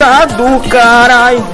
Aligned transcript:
Tá 0.00 0.24
do 0.26 0.60
caralho. 0.68 1.44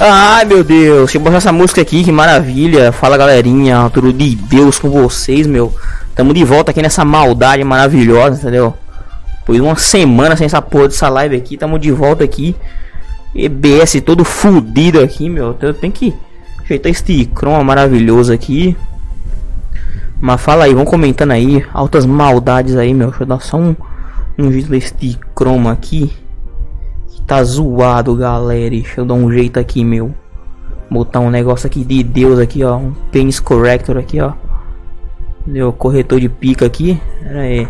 Ai 0.00 0.44
meu 0.44 0.62
Deus, 0.62 1.10
deixa 1.12 1.18
eu 1.18 1.36
essa 1.36 1.52
música 1.52 1.80
aqui, 1.80 2.04
que 2.04 2.12
maravilha. 2.12 2.92
Fala 2.92 3.16
galerinha, 3.16 3.90
tudo 3.92 4.12
de 4.12 4.36
Deus 4.36 4.78
com 4.78 4.88
vocês, 4.88 5.44
meu. 5.44 5.74
Tamo 6.14 6.32
de 6.32 6.44
volta 6.44 6.70
aqui 6.70 6.80
nessa 6.80 7.04
maldade 7.04 7.64
maravilhosa, 7.64 8.38
entendeu? 8.38 8.74
De 9.48 9.60
uma 9.60 9.74
semana 9.74 10.36
sem 10.36 10.44
essa 10.44 10.62
porra 10.62 10.86
dessa 10.86 11.08
live 11.08 11.34
aqui, 11.34 11.56
tamo 11.56 11.80
de 11.80 11.90
volta 11.90 12.22
aqui. 12.22 12.54
EBS 13.34 14.00
todo 14.06 14.24
fudido 14.24 15.00
aqui, 15.00 15.28
meu. 15.28 15.56
Eu 15.60 15.74
tenho 15.74 15.92
que 15.92 16.14
ajeitar 16.62 16.92
este 16.92 17.24
croma 17.24 17.64
maravilhoso 17.64 18.32
aqui. 18.32 18.76
Mas 20.20 20.40
fala 20.40 20.66
aí, 20.66 20.74
vão 20.74 20.84
comentando 20.84 21.32
aí. 21.32 21.66
Altas 21.74 22.06
maldades 22.06 22.76
aí, 22.76 22.94
meu. 22.94 23.08
Deixa 23.08 23.24
eu 23.24 23.26
dar 23.26 23.40
só 23.40 23.56
um, 23.56 23.74
um 24.38 24.52
jeito 24.52 24.70
deste 24.70 25.18
croma 25.34 25.72
aqui. 25.72 26.12
Tá 27.28 27.44
zoado, 27.44 28.16
galera. 28.16 28.70
Deixa 28.70 29.02
eu 29.02 29.04
dar 29.04 29.12
um 29.12 29.30
jeito 29.30 29.60
aqui, 29.60 29.84
meu. 29.84 30.14
Botar 30.90 31.20
um 31.20 31.28
negócio 31.28 31.66
aqui 31.66 31.84
de 31.84 32.02
Deus 32.02 32.38
aqui, 32.38 32.64
ó. 32.64 32.78
Um 32.78 32.94
penis 33.12 33.38
corrector 33.38 33.98
aqui, 33.98 34.18
ó. 34.18 34.32
Deu 35.46 35.70
corretor 35.70 36.18
de 36.20 36.30
pica 36.30 36.64
aqui. 36.64 36.98
Pera 37.22 37.40
aí. 37.40 37.68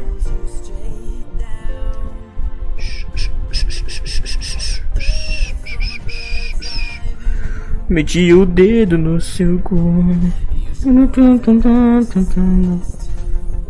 Meti 7.89 8.33
o 8.33 8.47
dedo 8.47 8.97
no 8.97 9.21
seu 9.21 9.59
cu. 9.59 9.77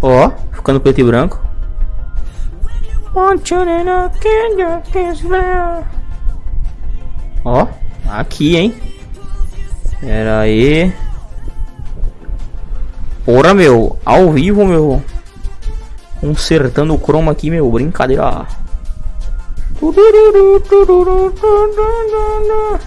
Ó, 0.02 0.30
ficando 0.52 0.80
preto 0.80 1.00
e 1.00 1.04
branco. 1.04 1.47
Ó, 7.44 7.66
aqui, 8.08 8.56
hein? 8.56 8.74
Pera 10.00 10.40
aí. 10.40 10.92
Porra, 13.24 13.52
meu. 13.54 13.98
Ao 14.04 14.30
vivo, 14.30 14.64
meu. 14.64 15.02
Consertando 16.20 16.94
o 16.94 16.98
chroma 16.98 17.32
aqui, 17.32 17.50
meu. 17.50 17.70
Brincadeira. 17.70 18.46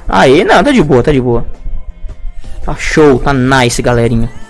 Aí, 0.07 0.43
não, 0.43 0.63
tá 0.63 0.71
de 0.71 0.81
boa, 0.81 1.03
tá 1.03 1.11
de 1.11 1.21
boa. 1.21 1.45
Tá 2.63 2.75
show, 2.75 3.19
tá 3.19 3.33
nice, 3.33 3.81
galerinha. 3.81 4.40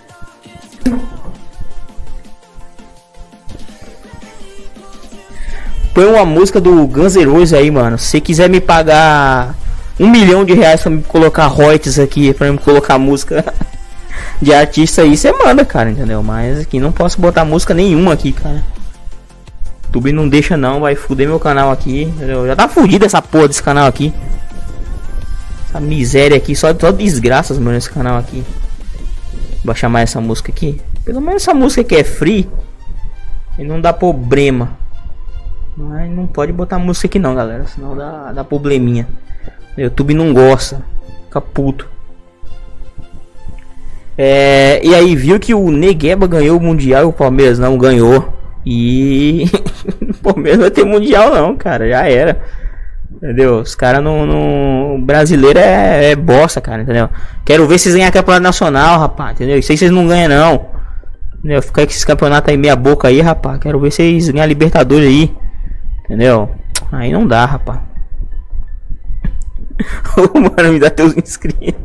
Põe 5.93 6.05
uma 6.05 6.25
música 6.25 6.61
do 6.61 6.87
Guns 6.87 7.15
N' 7.15 7.25
Roses 7.25 7.53
aí, 7.53 7.69
mano. 7.69 7.97
Se 7.97 8.21
quiser 8.21 8.49
me 8.49 8.61
pagar 8.61 9.55
um 9.99 10.09
milhão 10.09 10.45
de 10.45 10.53
reais 10.53 10.81
pra 10.81 10.89
me 10.89 11.03
colocar 11.03 11.47
royalties 11.47 11.99
aqui, 11.99 12.33
pra 12.33 12.51
me 12.51 12.57
colocar 12.57 12.97
música 12.97 13.53
de 14.41 14.53
artista 14.53 15.01
aí, 15.01 15.17
você 15.17 15.31
manda, 15.33 15.65
cara, 15.65 15.91
entendeu? 15.91 16.23
Mas 16.23 16.61
aqui 16.61 16.79
não 16.79 16.91
posso 16.91 17.19
botar 17.19 17.43
música 17.43 17.73
nenhuma 17.73 18.13
aqui, 18.13 18.31
cara. 18.31 18.63
YouTube 19.85 20.13
não 20.13 20.29
deixa 20.29 20.55
não, 20.55 20.79
vai 20.79 20.95
fuder 20.95 21.27
meu 21.27 21.39
canal 21.39 21.69
aqui. 21.69 22.03
Entendeu? 22.03 22.47
Já 22.47 22.55
tá 22.55 22.69
fudido 22.69 23.05
essa 23.05 23.21
porra 23.21 23.49
desse 23.49 23.61
canal 23.61 23.85
aqui. 23.85 24.13
Essa 25.67 25.81
miséria 25.81 26.37
aqui, 26.37 26.55
só, 26.55 26.73
só 26.73 26.91
desgraças, 26.91 27.57
mano, 27.57 27.77
esse 27.77 27.89
canal 27.89 28.17
aqui. 28.17 28.43
Vou 29.65 29.75
chamar 29.75 30.01
essa 30.01 30.21
música 30.21 30.51
aqui. 30.51 30.79
Pelo 31.03 31.19
menos 31.19 31.43
essa 31.43 31.53
música 31.53 31.81
aqui 31.81 31.95
é 31.95 32.03
free. 32.05 32.49
E 33.59 33.63
não 33.65 33.81
dá 33.81 33.91
problema. 33.91 34.80
Mas 35.75 36.11
não 36.11 36.27
pode 36.27 36.51
botar 36.51 36.77
música 36.77 37.07
aqui 37.07 37.19
não, 37.19 37.33
galera. 37.33 37.65
Senão 37.67 37.95
dá, 37.95 38.31
dá 38.31 38.43
probleminha. 38.43 39.07
O 39.77 39.81
YouTube 39.81 40.13
não 40.13 40.33
gosta. 40.33 40.83
Fica 41.25 41.41
puto. 41.41 41.87
É, 44.17 44.81
e 44.83 44.93
aí, 44.93 45.15
viu 45.15 45.39
que 45.39 45.53
o 45.53 45.71
Negueba 45.71 46.27
ganhou 46.27 46.57
o 46.57 46.61
Mundial 46.61 47.03
e 47.03 47.05
o 47.05 47.13
Palmeiras 47.13 47.57
não 47.57 47.77
ganhou. 47.77 48.33
E 48.65 49.45
o 50.01 50.13
Palmeiras 50.15 50.57
não 50.57 50.65
vai 50.65 50.71
ter 50.71 50.85
Mundial 50.85 51.33
não, 51.33 51.55
cara. 51.55 51.89
Já 51.89 52.07
era. 52.07 52.41
Entendeu? 53.11 53.59
Os 53.59 53.75
caras 53.75 54.03
no, 54.03 54.25
no. 54.25 55.05
Brasileiro 55.05 55.59
é, 55.59 56.11
é 56.11 56.15
bosta, 56.15 56.59
cara, 56.59 56.81
entendeu? 56.81 57.09
Quero 57.45 57.67
ver 57.67 57.79
vocês 57.79 57.95
ganhar 57.95 58.11
campeonato 58.11 58.43
nacional, 58.43 58.99
rapaz, 58.99 59.35
entendeu? 59.35 59.57
Isso 59.57 59.71
aí 59.71 59.77
vocês 59.77 59.91
não 59.91 60.07
ganham, 60.07 60.29
não. 60.29 60.65
Entendeu? 61.39 61.61
Ficar 61.61 61.85
com 61.85 61.91
esses 61.91 62.05
campeonatos 62.05 62.49
aí 62.49 62.57
meia 62.57 62.75
boca 62.75 63.07
aí, 63.07 63.21
rapaz. 63.21 63.59
Quero 63.59 63.79
ver 63.79 63.91
vocês 63.91 64.29
ganhar 64.29 64.45
Libertadores 64.45 65.07
aí. 65.07 65.35
Entendeu? 66.11 66.49
Aí 66.91 67.09
não 67.13 67.25
dá, 67.25 67.45
rapaz. 67.45 67.79
Ô, 70.17 70.39
mano, 70.39 70.73
me 70.73 70.77
dá 70.77 70.89
teus 70.89 71.15
inscritos. 71.15 71.79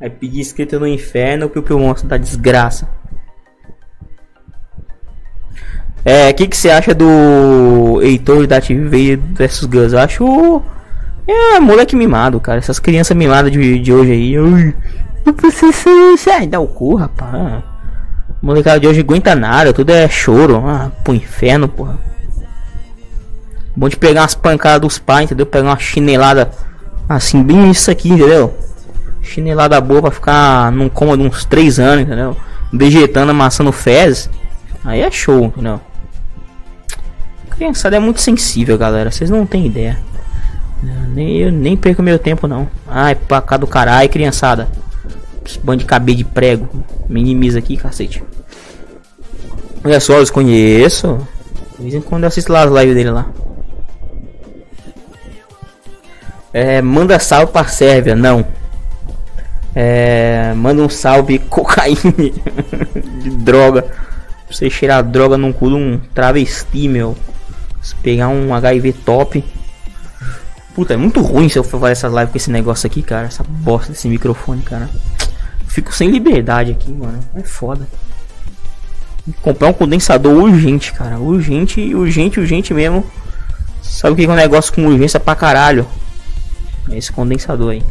Aí 0.00 0.08
pedir 0.08 0.40
inscrito 0.40 0.80
no 0.80 0.86
inferno 0.86 1.50
pro 1.50 1.62
Piu 1.62 1.78
Monstro 1.78 2.08
da 2.08 2.16
desgraça. 2.16 2.88
É, 6.02 6.30
o 6.30 6.34
que, 6.34 6.48
que 6.48 6.56
você 6.56 6.70
acha 6.70 6.94
do 6.94 8.00
Heitor 8.00 8.46
da 8.46 8.58
TV 8.58 9.16
versus 9.16 9.66
Gus? 9.66 9.92
Eu 9.92 9.98
acho. 9.98 10.62
É, 11.28 11.60
moleque 11.60 11.94
mimado, 11.94 12.40
cara. 12.40 12.56
Essas 12.56 12.78
crianças 12.78 13.14
mimadas 13.14 13.52
de, 13.52 13.78
de 13.78 13.92
hoje 13.92 14.12
aí. 14.12 14.38
Ui, 14.38 14.74
eu 15.26 15.34
preciso. 15.34 16.16
Sai, 16.16 16.46
dá 16.46 16.58
o 16.58 16.66
cu, 16.66 16.94
rapaz. 16.94 17.62
Molecada 18.42 18.80
de 18.80 18.88
hoje 18.88 19.00
aguenta 19.00 19.36
nada, 19.36 19.72
tudo 19.72 19.90
é 19.90 20.08
choro. 20.08 20.64
Ah, 20.66 20.90
pro 21.04 21.14
inferno, 21.14 21.68
porra. 21.68 21.96
Bom 23.76 23.88
de 23.88 23.96
pegar 23.96 24.22
umas 24.22 24.34
pancadas 24.34 24.80
dos 24.80 24.98
pais, 24.98 25.26
entendeu? 25.26 25.46
Pegar 25.46 25.68
uma 25.68 25.78
chinelada 25.78 26.50
assim, 27.08 27.42
bem 27.42 27.70
isso 27.70 27.90
aqui, 27.90 28.10
entendeu? 28.10 28.52
Chinelada 29.22 29.80
boa 29.80 30.02
pra 30.02 30.10
ficar 30.10 30.72
num 30.72 30.88
cômodo 30.88 31.22
uns 31.22 31.44
3 31.44 31.78
anos, 31.78 32.04
entendeu? 32.04 32.36
Vegetando, 32.72 33.30
amassando 33.30 33.70
fezes. 33.70 34.28
Aí 34.84 35.00
é 35.00 35.10
show, 35.10 35.44
entendeu? 35.44 35.80
Criançada 37.50 37.96
é 37.96 38.00
muito 38.00 38.20
sensível, 38.20 38.76
galera. 38.76 39.10
Vocês 39.10 39.30
não 39.30 39.46
têm 39.46 39.66
ideia. 39.66 39.98
Nem, 41.14 41.36
eu 41.36 41.52
nem 41.52 41.76
perco 41.76 42.02
meu 42.02 42.18
tempo, 42.18 42.48
não. 42.48 42.68
Ai, 42.88 43.14
pra 43.14 43.40
cá 43.40 43.56
do 43.56 43.68
caralho, 43.68 44.08
criançada. 44.08 44.68
Esse 45.46 45.60
bando 45.60 45.78
de 45.78 45.84
cabelo 45.84 46.18
de 46.18 46.24
prego. 46.24 46.84
Minimiza 47.08 47.60
aqui, 47.60 47.76
cacete. 47.76 48.22
Olha 49.84 49.98
só, 49.98 50.14
eu 50.14 50.22
os 50.22 50.30
conheço. 50.30 51.26
De 51.76 51.82
vez 51.82 51.94
em 51.94 52.00
quando 52.00 52.22
eu 52.22 52.28
assisto 52.28 52.52
lá 52.52 52.62
as 52.62 52.70
lives 52.70 52.94
dele 52.94 53.10
lá. 53.10 53.26
É, 56.52 56.82
manda 56.82 57.18
salve 57.18 57.52
pra 57.52 57.64
Sérvia, 57.64 58.14
não. 58.14 58.46
É, 59.74 60.52
manda 60.54 60.82
um 60.82 60.88
salve 60.88 61.38
cocaína 61.50 62.12
de 63.22 63.30
droga. 63.30 63.90
Você 64.50 64.68
cheirar 64.68 65.02
droga 65.02 65.38
num 65.38 65.52
cu 65.52 65.68
de 65.68 65.74
um 65.74 66.00
travesti, 66.14 66.86
meu. 66.86 67.16
Se 67.80 67.94
pegar 67.96 68.28
um 68.28 68.54
HIV 68.54 68.92
top. 68.92 69.42
Puta, 70.74 70.94
é 70.94 70.96
muito 70.96 71.20
ruim 71.20 71.48
se 71.48 71.58
eu 71.58 71.64
for 71.64 71.80
fazer 71.80 71.92
essas 71.92 72.12
lives 72.12 72.30
com 72.30 72.36
esse 72.36 72.50
negócio 72.50 72.86
aqui, 72.86 73.02
cara. 73.02 73.26
Essa 73.26 73.42
bosta 73.42 73.92
desse 73.92 74.08
microfone, 74.08 74.62
cara. 74.62 74.88
Fico 75.66 75.92
sem 75.92 76.10
liberdade 76.10 76.70
aqui, 76.70 76.92
mano. 76.92 77.18
É 77.34 77.42
foda. 77.42 77.88
Comprar 79.40 79.68
um 79.68 79.72
condensador 79.72 80.34
urgente, 80.34 80.92
cara. 80.92 81.18
Urgente, 81.18 81.94
urgente, 81.94 82.40
urgente 82.40 82.74
mesmo. 82.74 83.04
Sabe 83.80 84.14
o 84.14 84.16
que 84.16 84.24
é 84.24 84.28
um 84.28 84.34
negócio 84.34 84.72
com 84.72 84.86
urgência 84.86 85.20
pra 85.20 85.36
caralho? 85.36 85.86
É 86.90 86.96
esse 86.96 87.12
condensador 87.12 87.72
aí. 87.72 87.82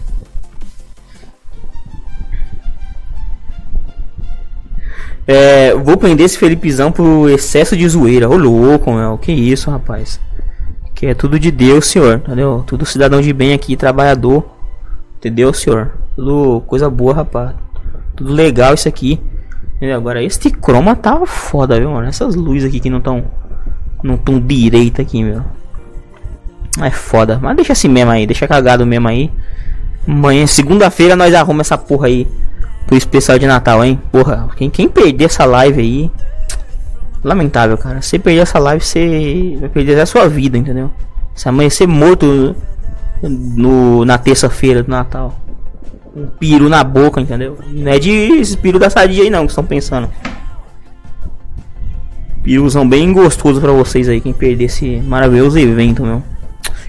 É, 5.25 5.73
vou 5.75 5.95
prender 5.95 6.25
esse 6.25 6.37
Felipezão 6.37 6.91
por 6.91 7.29
excesso 7.29 7.77
de 7.77 7.87
zoeira. 7.87 8.29
Ô 8.29 8.35
louco, 8.35 8.91
meu. 8.91 9.17
Que 9.17 9.31
isso, 9.31 9.71
rapaz. 9.71 10.19
Que 10.93 11.07
é 11.07 11.13
tudo 11.13 11.39
de 11.39 11.49
Deus, 11.49 11.85
senhor. 11.87 12.17
Entendeu? 12.17 12.63
Tudo 12.67 12.85
cidadão 12.85 13.21
de 13.21 13.31
bem 13.31 13.53
aqui, 13.53 13.77
trabalhador. 13.77 14.43
Entendeu, 15.17 15.53
senhor? 15.53 15.93
Tudo 16.15 16.61
coisa 16.67 16.89
boa, 16.89 17.13
rapaz. 17.13 17.53
Tudo 18.15 18.33
legal 18.33 18.73
isso 18.73 18.89
aqui. 18.89 19.21
Entendeu? 19.81 19.97
Agora, 19.97 20.21
este 20.21 20.51
croma 20.51 20.95
tá 20.95 21.25
foda, 21.25 21.79
viu, 21.79 21.89
mano? 21.89 22.07
Essas 22.07 22.35
luzes 22.35 22.65
aqui 22.65 22.79
que 22.79 22.87
não 22.87 22.99
estão. 22.99 23.23
Não 24.03 24.15
tão 24.15 24.39
direita 24.39 25.01
aqui, 25.01 25.23
meu. 25.23 25.41
É 26.79 26.91
foda. 26.91 27.39
Mas 27.41 27.55
deixa 27.55 27.73
assim 27.73 27.87
mesmo 27.87 28.11
aí. 28.11 28.27
Deixa 28.27 28.47
cagado 28.47 28.85
mesmo 28.85 29.07
aí. 29.07 29.31
Amanhã, 30.07 30.45
segunda-feira, 30.45 31.15
nós 31.15 31.33
arrumamos 31.33 31.65
essa 31.65 31.79
porra 31.79 32.05
aí. 32.05 32.27
pro 32.85 32.95
especial 32.95 33.39
de 33.39 33.47
Natal, 33.47 33.83
hein? 33.83 33.99
Porra, 34.11 34.47
quem, 34.55 34.69
quem 34.69 34.87
perder 34.87 35.25
essa 35.25 35.45
live 35.45 35.81
aí. 35.81 36.11
Lamentável, 37.23 37.75
cara. 37.75 38.03
Se 38.03 38.19
perder 38.19 38.41
essa 38.41 38.59
live, 38.59 38.85
você 38.85 39.57
vai 39.61 39.69
perder 39.69 39.99
a 39.99 40.05
sua 40.05 40.29
vida, 40.29 40.59
entendeu? 40.59 40.91
Se 41.33 41.49
amanhecer 41.49 41.87
morto 41.87 42.55
no, 43.23 44.05
na 44.05 44.19
terça-feira 44.19 44.83
do 44.83 44.91
Natal. 44.91 45.35
Um 46.15 46.27
piro 46.27 46.67
na 46.67 46.83
boca, 46.83 47.21
entendeu? 47.21 47.57
Não 47.67 47.91
é 47.91 47.97
de 47.97 48.11
esse 48.11 48.57
piro 48.57 48.77
da 48.77 48.89
sadia 48.89 49.23
aí 49.23 49.29
não 49.29 49.45
que 49.45 49.51
estão 49.51 49.63
pensando. 49.63 50.09
Piruzão 52.43 52.87
bem 52.87 53.13
gostoso 53.13 53.61
pra 53.61 53.71
vocês 53.71 54.09
aí, 54.09 54.19
quem 54.19 54.33
perder 54.33 54.65
esse 54.65 54.97
maravilhoso 55.01 55.59
evento, 55.59 56.03
meu. 56.03 56.23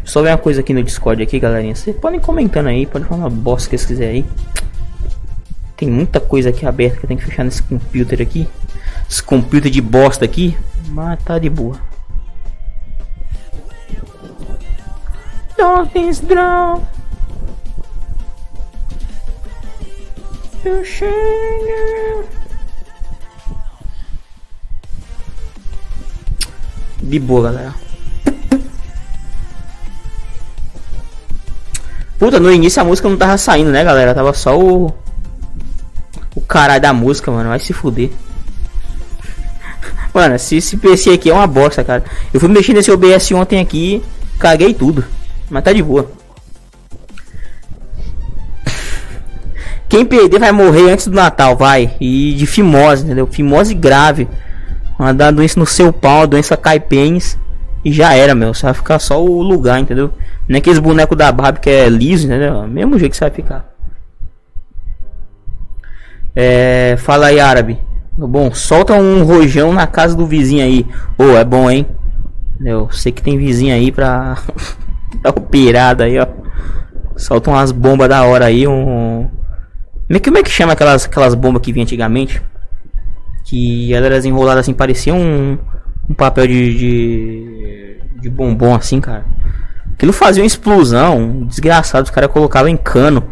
Só 0.05 0.23
ver 0.23 0.31
uma 0.31 0.39
coisa 0.39 0.61
aqui 0.61 0.75
no 0.75 0.83
Discord 0.83 1.23
aqui, 1.23 1.39
galerinha. 1.39 1.75
Vocês 1.75 1.95
podem 1.95 2.19
comentando 2.19 2.67
aí, 2.67 2.87
pode 2.87 3.05
falar 3.05 3.21
uma 3.21 3.31
bosta 3.31 3.69
que 3.69 3.77
vocês 3.77 3.87
quiserem 3.87 4.23
aí. 4.23 4.25
Tem 5.77 5.91
muita 5.91 6.21
coisa 6.21 6.49
aqui 6.49 6.67
aberta 6.67 6.99
que 6.99 7.05
eu 7.05 7.09
tenho 7.09 7.21
que 7.21 7.27
fechar 7.27 7.45
nesse 7.45 7.63
computer 7.63 8.21
aqui. 8.21 8.49
Esse 9.09 9.23
computer 9.23 9.71
de 9.71 9.81
bosta 9.81 10.25
aqui. 10.25 10.57
Mas 10.89 11.23
tá 11.23 11.39
de 11.39 11.51
boa. 11.51 11.77
Drown. 16.23 16.83
De 27.03 27.19
boa, 27.19 27.51
galera. 27.51 27.75
Puta, 32.17 32.39
no 32.39 32.53
início 32.53 32.81
a 32.81 32.85
música 32.85 33.09
não 33.09 33.17
tava 33.17 33.37
saindo, 33.37 33.73
né, 33.73 33.83
galera? 33.83 34.15
Tava 34.15 34.33
só 34.33 34.57
o. 34.57 34.95
O 36.37 36.41
caralho 36.41 36.81
da 36.81 36.93
música, 36.93 37.33
mano. 37.33 37.49
Vai 37.49 37.59
se 37.59 37.73
fuder. 37.73 38.11
Mano, 40.15 40.37
esse, 40.37 40.57
esse 40.57 40.77
PC 40.77 41.11
aqui 41.11 41.29
é 41.31 41.35
uma 41.35 41.47
bosta, 41.47 41.83
cara. 41.83 42.05
Eu 42.33 42.39
fui 42.39 42.49
mexer 42.49 42.73
nesse 42.73 42.91
OBS 42.91 43.33
ontem 43.33 43.61
aqui, 43.61 44.03
caguei 44.39 44.73
tudo. 44.73 45.05
Mas 45.51 45.65
tá 45.65 45.73
de 45.73 45.83
boa. 45.83 46.22
Quem 49.93 50.07
perder 50.07 50.39
vai 50.39 50.51
morrer 50.53 50.91
antes 50.91 51.07
do 51.07 51.15
Natal, 51.15 51.55
vai. 51.55 51.95
E 52.01 52.33
de 52.33 52.47
fimose, 52.47 53.05
entendeu? 53.05 53.27
Fimose 53.27 53.75
grave. 53.75 54.27
Uma 54.99 55.13
doença 55.13 55.61
no 55.61 55.67
seu 55.67 55.93
pau, 55.93 56.27
doença 56.27 56.57
caipens. 56.57 57.39
E 57.85 57.93
já 57.93 58.15
era, 58.15 58.35
meu. 58.35 58.55
Você 58.55 58.63
vai 58.63 58.73
ficar 58.73 58.99
só 58.99 59.23
o 59.23 59.43
lugar, 59.43 59.79
entendeu? 59.79 60.11
Nem 60.49 60.57
é 60.57 60.59
aqueles 60.61 60.79
bonecos 60.79 61.19
da 61.19 61.31
Barbie 61.31 61.61
que 61.61 61.69
é 61.69 61.91
liso, 61.91 62.27
entendeu? 62.27 62.67
Mesmo 62.67 62.99
jeito 62.99 63.11
que 63.11 63.19
você 63.19 63.25
vai 63.25 63.31
ficar. 63.33 63.71
É, 66.35 66.97
fala 66.97 67.27
aí, 67.27 67.39
árabe. 67.39 67.79
Bom, 68.17 68.51
solta 68.55 68.95
um 68.95 69.25
rojão 69.25 69.75
na 69.75 69.87
casa 69.87 70.17
do 70.17 70.27
vizinho 70.27 70.65
aí. 70.65 70.87
Ô, 71.19 71.25
oh, 71.25 71.37
é 71.37 71.45
bom, 71.45 71.71
hein? 71.71 71.87
Eu 72.65 72.91
sei 72.91 73.13
que 73.13 73.23
tem 73.23 73.37
vizinho 73.37 73.75
aí 73.75 73.93
pra 73.93 74.39
dar 75.21 75.33
operada 75.37 76.05
aí, 76.05 76.19
ó. 76.19 76.27
Solta 77.15 77.51
umas 77.51 77.73
bombas 77.73 78.09
da 78.09 78.25
hora 78.25 78.47
aí, 78.47 78.67
um 78.67 79.29
como 80.21 80.39
é 80.39 80.43
que, 80.43 80.51
chama 80.51 80.75
aquelas, 80.75 81.07
aquelas 81.07 81.35
bombas 81.35 81.63
que 81.63 81.73
vinha 81.73 81.85
antigamente? 81.85 82.43
Que 83.45 83.95
elas 83.95 84.25
enroladas 84.25 84.61
assim, 84.61 84.75
pareciam 84.75 85.19
um, 85.19 85.59
um 86.09 86.15
papel 86.15 86.47
de, 86.47 86.79
de, 86.79 87.97
de, 88.21 88.29
bombom 88.31 88.75
assim, 88.75 89.01
cara. 89.01 89.25
Aquilo 89.95 90.13
fazia 90.13 90.43
uma 90.43 90.47
explosão, 90.47 91.45
desgraçado. 91.47 92.05
Os 92.05 92.11
caras 92.11 92.31
colocavam 92.31 92.69
em 92.69 92.77
cano. 92.77 93.25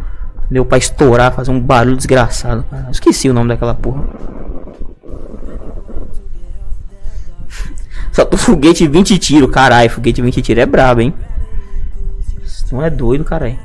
Deu 0.50 0.64
pra 0.64 0.78
estourar, 0.78 1.32
fazer 1.32 1.50
um 1.50 1.60
barulho 1.60 1.96
desgraçado. 1.96 2.64
Cara. 2.70 2.88
Esqueci 2.90 3.28
o 3.28 3.34
nome 3.34 3.48
daquela 3.48 3.74
porra. 3.74 4.04
Só 8.10 8.24
tô 8.24 8.36
foguete 8.36 8.88
20 8.88 9.18
tiro, 9.18 9.48
caralho. 9.48 9.90
Foguete 9.90 10.20
20 10.20 10.42
tiro 10.42 10.60
é 10.60 10.66
brabo, 10.66 11.00
hein? 11.00 11.14
Não 12.72 12.84
é 12.84 12.90
doido, 12.90 13.24
caralho. 13.24 13.58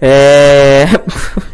É. 0.00 0.86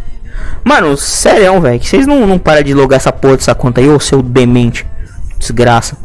Mano, 0.65 0.97
sério, 0.97 1.61
velho. 1.61 1.83
Vocês 1.83 2.07
não, 2.07 2.27
não 2.27 2.39
param 2.39 2.63
de 2.63 2.73
logar 2.73 2.97
essa 2.97 3.13
porra 3.13 3.37
dessa 3.37 3.55
conta 3.55 3.81
aí, 3.81 3.89
ô 3.89 3.99
seu 3.99 4.23
demente. 4.23 4.87
Desgraça. 5.39 5.97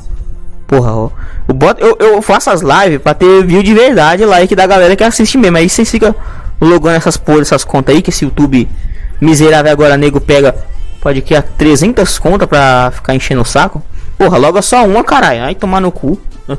Porra, 0.66 0.94
ó. 0.94 1.10
Eu, 1.48 1.54
boto, 1.54 1.84
eu, 1.84 1.96
eu 2.00 2.22
faço 2.22 2.50
as 2.50 2.62
lives 2.62 3.02
pra 3.02 3.14
ter 3.14 3.46
view 3.46 3.64
de 3.64 3.74
verdade, 3.74 4.26
like 4.26 4.54
da 4.56 4.66
galera 4.66 4.96
que 4.96 5.04
assiste 5.04 5.38
mesmo. 5.38 5.58
Aí 5.58 5.70
vocês 5.70 5.90
ficam 5.90 6.14
logando 6.60 6.98
essas 6.98 7.18
porra 7.18 7.40
dessas 7.40 7.64
contas 7.64 7.96
aí, 7.96 8.02
que 8.02 8.10
esse 8.10 8.26
YouTube 8.26 8.68
miserável 9.22 9.72
agora 9.72 9.96
nego 9.96 10.20
pega. 10.20 10.56
Pode 11.00 11.22
criar 11.22 11.44
300 11.44 12.18
contas 12.20 12.48
pra 12.48 12.92
ficar 12.92 13.16
enchendo 13.16 13.42
o 13.42 13.46
saco. 13.46 13.82
Porra, 14.18 14.38
logo 14.38 14.62
só 14.62 14.86
uma, 14.86 15.04
caralho. 15.04 15.44
Aí 15.44 15.56
tomar 15.56 15.80
no 15.80 15.92
cu. 15.92 16.20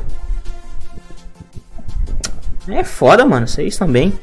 É 2.71 2.83
foda, 2.83 3.25
mano. 3.25 3.47
Vocês 3.47 3.75
também. 3.77 4.13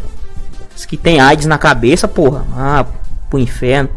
Os 0.77 0.85
que 0.85 0.97
tem 0.97 1.21
AIDS 1.21 1.47
na 1.47 1.57
cabeça, 1.57 2.07
porra. 2.07 2.45
Ah, 2.55 2.85
pro 3.31 3.39
inferno. 3.39 3.89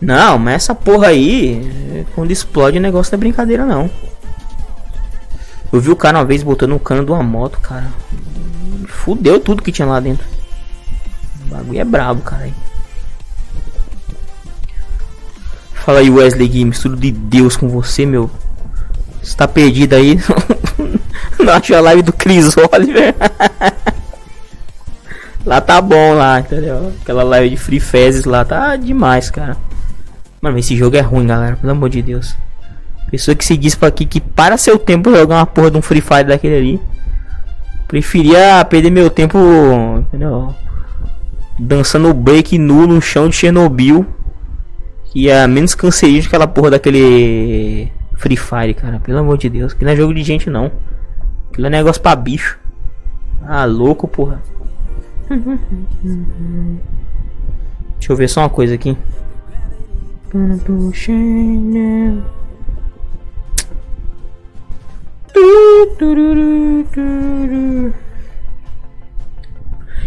Não, 0.00 0.38
mas 0.38 0.56
essa 0.56 0.74
porra 0.74 1.06
aí, 1.06 2.04
quando 2.14 2.30
explode 2.30 2.76
o 2.76 2.80
negócio 2.80 3.12
não 3.12 3.18
é 3.18 3.20
brincadeira 3.20 3.64
não. 3.64 3.88
Eu 5.72 5.80
vi 5.80 5.90
o 5.90 5.96
cara 5.96 6.18
uma 6.18 6.24
vez 6.24 6.42
botando 6.42 6.72
um 6.72 6.78
cano 6.78 7.04
de 7.04 7.10
uma 7.10 7.22
moto, 7.22 7.58
cara. 7.60 7.90
Fudeu 8.86 9.40
tudo 9.40 9.62
que 9.62 9.72
tinha 9.72 9.86
lá 9.86 10.00
dentro. 10.00 10.26
O 11.46 11.50
bagulho 11.50 11.80
é 11.80 11.84
brabo, 11.84 12.20
cara. 12.20 12.50
Fala 15.72 16.00
aí, 16.00 16.10
Wesley 16.10 16.48
Games, 16.48 16.78
tudo 16.80 16.96
de 16.96 17.10
Deus 17.10 17.56
com 17.56 17.68
você, 17.68 18.04
meu. 18.04 18.30
Você 19.22 19.36
tá 19.36 19.46
perdido 19.48 19.94
aí? 19.94 20.18
Não 21.44 21.52
achou 21.52 21.76
a 21.76 21.80
live 21.80 22.02
do 22.02 22.12
Chris 22.12 22.54
Oliver? 22.72 23.14
lá 25.44 25.60
tá 25.60 25.80
bom 25.80 26.14
lá, 26.14 26.40
entendeu? 26.40 26.92
Aquela 27.02 27.22
live 27.22 27.50
de 27.50 27.56
Free 27.56 27.80
Fezes 27.80 28.24
lá 28.24 28.44
tá 28.44 28.76
demais, 28.76 29.30
cara. 29.30 29.56
Mano, 30.40 30.58
esse 30.58 30.76
jogo 30.76 30.96
é 30.96 31.00
ruim, 31.00 31.26
galera. 31.26 31.56
Pelo 31.56 31.72
amor 31.72 31.88
de 31.88 32.02
Deus. 32.02 32.36
Pessoa 33.10 33.34
que 33.34 33.44
se 33.44 33.56
diz 33.56 33.74
pra 33.74 33.88
aqui 33.88 34.04
que 34.04 34.20
para 34.20 34.56
seu 34.56 34.78
tempo 34.78 35.14
jogar 35.14 35.36
uma 35.36 35.46
porra 35.46 35.70
de 35.70 35.76
um 35.78 35.82
Free 35.82 36.00
Fire 36.00 36.24
daquele 36.24 36.56
ali. 36.56 36.80
Preferia 37.86 38.64
perder 38.64 38.90
meu 38.90 39.10
tempo, 39.10 39.38
entendeu? 39.98 40.54
Dançando 41.58 42.12
break 42.12 42.58
nu 42.58 42.86
no 42.86 43.00
chão 43.00 43.28
de 43.28 43.36
Chernobyl. 43.36 44.06
Que 45.12 45.28
é 45.30 45.46
menos 45.46 45.74
cancerígeno 45.74 46.22
que 46.22 46.28
aquela 46.28 46.46
porra 46.46 46.72
daquele 46.72 47.92
Free 48.16 48.36
Fire, 48.36 48.74
cara. 48.74 48.98
Pelo 48.98 49.18
amor 49.18 49.38
de 49.38 49.48
Deus. 49.48 49.72
Que 49.74 49.84
não 49.84 49.92
é 49.92 49.96
jogo 49.96 50.12
de 50.12 50.22
gente, 50.22 50.50
não. 50.50 50.72
Aquilo 51.54 51.68
é 51.68 51.70
negócio 51.70 52.02
pra 52.02 52.16
bicho. 52.16 52.58
Ah, 53.46 53.64
louco, 53.64 54.08
porra. 54.08 54.42
Deixa 57.92 58.12
eu 58.12 58.16
ver 58.16 58.28
só 58.28 58.40
uma 58.40 58.50
coisa 58.50 58.74
aqui. 58.74 58.98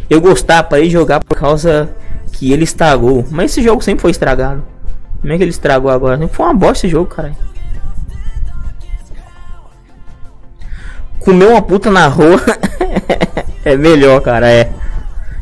Eu 0.10 0.20
gostava 0.20 0.68
para 0.68 0.82
ir 0.82 0.90
jogar 0.90 1.24
por 1.24 1.38
causa 1.38 1.96
que 2.34 2.52
ele 2.52 2.66
estragou. 2.66 3.26
Mas 3.32 3.52
esse 3.52 3.64
jogo 3.64 3.82
sempre 3.82 4.02
foi 4.02 4.12
estragado. 4.12 4.66
Como 5.22 5.32
é 5.32 5.38
que 5.38 5.44
ele 5.44 5.52
estragou 5.52 5.90
agora? 5.90 6.28
Foi 6.28 6.46
uma 6.46 6.54
bosta 6.54 6.86
esse 6.86 6.90
jogo, 6.90 7.10
cara. 7.10 7.47
Comer 11.20 11.48
uma 11.48 11.62
puta 11.62 11.90
na 11.92 12.08
rua 12.08 12.42
é 13.64 13.76
melhor, 13.76 14.22
cara. 14.22 14.50
É. 14.50 14.70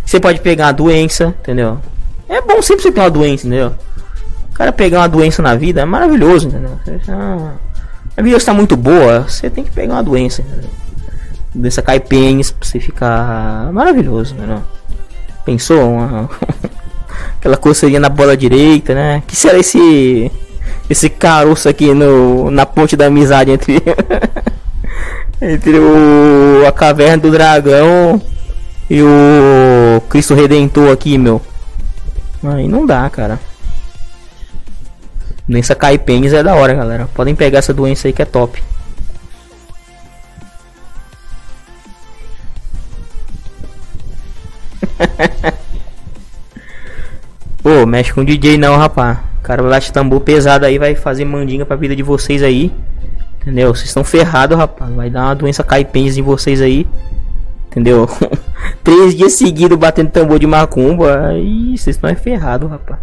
Você 0.05 0.19
pode 0.19 0.39
pegar 0.39 0.67
uma 0.67 0.73
doença, 0.73 1.33
entendeu? 1.39 1.79
É 2.29 2.41
bom 2.41 2.61
sempre 2.61 2.83
você 2.83 2.91
ter 2.91 2.99
uma 2.99 3.09
doença, 3.09 3.47
entendeu? 3.47 3.73
O 4.51 4.53
cara 4.53 4.71
pegar 4.71 4.99
uma 4.99 5.09
doença 5.09 5.41
na 5.41 5.55
vida 5.55 5.81
é 5.81 5.85
maravilhoso, 5.85 6.47
entendeu? 6.47 6.79
A 8.17 8.21
vida 8.21 8.37
está 8.37 8.53
muito 8.53 8.77
boa, 8.77 9.21
você 9.27 9.49
tem 9.49 9.63
que 9.63 9.71
pegar 9.71 9.93
uma 9.93 10.03
doença, 10.03 10.41
entendeu? 10.41 10.69
Doença 11.53 11.81
caipenes 11.81 12.51
pra 12.51 12.67
você 12.67 12.79
ficar 12.79 13.71
maravilhoso, 13.73 14.33
entendeu? 14.33 14.61
Pensou? 15.43 15.95
Uma... 15.95 16.29
Aquela 17.39 17.57
coceirinha 17.57 17.99
na 17.99 18.09
bola 18.09 18.35
direita, 18.35 18.93
né? 18.93 19.23
Que 19.27 19.35
será 19.35 19.57
esse 19.57 20.31
esse 20.89 21.09
caroço 21.09 21.67
aqui 21.67 21.93
no 21.93 22.49
na 22.51 22.65
ponte 22.65 22.95
da 22.95 23.07
amizade 23.07 23.51
entre 23.51 23.81
Entre 25.41 25.77
o, 25.77 26.65
a 26.65 26.71
Caverna 26.71 27.17
do 27.17 27.31
Dragão 27.31 28.21
e 28.89 29.01
o 29.01 30.01
Cristo 30.09 30.33
Redentor 30.33 30.91
aqui, 30.91 31.17
meu. 31.17 31.41
Aí 32.43 32.67
não 32.67 32.85
dá, 32.85 33.09
cara. 33.09 33.39
Doença 35.47 35.75
caipênis 35.75 36.33
é 36.33 36.41
da 36.41 36.55
hora, 36.55 36.73
galera. 36.73 37.07
Podem 37.13 37.35
pegar 37.35 37.59
essa 37.59 37.73
doença 37.73 38.07
aí 38.07 38.13
que 38.13 38.21
é 38.21 38.25
top. 38.25 38.63
Pô, 47.61 47.85
mexe 47.85 48.13
com 48.13 48.23
DJ 48.23 48.57
não, 48.57 48.77
rapá. 48.77 49.23
O 49.39 49.41
cara 49.41 49.61
vai 49.61 49.81
tambor 49.81 50.21
pesado 50.21 50.65
aí, 50.65 50.79
vai 50.79 50.95
fazer 50.95 51.25
mandinga 51.25 51.65
pra 51.65 51.75
vida 51.75 51.95
de 51.95 52.01
vocês 52.01 52.41
aí. 52.41 52.71
Entendeu? 53.45 53.75
Vocês 53.75 53.89
estão 53.89 54.03
ferrados, 54.03 54.57
rapaz. 54.57 54.91
Vai 54.95 55.07
dar 55.07 55.25
uma 55.25 55.35
doença 55.35 55.63
caipens 55.63 56.17
em 56.17 56.21
vocês 56.23 56.59
aí. 56.59 56.87
Entendeu? 57.67 58.09
Três 58.83 59.13
dias 59.13 59.33
seguidos 59.33 59.77
batendo 59.77 60.09
tambor 60.09 60.39
de 60.39 60.47
macumba. 60.47 61.27
Aí 61.27 61.77
vocês 61.77 61.95
estão 61.95 62.13
ferrados, 62.15 62.67
rapaz. 62.67 62.99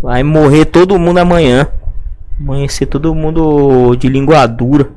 Vai 0.00 0.22
morrer 0.22 0.66
todo 0.66 0.96
mundo 0.96 1.18
amanhã. 1.18 1.66
Amanhecer 2.38 2.86
todo 2.86 3.12
mundo 3.16 3.96
de 3.96 4.08
língua 4.08 4.46
dura. 4.46 4.88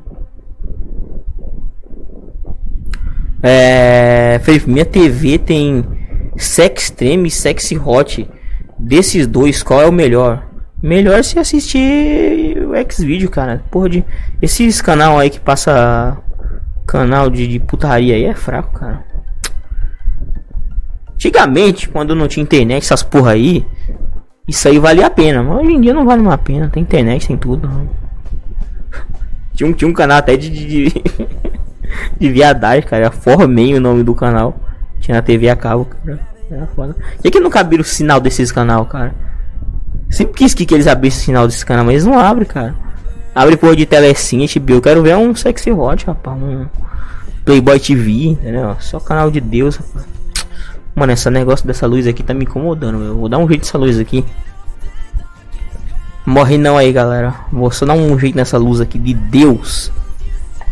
É. 3.42 4.40
Minha 4.64 4.84
TV 4.84 5.38
tem 5.38 5.84
Sex 6.36 6.84
Extreme 6.84 7.26
e 7.26 7.32
Sexy 7.32 7.76
Hot. 7.76 8.30
Desses 8.78 9.26
dois, 9.26 9.60
qual 9.60 9.82
é 9.82 9.86
o 9.86 9.92
melhor? 9.92 10.46
Melhor 10.80 11.24
se 11.24 11.36
assistir 11.36 12.55
X-Video, 12.80 13.30
cara. 13.30 13.62
Porra 13.70 13.88
de. 13.88 14.04
Esses 14.40 14.80
canal 14.80 15.18
aí 15.18 15.30
que 15.30 15.40
passa. 15.40 16.18
Canal 16.86 17.28
de, 17.30 17.48
de 17.48 17.58
putaria 17.58 18.14
aí 18.14 18.24
é 18.24 18.34
fraco, 18.34 18.78
cara. 18.78 19.04
Antigamente, 21.14 21.88
quando 21.88 22.14
não 22.14 22.28
tinha 22.28 22.44
internet, 22.44 22.84
essas 22.84 23.02
porra 23.02 23.32
aí. 23.32 23.66
Isso 24.46 24.68
aí 24.68 24.78
valia 24.78 25.06
a 25.06 25.10
pena. 25.10 25.42
Mas 25.42 25.58
hoje 25.58 25.72
em 25.72 25.80
dia 25.80 25.92
não 25.92 26.04
vale 26.04 26.22
uma 26.22 26.38
pena. 26.38 26.68
Tem 26.68 26.82
internet, 26.82 27.26
tem 27.26 27.36
tudo. 27.36 27.68
Tinha 29.54 29.70
um, 29.70 29.72
tinha 29.72 29.88
um 29.88 29.94
canal 29.94 30.18
até 30.18 30.36
de. 30.36 30.50
de, 30.50 30.66
de, 30.66 31.04
de 32.20 32.30
viadagem, 32.30 32.86
cara. 32.86 33.10
Formei 33.10 33.74
o 33.74 33.80
nome 33.80 34.02
do 34.02 34.14
canal. 34.14 34.54
Tinha 35.00 35.16
na 35.16 35.22
TV 35.22 35.48
a 35.48 35.56
cabo, 35.56 35.86
cara. 35.86 36.20
Era 36.50 36.66
foda. 36.68 36.94
Que, 37.22 37.30
que 37.30 37.40
não 37.40 37.50
cabia 37.50 37.80
o 37.80 37.84
sinal 37.84 38.20
desses 38.20 38.52
canal, 38.52 38.84
cara? 38.86 39.14
Sempre 40.10 40.34
quis 40.34 40.54
que, 40.54 40.72
eles 40.72 40.86
abrissem 40.86 41.20
o 41.20 41.24
sinal 41.26 41.46
desse 41.46 41.64
canal, 41.64 41.84
mas 41.84 41.94
eles 41.94 42.04
não 42.06 42.18
abrem, 42.18 42.46
cara. 42.46 42.74
Abre 43.34 43.56
por 43.56 43.76
de 43.76 43.84
telecine, 43.84 44.46
HBO. 44.46 44.74
Eu 44.74 44.82
quero 44.82 45.02
ver 45.02 45.16
um 45.16 45.34
sexy 45.34 45.70
hot, 45.70 46.06
rapaz. 46.06 46.40
Um 46.40 46.66
Playboy 47.44 47.78
TV, 47.78 48.28
entendeu? 48.28 48.76
Só 48.80 48.98
canal 48.98 49.30
de 49.30 49.40
Deus, 49.40 49.76
rapaz. 49.76 50.06
Mano, 50.94 51.12
esse 51.12 51.28
negócio 51.28 51.66
dessa 51.66 51.86
luz 51.86 52.06
aqui 52.06 52.22
tá 52.22 52.32
me 52.32 52.44
incomodando, 52.44 52.98
meu. 52.98 53.16
Vou 53.16 53.28
dar 53.28 53.38
um 53.38 53.46
jeito 53.46 53.60
nessa 53.60 53.76
luz 53.76 53.98
aqui. 53.98 54.24
Morre 56.24 56.56
não 56.56 56.76
aí, 56.76 56.90
galera. 56.92 57.34
Vou 57.52 57.70
só 57.70 57.84
dar 57.84 57.94
um 57.94 58.18
jeito 58.18 58.34
nessa 58.34 58.56
luz 58.56 58.80
aqui 58.80 58.98
de 58.98 59.12
Deus. 59.12 59.92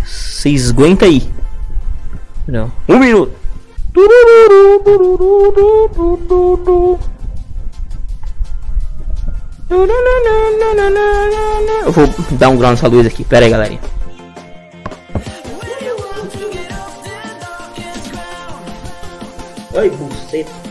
Vocês 0.04 0.70
aguenta 0.70 1.04
aí. 1.04 1.28
Um 2.88 2.98
minuto. 2.98 3.32
Eu 9.70 9.86
vou 11.92 12.06
dar 12.32 12.50
um 12.50 12.56
grau 12.56 12.70
nessa 12.70 12.88
luz 12.88 13.06
aqui. 13.06 13.24
Pera 13.24 13.46
aí, 13.46 13.50
galerinha. 13.50 13.80
Ai, 19.76 19.90
buceta. 19.90 20.63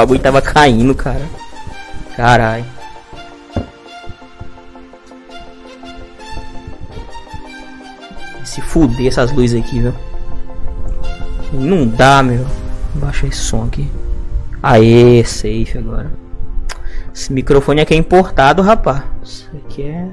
Bagulho 0.00 0.20
tava 0.20 0.40
caindo, 0.40 0.94
cara. 0.94 1.22
Caralho. 2.16 2.64
Se 8.44 8.60
fuder 8.60 9.06
essas 9.06 9.30
luzes 9.32 9.60
aqui, 9.60 9.80
viu? 9.80 9.94
Não 11.52 11.86
dá, 11.86 12.22
meu. 12.22 12.46
Baixa 12.94 13.26
esse 13.26 13.38
som 13.38 13.64
aqui. 13.64 13.88
Aê, 14.62 15.24
safe 15.24 15.78
agora. 15.78 16.10
Esse 17.14 17.32
microfone 17.32 17.80
aqui 17.80 17.94
é 17.94 17.96
importado, 17.96 18.62
rapaz. 18.62 19.02
Isso 19.22 19.48
aqui 19.56 19.82
é 19.82 20.08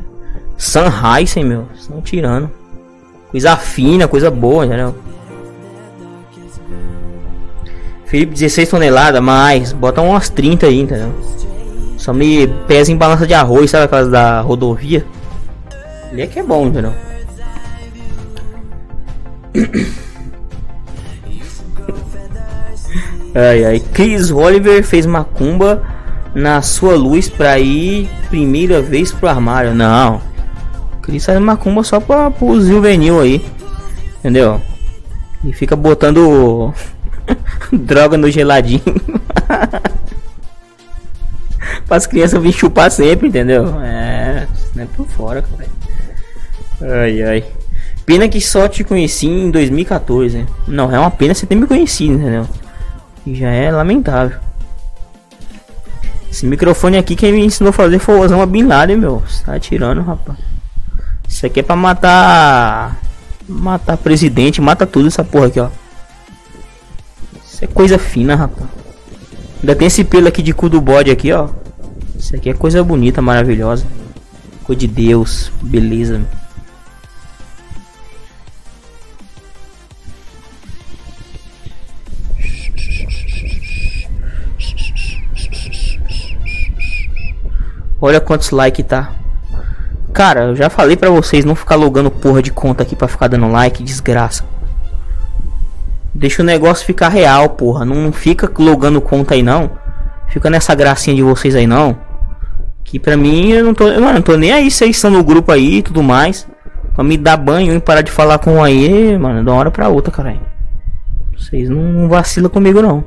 Sunrise, 0.58 1.44
meu. 1.44 1.68
Estão 1.76 2.02
tirando. 2.02 2.50
Coisa 3.32 3.56
fina, 3.56 4.08
coisa 4.08 4.30
boa, 4.30 4.66
entendeu? 4.66 4.96
Felipe, 8.08 8.34
16 8.34 8.70
toneladas, 8.70 9.22
mais. 9.22 9.74
Bota 9.74 10.02
umas 10.02 10.30
30 10.30 10.66
aí, 10.66 10.80
entendeu? 10.80 11.14
Só 11.98 12.14
me 12.14 12.48
pesa 12.68 12.92
em 12.92 12.96
balança 12.96 13.28
de 13.28 13.34
arroz, 13.34 13.70
sabe 13.70 13.84
aquelas 13.86 14.10
da 14.10 14.40
rodovia? 14.40 15.06
Ele 16.12 16.22
é 16.22 16.28
que 16.28 16.40
é 16.40 16.44
bom, 16.44 16.68
entendeu? 16.68 16.94
ai 23.36 23.66
ai. 23.66 23.80
Chris 23.94 24.32
Oliver 24.32 24.82
fez 24.84 25.06
macumba 25.06 25.84
na 26.34 26.62
sua 26.62 26.96
luz 26.96 27.28
pra 27.28 27.60
ir 27.60 28.10
primeira 28.30 28.82
vez 28.82 29.12
pro 29.12 29.28
armário. 29.28 29.74
Não. 29.74 30.22
Chris 31.02 31.26
faz 31.26 31.40
macumba 31.40 31.84
só 31.84 32.00
pra, 32.00 32.32
pro 32.32 32.62
juvenil 32.62 33.20
aí. 33.20 33.46
Entendeu? 34.20 34.62
E 35.44 35.52
fica 35.52 35.76
botando 35.76 36.74
Droga 37.72 38.18
no 38.18 38.30
geladinho. 38.30 38.82
Para 41.88 41.98
as 41.98 42.08
crianças 42.08 42.42
vir 42.42 42.52
chupar 42.52 42.92
sempre, 42.92 43.28
entendeu? 43.28 43.80
É, 43.82 44.48
não 44.76 44.84
é 44.84 44.88
por 44.88 45.08
fora, 45.08 45.42
cara. 45.42 45.66
Ai, 46.82 47.24
ai. 47.24 47.46
Pena 48.06 48.28
que 48.30 48.40
só 48.40 48.68
te 48.68 48.84
conheci 48.84 49.28
em 49.28 49.52
2014. 49.52 50.46
Não, 50.68 50.94
é 50.94 51.00
uma 51.00 51.12
pena 51.12 51.34
você 51.34 51.46
ter 51.46 51.56
me 51.56 51.68
conhecido, 51.68 52.14
entendeu? 52.14 52.48
Já 53.26 53.50
é 53.50 53.72
lamentável. 53.72 54.38
Esse 56.32 56.46
microfone 56.46 56.98
aqui 56.98 57.16
quem 57.16 57.34
me 57.34 57.44
ensinou 57.44 57.72
a 57.72 57.74
fazer 57.74 58.00
foi 58.00 58.16
o 58.16 58.20
Osama 58.20 58.46
Bin 58.46 58.64
Laden, 58.64 58.98
meu. 58.98 59.24
Você 59.28 59.44
tá 59.44 59.56
atirando, 59.56 60.02
rapaz. 60.02 60.38
Isso 61.28 61.46
aqui 61.46 61.60
é 61.60 61.64
pra 61.64 61.76
matar. 61.76 62.98
Matar 63.48 63.98
presidente, 63.98 64.62
mata 64.62 64.86
tudo 64.86 65.08
essa 65.08 65.24
porra 65.24 65.48
aqui, 65.48 65.60
ó. 65.60 65.70
Isso 67.58 67.66
é 67.66 67.68
coisa 67.68 67.98
fina, 67.98 68.36
rapaz. 68.36 68.70
Ainda 69.62 69.76
tem 69.76 69.88
esse 69.88 70.04
pelo 70.04 70.28
aqui 70.28 70.44
de 70.44 70.54
cu 70.54 70.70
do 70.70 70.80
bode 70.80 71.10
aqui, 71.10 71.34
ó. 71.34 71.50
Isso 72.16 72.36
aqui 72.36 72.52
é 72.52 72.54
coisa 72.54 72.84
bonita, 72.84 73.20
maravilhosa. 73.20 73.84
Coisa 74.64 74.80
de 74.80 74.88
Deus. 74.88 75.52
Beleza. 75.60 76.22
Olha 88.00 88.22
quantos 88.22 88.52
likes 88.52 88.86
tá. 88.86 89.12
Cara, 90.14 90.42
eu 90.42 90.56
já 90.56 90.70
falei 90.70 90.96
pra 90.96 91.10
vocês 91.10 91.44
não 91.44 91.56
ficar 91.56 91.74
logando 91.74 92.12
porra 92.12 92.44
de 92.44 92.52
conta 92.52 92.84
aqui 92.84 92.96
pra 92.96 93.08
ficar 93.08 93.28
dando 93.28 93.48
like, 93.48 93.82
desgraça. 93.82 94.57
Deixa 96.18 96.42
o 96.42 96.46
negócio 96.46 96.84
ficar 96.84 97.10
real, 97.10 97.50
porra. 97.50 97.86
Não 97.86 98.12
fica 98.12 98.52
logando 98.58 99.00
conta 99.00 99.36
aí 99.36 99.44
não. 99.44 99.70
Fica 100.30 100.50
nessa 100.50 100.74
gracinha 100.74 101.16
de 101.16 101.22
vocês 101.22 101.54
aí 101.56 101.68
não. 101.68 101.96
Que 102.84 102.98
pra 102.98 103.16
mim 103.16 103.52
eu 103.52 103.64
não 103.64 103.74
tô. 103.76 103.86
Mano, 103.86 104.14
não 104.14 104.22
tô 104.24 104.36
nem 104.36 104.52
aí 104.52 104.72
vocês 104.72 104.96
estão 104.96 105.12
no 105.12 105.24
grupo 105.24 105.52
aí 105.52 105.76
e 105.76 105.84
tudo 105.84 106.02
mais. 106.02 106.48
Pra 106.96 107.04
me 107.04 107.18
dar 107.18 107.38
banho 107.38 107.72
e 107.72 107.80
parar 107.80 108.02
de 108.02 108.12
falar 108.12 108.40
com 108.40 108.64
aí, 108.64 109.16
mano, 109.16 109.44
de 109.44 109.50
uma 109.50 109.60
hora 109.60 109.70
pra 109.70 109.90
outra, 109.90 110.12
caralho. 110.12 110.42
Vocês 111.38 111.70
não 111.70 112.10
vacilam 112.10 112.50
comigo 112.50 112.82
não. 112.82 113.04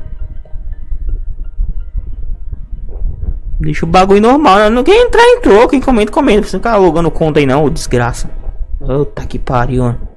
Deixa 3.58 3.84
o 3.84 3.88
bagulho 3.88 4.20
normal. 4.20 4.70
Não 4.70 4.84
quem 4.84 5.04
entrar, 5.04 5.24
entrou. 5.24 5.68
Quem 5.68 5.80
comenta, 5.80 6.12
comenta. 6.12 6.46
Você 6.46 6.58
ficar 6.58 6.76
logando 6.76 7.10
conta 7.10 7.40
aí 7.40 7.46
não, 7.46 7.68
desgraça. 7.68 8.30
Puta 8.78 9.26
que 9.26 9.36
pariu, 9.36 9.82
mano. 9.82 10.09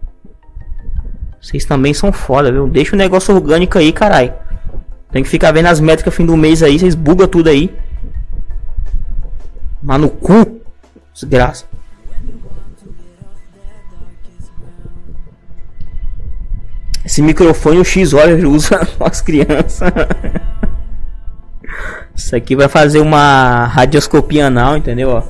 Vocês 1.43 1.65
também 1.65 1.93
são 1.93 2.13
foda, 2.13 2.49
viu? 2.49 2.69
Deixa 2.69 2.95
o 2.95 2.97
negócio 2.97 3.35
orgânico 3.35 3.77
aí, 3.77 3.91
carai. 3.91 4.33
Tem 5.11 5.21
que 5.21 5.29
ficar 5.29 5.51
vendo 5.51 5.65
as 5.65 5.81
métricas 5.81 6.15
fim 6.15 6.25
do 6.25 6.37
mês 6.37 6.63
aí, 6.63 6.79
vocês 6.79 6.95
bugam 6.95 7.27
tudo 7.27 7.49
aí. 7.49 7.69
Mas 9.81 9.99
no 9.99 10.09
cu, 10.09 10.61
desgraça. 11.13 11.65
Esse 17.03 17.21
microfone 17.21 17.79
o 17.79 17.83
X 17.83 18.13
olha 18.13 18.47
usa 18.47 18.87
as 19.01 19.19
crianças. 19.19 19.91
Isso 22.15 22.33
aqui 22.37 22.55
vai 22.55 22.69
fazer 22.69 22.99
uma 22.99 23.65
radioscopia 23.65 24.47
anal, 24.47 24.77
entendeu? 24.77 25.21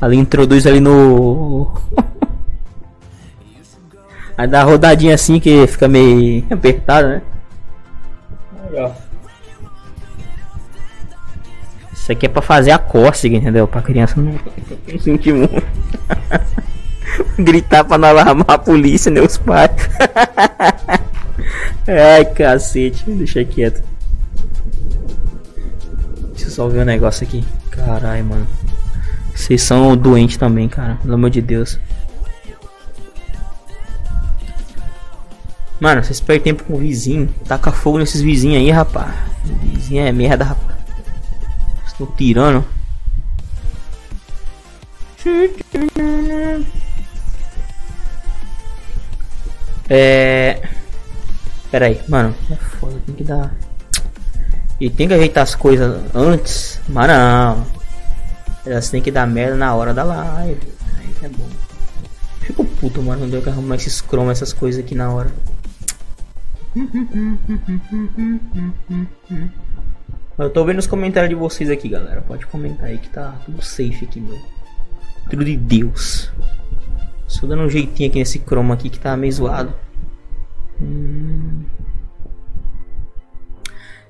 Ali 0.00 0.16
introduz 0.16 0.64
ali 0.64 0.78
no. 0.78 1.72
Aí 4.36 4.46
dá 4.46 4.62
rodadinha 4.62 5.14
assim 5.14 5.40
que 5.40 5.66
fica 5.66 5.88
meio 5.88 6.44
apertado, 6.50 7.08
né? 7.08 7.22
Ó. 8.74 8.90
Isso 11.92 12.12
aqui 12.12 12.26
é 12.26 12.28
pra 12.28 12.42
fazer 12.42 12.70
a 12.70 12.78
cócega, 12.78 13.36
entendeu? 13.36 13.66
Pra 13.66 13.82
criança 13.82 14.20
não, 14.20 14.32
não 14.32 14.40
sentir 15.00 15.32
muito. 15.32 15.62
Gritar 17.38 17.84
pra 17.84 17.98
não 17.98 18.08
alarmar 18.08 18.50
a 18.50 18.58
polícia, 18.58 19.10
né? 19.10 19.20
Os 19.20 19.38
pais. 19.38 19.70
Ai, 21.88 22.24
cacete. 22.26 23.10
Deixa 23.10 23.44
quieto. 23.44 23.82
Deixa 26.32 26.46
eu 26.46 26.50
só 26.50 26.68
ver 26.68 26.82
um 26.82 26.84
negócio 26.84 27.26
aqui. 27.26 27.44
Caralho, 27.70 28.24
mano. 28.24 28.46
Vocês 29.34 29.62
são 29.62 29.96
doentes 29.96 30.36
também, 30.36 30.68
cara. 30.68 30.98
Pelo 31.02 31.14
amor 31.14 31.30
de 31.30 31.40
Deus. 31.40 31.78
Mano, 35.78 36.02
vocês 36.02 36.20
perdem 36.20 36.54
tempo 36.54 36.64
com 36.64 36.74
o 36.74 36.78
vizinho. 36.78 37.28
Taca 37.46 37.70
fogo 37.70 37.98
nesses 37.98 38.22
vizinhos 38.22 38.58
aí, 38.58 38.70
rapaz. 38.70 39.14
Vizinho 39.44 40.06
é 40.06 40.12
merda, 40.12 40.44
rapaz. 40.44 40.76
Estou 41.86 42.06
tirando. 42.16 42.64
É. 49.88 50.62
Pera 51.70 51.86
aí, 51.86 52.00
mano. 52.08 52.34
É 52.50 52.56
foda, 52.56 53.00
tem 53.04 53.14
que 53.14 53.24
dar. 53.24 53.54
E 54.80 54.88
tem 54.88 55.08
que 55.08 55.14
ajeitar 55.14 55.42
as 55.42 55.54
coisas 55.54 56.02
antes. 56.14 56.80
Mas 56.88 57.08
não. 57.08 57.66
Elas 58.64 58.88
tem 58.88 59.02
que 59.02 59.10
dar 59.10 59.26
merda 59.26 59.56
na 59.56 59.74
hora 59.74 59.92
da 59.92 60.04
live. 60.04 60.60
Aí 60.98 61.14
é 61.22 61.28
bom. 61.28 61.48
Fico 62.40 62.64
puto, 62.64 63.02
mano. 63.02 63.22
Não 63.22 63.30
deu 63.30 63.42
que 63.42 63.48
arrumar 63.48 63.76
esses 63.76 64.00
chroma, 64.00 64.32
essas 64.32 64.52
coisas 64.52 64.82
aqui 64.82 64.94
na 64.94 65.10
hora. 65.10 65.30
Eu 70.38 70.50
tô 70.50 70.62
vendo 70.66 70.78
os 70.78 70.86
comentários 70.86 71.30
de 71.30 71.34
vocês 71.34 71.70
aqui, 71.70 71.88
galera. 71.88 72.20
Pode 72.20 72.44
comentar 72.46 72.86
aí 72.86 72.98
que 72.98 73.08
tá 73.08 73.34
tudo 73.46 73.62
safe 73.62 74.04
aqui, 74.04 74.20
meu. 74.20 74.38
Tudo 75.30 75.42
de 75.42 75.56
Deus. 75.56 76.30
Só 77.26 77.46
dando 77.46 77.62
um 77.62 77.70
jeitinho 77.70 78.10
aqui 78.10 78.18
nesse 78.18 78.38
chroma 78.40 78.74
aqui 78.74 78.90
que 78.90 79.00
tá 79.00 79.16
meio 79.16 79.32
zoado. 79.32 79.72
Hum. 80.80 81.62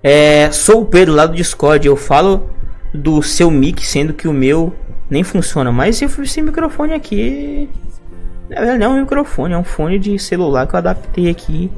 É, 0.03 0.51
sou 0.51 0.83
o 0.83 0.87
Pedro 0.87 1.15
lá 1.15 1.27
do 1.27 1.37
Discord. 1.37 1.87
Eu 1.87 1.95
falo 1.95 2.51
do 2.93 3.23
seu 3.23 3.49
mic, 3.49 3.87
sendo 3.87 4.13
que 4.13 4.27
o 4.27 4.33
meu 4.33 4.75
nem 5.09 5.23
funciona. 5.23 5.71
Mas 5.71 6.03
esse 6.03 6.43
microfone 6.43 6.95
aqui. 6.95 7.71
Não 8.51 8.87
é 8.87 8.89
um 8.89 9.01
microfone, 9.01 9.55
é 9.55 9.59
um 9.59 9.65
fone 9.65 9.99
de 9.99 10.19
celular 10.19 10.67
que 10.67 10.75
eu 10.75 10.79
adaptei 10.79 11.31
aqui 11.31 11.71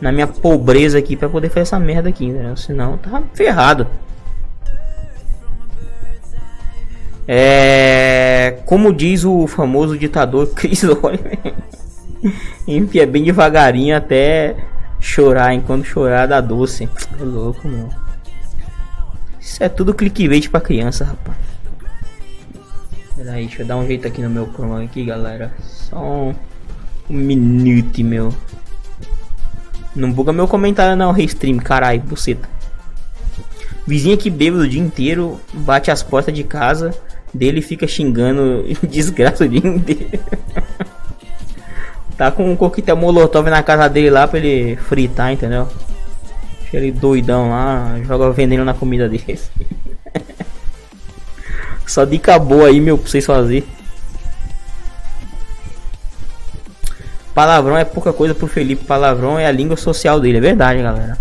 na 0.00 0.10
minha 0.10 0.26
pobreza 0.26 0.98
aqui 0.98 1.16
para 1.16 1.28
poder 1.28 1.48
fazer 1.48 1.60
essa 1.60 1.78
merda 1.78 2.08
aqui, 2.08 2.26
entendeu? 2.26 2.56
Senão 2.56 2.96
tá 2.96 3.22
ferrado. 3.34 3.86
É, 7.28 8.58
como 8.66 8.92
diz 8.92 9.24
o 9.24 9.46
famoso 9.46 9.96
ditador 9.96 10.48
Chris 10.54 10.82
Oliver, 10.82 11.54
empia 12.66 13.06
bem 13.06 13.22
devagarinho 13.22 13.96
até 13.96 14.56
chorar, 14.98 15.54
enquanto 15.54 15.84
chorar 15.84 16.26
dá 16.26 16.40
doce. 16.40 16.88
É 17.20 17.22
louco, 17.22 17.68
meu. 17.68 17.88
Isso 19.38 19.62
é 19.62 19.68
tudo 19.68 19.94
clickbait 19.94 20.48
pra 20.48 20.60
criança, 20.60 21.04
rapaz. 21.04 21.36
Peraí, 23.16 23.46
deixa 23.46 23.62
eu 23.62 23.66
dar 23.66 23.76
um 23.76 23.86
jeito 23.86 24.08
aqui 24.08 24.22
no 24.22 24.30
meu 24.30 24.46
chroma 24.46 24.82
aqui, 24.82 25.04
galera. 25.04 25.52
Só 25.62 25.98
um, 25.98 26.34
um 27.08 27.16
minuto, 27.16 28.02
meu. 28.02 28.34
Não 29.94 30.10
buga 30.12 30.32
meu 30.32 30.46
comentário 30.46 30.96
não, 30.96 31.12
Restream, 31.12 31.58
caralho, 31.58 32.00
buceta. 32.00 32.48
Vizinha 33.86 34.16
que 34.16 34.30
bêbado 34.30 34.62
o 34.62 34.68
dia 34.68 34.80
inteiro, 34.80 35.40
bate 35.52 35.90
as 35.90 36.02
portas 36.02 36.34
de 36.34 36.44
casa 36.44 36.94
dele 37.32 37.62
fica 37.62 37.86
xingando 37.86 38.64
desgraça 38.88 39.44
o 39.44 39.48
dia 39.48 39.66
inteiro. 39.66 40.20
tá 42.16 42.30
com 42.30 42.50
um 42.50 42.56
coquetel 42.56 42.96
molotov 42.96 43.48
na 43.48 43.62
casa 43.62 43.88
dele 43.88 44.10
lá 44.10 44.28
pra 44.28 44.38
ele 44.38 44.76
fritar, 44.76 45.32
entendeu? 45.32 45.68
Deixa 46.60 46.76
ele 46.76 46.92
doidão 46.92 47.50
lá, 47.50 47.98
joga 48.06 48.30
veneno 48.30 48.64
na 48.64 48.74
comida 48.74 49.08
dele. 49.08 49.38
Só 51.86 52.04
dica 52.04 52.38
boa 52.38 52.68
aí, 52.68 52.80
meu, 52.80 52.96
pra 52.96 53.10
vocês 53.10 53.26
fazerem. 53.26 53.64
Palavrão 57.40 57.74
é 57.74 57.86
pouca 57.86 58.12
coisa 58.12 58.34
pro 58.34 58.46
Felipe. 58.46 58.84
Palavrão 58.84 59.38
é 59.38 59.46
a 59.46 59.50
língua 59.50 59.74
social 59.74 60.20
dele. 60.20 60.36
É 60.36 60.40
verdade, 60.42 60.82
galera. 60.82 61.16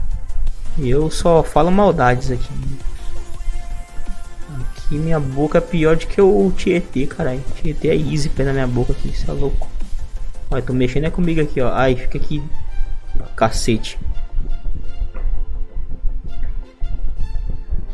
Eu 0.78 1.10
só 1.10 1.42
falo 1.44 1.72
maldades 1.72 2.30
aqui. 2.30 2.50
Aqui 4.60 4.98
minha 4.98 5.18
boca 5.18 5.60
é 5.60 5.62
pior 5.62 5.96
do 5.96 6.06
que 6.06 6.22
o 6.22 6.52
Tietê, 6.58 7.08
caralho. 7.08 7.42
Tietê 7.56 7.88
é 7.88 7.96
easy 7.96 8.28
pé 8.28 8.44
na 8.44 8.52
minha 8.52 8.68
boca 8.68 8.92
aqui. 8.92 9.08
Isso 9.08 9.32
é 9.32 9.34
louco. 9.34 9.70
Olha, 10.52 10.62
tô 10.62 10.74
mexendo 10.74 11.06
é 11.06 11.10
comigo 11.10 11.40
aqui, 11.40 11.62
ó. 11.62 11.72
Ai, 11.72 11.96
fica 11.96 12.18
aqui. 12.18 12.44
Cacete. 13.38 13.98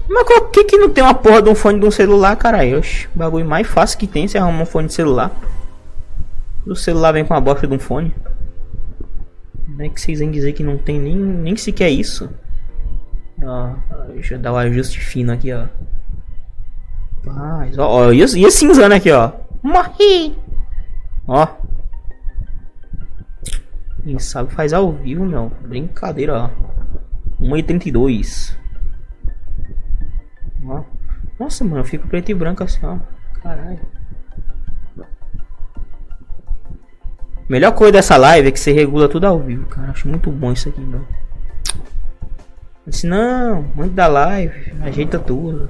Mas 0.09 0.23
por 0.23 0.49
que 0.49 0.63
que 0.63 0.77
não 0.79 0.89
tem 0.89 1.03
uma 1.03 1.13
porra 1.13 1.43
de 1.43 1.49
um 1.51 1.53
fone 1.53 1.79
de 1.79 1.85
um 1.85 1.91
celular, 1.91 2.35
caralho? 2.37 2.79
O 2.79 3.19
bagulho 3.19 3.45
mais 3.45 3.67
fácil 3.67 3.99
que 3.99 4.07
tem 4.07 4.25
é 4.33 4.39
arrumar 4.39 4.63
um 4.63 4.65
fone 4.65 4.87
de 4.87 4.95
celular. 4.95 5.31
O 6.65 6.75
celular 6.75 7.11
vem 7.11 7.23
com 7.23 7.33
a 7.33 7.39
bosta 7.39 7.67
de 7.67 7.73
um 7.73 7.79
fone. 7.79 8.13
Como 9.65 9.81
é 9.81 9.89
que 9.89 10.01
vocês 10.01 10.19
vêm 10.19 10.31
dizer 10.31 10.53
que 10.53 10.63
não 10.63 10.77
tem 10.77 10.99
nem, 10.99 11.15
nem 11.15 11.55
sequer 11.55 11.89
isso? 11.89 12.29
Ó, 13.43 13.75
deixa 14.13 14.35
eu 14.35 14.39
dar 14.39 14.51
o 14.51 14.55
um 14.55 14.57
ajuste 14.57 14.99
fino 14.99 15.31
aqui, 15.31 15.51
ó. 15.51 15.67
Paz, 17.23 17.77
ó, 17.77 17.87
ó 17.87 18.11
e, 18.11 18.17
e 18.17 18.21
esse 18.21 18.51
cinzano 18.51 18.95
aqui, 18.95 19.11
ó. 19.11 19.31
Morri! 19.61 20.35
Ó. 21.27 21.47
Quem 24.03 24.19
sabe 24.19 24.53
faz 24.53 24.71
ao 24.73 24.91
vivo, 24.91 25.25
meu. 25.25 25.51
Brincadeira, 25.61 26.43
ó. 26.43 26.49
1,82. 27.41 28.55
Ó. 30.65 30.83
Nossa, 31.39 31.63
mano, 31.63 31.79
eu 31.79 31.85
fico 31.85 32.07
preto 32.07 32.29
e 32.29 32.33
branco 32.33 32.63
assim, 32.63 32.85
ó. 32.85 32.97
Caralho. 33.41 33.94
Melhor 37.47 37.73
coisa 37.73 37.93
dessa 37.93 38.17
live 38.17 38.47
é 38.47 38.51
que 38.51 38.59
você 38.59 38.71
regula 38.71 39.07
tudo 39.07 39.25
ao 39.25 39.39
vivo, 39.39 39.67
cara. 39.67 39.91
Acho 39.91 40.07
muito 40.07 40.31
bom 40.31 40.51
isso 40.51 40.67
aqui, 40.67 40.81
meu. 40.81 41.01
Disse, 42.87 43.05
não, 43.07 43.65
antes 43.77 43.93
da 43.93 44.07
live, 44.07 44.73
ajeita 44.81 45.19
tudo. 45.19 45.69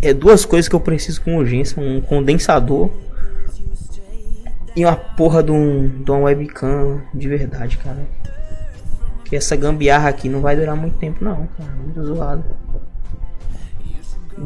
É 0.00 0.12
duas 0.12 0.44
coisas 0.44 0.68
que 0.68 0.74
eu 0.74 0.80
preciso 0.80 1.22
com 1.22 1.36
urgência: 1.36 1.82
um 1.82 2.00
condensador 2.00 2.90
e 4.76 4.84
uma 4.84 4.94
porra 4.94 5.42
de, 5.42 5.52
um, 5.52 5.88
de 5.88 6.10
uma 6.10 6.20
webcam 6.20 7.00
de 7.12 7.28
verdade, 7.28 7.78
cara. 7.78 8.06
Que 9.24 9.36
essa 9.36 9.56
gambiarra 9.56 10.08
aqui 10.08 10.28
não 10.28 10.40
vai 10.40 10.54
durar 10.54 10.76
muito 10.76 10.98
tempo, 10.98 11.24
não, 11.24 11.46
cara. 11.58 11.70
Muito 11.82 12.04
zoado. 12.04 12.44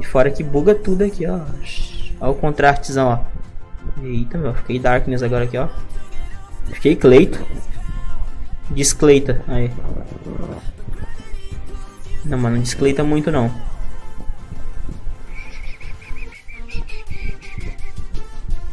E 0.00 0.04
fora 0.04 0.30
que 0.30 0.42
buga 0.42 0.74
tudo 0.74 1.02
aqui, 1.02 1.26
ó. 1.26 1.40
Olha 2.20 2.30
o 2.30 2.34
contrastezão, 2.34 3.08
ó. 3.08 3.41
Eita, 4.02 4.38
meu, 4.38 4.54
fiquei 4.54 4.78
Darkness 4.78 5.22
agora 5.22 5.44
aqui, 5.44 5.56
ó. 5.56 5.68
Fiquei 6.72 6.96
Cleito. 6.96 7.44
Descleita, 8.70 9.44
aí. 9.48 9.70
Não, 12.24 12.38
mano, 12.38 12.56
não 12.56 12.62
descleita 12.62 13.04
muito 13.04 13.30
não. 13.30 13.50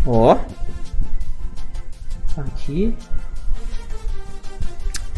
Ó. 0.06 0.38
Aqui. 2.38 2.96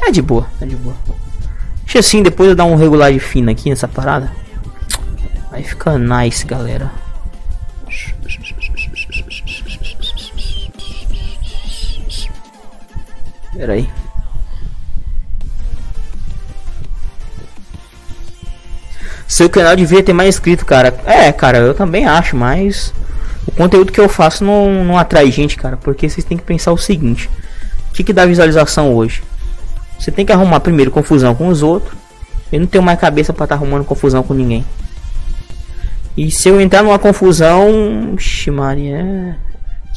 É 0.02 0.12
de 0.12 0.22
boa, 0.22 0.48
é 0.60 0.66
de 0.66 0.76
boa. 0.76 0.96
Deixa 1.84 2.00
assim, 2.00 2.24
depois 2.24 2.50
eu 2.50 2.56
dar 2.56 2.66
um 2.66 2.76
regulagem 2.76 3.20
fino 3.20 3.52
aqui 3.52 3.70
nessa 3.70 3.88
parada. 3.88 4.32
Aí 5.52 5.64
fica 5.64 5.98
nice, 5.98 6.46
galera. 6.46 6.92
Pera 13.62 13.74
aí. 13.74 13.88
Seu 19.28 19.48
canal 19.52 19.76
devia 19.76 20.02
ter 20.02 20.14
mais 20.14 20.30
inscrito, 20.30 20.66
cara. 20.66 21.00
É, 21.06 21.32
cara, 21.32 21.60
eu 21.60 21.76
também 21.76 22.08
acho, 22.08 22.36
mas 22.36 22.92
o 23.46 23.52
conteúdo 23.52 23.92
que 23.92 24.02
eu 24.02 24.10
faço 24.10 24.44
não, 24.44 24.84
não 24.84 24.98
atrai 24.98 25.30
gente, 25.30 25.58
cara. 25.58 25.78
Porque 25.78 26.10
vocês 26.10 26.26
têm 26.26 26.40
que 26.40 26.44
pensar 26.44 26.72
o 26.72 26.78
seguinte: 26.78 27.30
o 27.92 27.94
que, 27.94 28.04
que 28.04 28.12
dá 28.12 28.26
visualização 28.26 28.96
hoje? 28.96 29.22
Você 30.00 30.10
tem 30.10 30.26
que 30.26 30.32
arrumar 30.32 30.60
primeiro 30.62 30.90
confusão 30.90 31.36
com 31.36 31.48
os 31.48 31.62
outros. 31.62 31.96
Eu 32.52 32.62
não 32.62 32.68
tenho 32.68 32.84
mais 32.84 33.00
cabeça 33.00 33.32
para 33.32 33.44
estar 33.44 33.58
tá 33.58 33.62
arrumando 33.64 33.86
confusão 33.86 34.24
com 34.24 34.34
ninguém. 34.34 34.66
E 36.18 36.32
se 36.32 36.50
eu 36.50 36.60
entrar 36.60 36.82
numa 36.82 36.98
confusão, 36.98 38.16
Ixi, 38.18 38.50
Maria, 38.50 39.38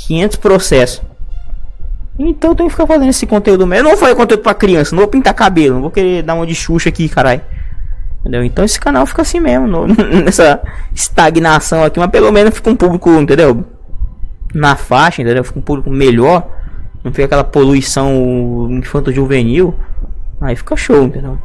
500 0.07 0.37
processos. 0.37 1.14
Então 2.19 2.55
tenho 2.55 2.69
que 2.69 2.75
ficar 2.75 2.87
fazendo 2.87 3.09
esse 3.09 3.27
conteúdo 3.27 3.67
mesmo. 3.67 3.81
Eu 3.81 3.85
não 3.85 3.91
vou 3.93 4.01
fazer 4.01 4.15
conteúdo 4.15 4.43
pra 4.43 4.55
criança, 4.55 4.95
não 4.95 5.03
vou 5.03 5.11
pintar 5.11 5.35
cabelo, 5.35 5.75
não 5.75 5.83
vou 5.83 5.91
querer 5.91 6.23
dar 6.23 6.35
uma 6.35 6.47
de 6.47 6.55
xuxa 6.55 6.89
aqui, 6.89 7.09
caralho. 7.09 7.41
Entendeu? 8.21 8.45
Então 8.45 8.65
esse 8.65 8.81
canal 8.81 9.05
fica 9.05 9.23
assim 9.23 9.41
mesmo, 9.41 9.67
no, 9.67 9.87
nessa 10.25 10.63
estagnação 10.95 11.83
aqui, 11.83 11.99
mas 11.99 12.11
pelo 12.11 12.31
menos 12.33 12.55
fica 12.55 12.71
um 12.71 12.77
público, 12.77 13.11
entendeu? 13.11 13.65
Na 14.55 14.77
faixa, 14.77 15.21
entendeu? 15.21 15.43
Fica 15.45 15.59
um 15.59 15.63
público 15.63 15.91
melhor. 15.91 16.49
Não 17.03 17.13
fica 17.13 17.27
aquela 17.27 17.45
poluição 17.45 18.67
infanto-juvenil. 18.71 19.75
Aí 20.41 20.57
fica 20.57 20.75
show, 20.75 21.03
entendeu? 21.03 21.39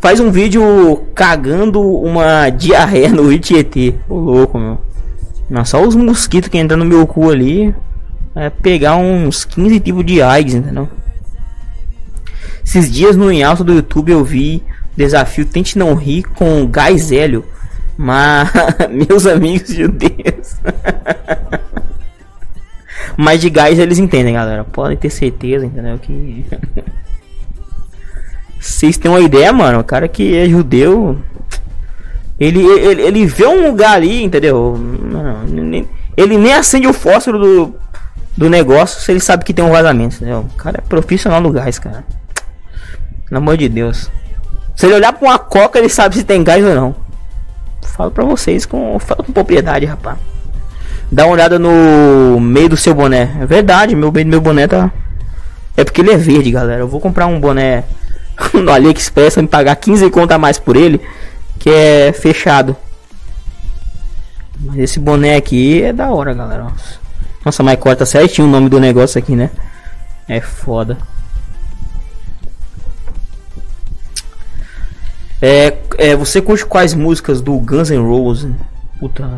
Faz 0.00 0.20
um 0.20 0.30
vídeo 0.30 1.04
cagando 1.14 1.80
uma 1.80 2.48
diarreia 2.50 3.10
no 3.10 3.36
Tietê. 3.38 3.94
Ô 4.08 4.16
louco, 4.16 4.58
meu. 4.58 4.78
Não, 5.50 5.64
só 5.64 5.82
os 5.82 5.94
mosquitos 5.94 6.48
que 6.48 6.58
entram 6.58 6.78
no 6.78 6.84
meu 6.86 7.06
cu 7.06 7.30
ali. 7.30 7.74
É 8.36 8.50
pegar 8.50 8.96
uns 8.96 9.44
15 9.44 9.80
tipos 9.80 10.04
de 10.04 10.20
AIDS, 10.20 10.54
entendeu? 10.54 10.88
Esses 12.64 12.90
dias 12.90 13.16
no 13.16 13.30
em 13.30 13.44
alta 13.44 13.62
do 13.62 13.74
YouTube 13.74 14.10
eu 14.10 14.24
vi 14.24 14.62
desafio 14.96 15.44
Tente 15.44 15.78
Não 15.78 15.94
Rir 15.94 16.24
com 16.34 16.66
Gás 16.66 17.12
Hélio. 17.12 17.44
Mas, 17.96 18.50
meus 18.90 19.26
amigos 19.26 19.68
judeus. 19.68 20.56
Mas 23.16 23.40
de 23.40 23.50
gás 23.50 23.78
eles 23.78 23.98
entendem, 23.98 24.34
galera. 24.34 24.64
Podem 24.64 24.96
ter 24.96 25.10
certeza, 25.10 25.64
entendeu? 25.64 25.98
Que. 25.98 26.44
Vocês 28.58 28.96
têm 28.96 29.10
uma 29.10 29.20
ideia, 29.20 29.52
mano? 29.52 29.80
O 29.80 29.84
cara 29.84 30.08
que 30.08 30.36
é 30.36 30.48
judeu. 30.48 31.18
Ele, 32.40 32.64
ele, 32.64 33.02
ele 33.02 33.26
vê 33.26 33.46
um 33.46 33.68
lugar 33.68 33.94
ali, 33.94 34.24
entendeu? 34.24 34.76
Ele 36.16 36.36
nem 36.36 36.52
acende 36.52 36.88
o 36.88 36.92
fósforo 36.92 37.38
do, 37.38 37.74
do 38.36 38.50
negócio 38.50 39.00
se 39.00 39.12
ele 39.12 39.20
sabe 39.20 39.44
que 39.44 39.54
tem 39.54 39.64
um 39.64 39.70
vazamento, 39.70 40.16
entendeu? 40.16 40.40
O 40.40 40.56
cara 40.56 40.78
é 40.78 40.88
profissional 40.88 41.40
do 41.40 41.50
gás, 41.50 41.78
cara. 41.78 42.04
Pelo 43.28 43.38
amor 43.38 43.56
de 43.56 43.68
Deus. 43.68 44.10
Se 44.74 44.86
ele 44.86 44.94
olhar 44.94 45.12
pra 45.12 45.28
uma 45.28 45.38
coca, 45.38 45.78
ele 45.78 45.88
sabe 45.88 46.16
se 46.16 46.24
tem 46.24 46.42
gás 46.42 46.64
ou 46.64 46.74
não. 46.74 46.94
Falo 47.82 48.10
pra 48.10 48.24
vocês 48.24 48.66
com, 48.66 48.98
falo 48.98 49.22
com 49.22 49.32
propriedade, 49.32 49.86
rapaz. 49.86 50.18
Dá 51.12 51.26
uma 51.26 51.34
olhada 51.34 51.58
no 51.58 52.40
meio 52.40 52.70
do 52.70 52.76
seu 52.76 52.94
boné. 52.94 53.36
É 53.40 53.46
verdade, 53.46 53.94
meu 53.94 54.10
meio 54.10 54.24
do 54.24 54.30
meu 54.30 54.40
boné 54.40 54.66
tá. 54.66 54.90
É 55.76 55.84
porque 55.84 56.00
ele 56.00 56.10
é 56.10 56.16
verde, 56.16 56.50
galera. 56.50 56.80
Eu 56.80 56.88
vou 56.88 57.00
comprar 57.00 57.26
um 57.26 57.38
boné 57.38 57.84
no 58.52 58.72
AliExpress 58.72 59.36
me 59.36 59.46
pagar 59.46 59.76
15 59.76 60.10
conta 60.10 60.34
a 60.34 60.38
mais 60.38 60.58
por 60.58 60.76
ele, 60.76 61.00
que 61.58 61.70
é 61.70 62.12
fechado. 62.12 62.76
Mas 64.60 64.78
esse 64.78 64.98
boné 64.98 65.36
aqui 65.36 65.82
é 65.82 65.92
da 65.92 66.10
hora, 66.10 66.34
galera. 66.34 66.64
Nossa, 66.64 66.98
mas 67.44 67.78
corta 67.78 68.06
certinho 68.06 68.48
o 68.48 68.50
nome 68.50 68.68
do 68.68 68.80
negócio 68.80 69.18
aqui, 69.18 69.36
né? 69.36 69.50
É 70.28 70.40
foda. 70.40 70.96
É, 75.42 75.76
é, 75.98 76.16
você 76.16 76.40
curte 76.40 76.64
quais 76.64 76.94
músicas 76.94 77.42
do 77.42 77.58
Guns 77.58 77.90
N' 77.90 77.98
Roses? 77.98 78.50
Puta, 78.98 79.28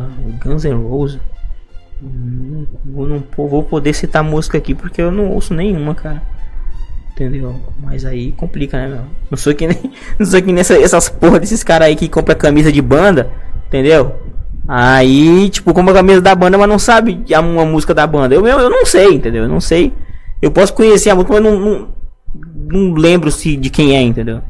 Guns 0.41 0.63
N' 0.63 0.87
Roses? 0.87 1.19
Não, 2.01 2.65
não 2.85 3.23
vou 3.35 3.63
poder 3.63 3.93
citar 3.93 4.23
música 4.23 4.57
aqui 4.57 4.73
porque 4.73 5.01
eu 5.01 5.11
não 5.11 5.31
ouço 5.31 5.53
nenhuma, 5.53 5.93
cara. 5.93 6.21
Entendeu? 7.11 7.59
Mas 7.81 8.05
aí 8.05 8.31
complica, 8.33 8.77
né, 8.77 8.87
meu? 8.87 9.01
Não 9.29 9.37
sou 9.37 9.53
que 9.53 9.67
nem. 9.67 9.91
Não 10.19 10.25
sou 10.25 10.39
que 10.39 10.51
nem 10.53 10.61
essa, 10.61 10.79
essas 10.79 11.09
porra 11.09 11.39
desses 11.39 11.63
caras 11.63 11.87
aí 11.87 11.95
que 11.95 12.07
compra 12.07 12.35
camisa 12.35 12.71
de 12.71 12.81
banda. 12.81 13.31
Entendeu? 13.67 14.15
Aí, 14.67 15.49
tipo, 15.49 15.73
compra 15.73 15.93
a 15.93 15.97
camisa 15.97 16.19
da 16.19 16.35
banda, 16.35 16.57
mas 16.57 16.67
não 16.67 16.77
sabe 16.77 17.23
uma 17.39 17.65
música 17.65 17.93
da 17.93 18.05
banda. 18.05 18.35
Eu, 18.35 18.45
eu, 18.45 18.59
eu 18.59 18.69
não 18.69 18.85
sei, 18.85 19.13
entendeu? 19.13 19.43
Eu 19.43 19.49
não 19.49 19.61
sei. 19.61 19.93
Eu 20.41 20.51
posso 20.51 20.73
conhecer 20.73 21.09
a 21.09 21.15
música, 21.15 21.33
mas 21.33 21.43
não, 21.43 21.57
não, 21.57 21.87
não 22.67 22.93
lembro 22.93 23.31
se 23.31 23.55
de 23.55 23.69
quem 23.69 23.95
é, 23.95 24.01
entendeu? 24.01 24.41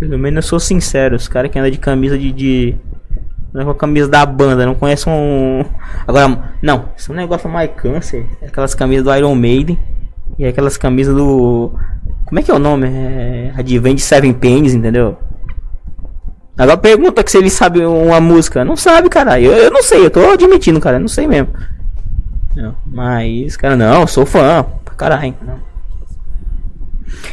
Pelo 0.00 0.18
menos 0.18 0.44
eu 0.44 0.48
sou 0.48 0.58
sincero, 0.58 1.14
os 1.14 1.28
caras 1.28 1.50
que 1.50 1.58
andam 1.58 1.70
de 1.70 1.78
camisa 1.78 2.18
de. 2.18 2.32
de... 2.32 2.76
Não 3.52 3.62
é 3.62 3.64
com 3.64 3.70
a 3.70 3.74
camisa 3.74 4.08
da 4.08 4.24
banda, 4.26 4.66
não 4.66 4.74
conhecem 4.74 5.12
um. 5.12 5.64
Agora, 6.06 6.52
não, 6.62 6.86
isso 6.96 7.12
é 7.12 7.14
um 7.14 7.18
negócio 7.18 7.48
mais 7.48 7.70
câncer. 7.76 8.26
É 8.40 8.46
aquelas 8.46 8.74
camisas 8.74 9.04
do 9.04 9.14
Iron 9.14 9.34
Maiden. 9.34 9.78
E 10.38 10.44
aquelas 10.44 10.76
camisas 10.76 11.14
do. 11.14 11.72
Como 12.24 12.38
é 12.38 12.42
que 12.42 12.50
é 12.50 12.54
o 12.54 12.58
nome? 12.58 12.88
É. 12.88 13.52
Advent 13.56 13.98
Seven 13.98 14.32
Pennies, 14.32 14.74
entendeu? 14.74 15.18
Agora 16.60 16.76
pergunta 16.76 17.24
que 17.24 17.30
se 17.30 17.38
ele 17.38 17.48
sabe 17.48 17.86
uma 17.86 18.20
música. 18.20 18.62
Não 18.66 18.76
sabe, 18.76 19.08
cara. 19.08 19.40
Eu, 19.40 19.52
eu 19.52 19.70
não 19.70 19.82
sei, 19.82 20.04
eu 20.04 20.10
tô 20.10 20.30
admitindo, 20.30 20.78
cara. 20.78 20.96
Eu 20.96 21.00
não 21.00 21.08
sei 21.08 21.26
mesmo. 21.26 21.48
Mas, 22.84 23.56
cara, 23.56 23.74
não, 23.76 24.06
sou 24.06 24.26
fã. 24.26 24.66
Caralho. 24.94 25.34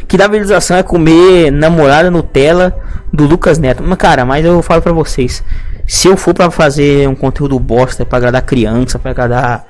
Que 0.08 0.18
da 0.18 0.28
visualização 0.28 0.78
é 0.78 0.84
comer 0.84 1.52
namorada 1.52 2.10
Nutella 2.10 2.74
do 3.12 3.26
Lucas 3.26 3.58
Neto. 3.58 3.84
Mas, 3.84 3.98
cara, 3.98 4.24
mas 4.24 4.46
eu 4.46 4.62
falo 4.62 4.82
pra 4.82 4.94
vocês. 4.94 5.44
Se 5.86 6.08
eu 6.08 6.16
for 6.16 6.34
pra 6.34 6.50
fazer 6.50 7.10
um 7.10 7.16
conteúdo 7.16 7.60
bosta 7.60 8.06
pra 8.06 8.20
agradar 8.20 8.42
criança, 8.44 8.98
pra 8.98 9.12
agradar 9.12 9.66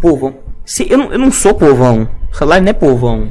povão. 0.00 0.36
Se, 0.64 0.88
eu, 0.88 0.98
não, 0.98 1.12
eu 1.12 1.18
não 1.18 1.32
sou 1.32 1.52
povão. 1.54 2.08
Essa 2.32 2.44
live 2.44 2.64
não 2.64 2.70
é 2.70 2.72
povão. 2.72 3.28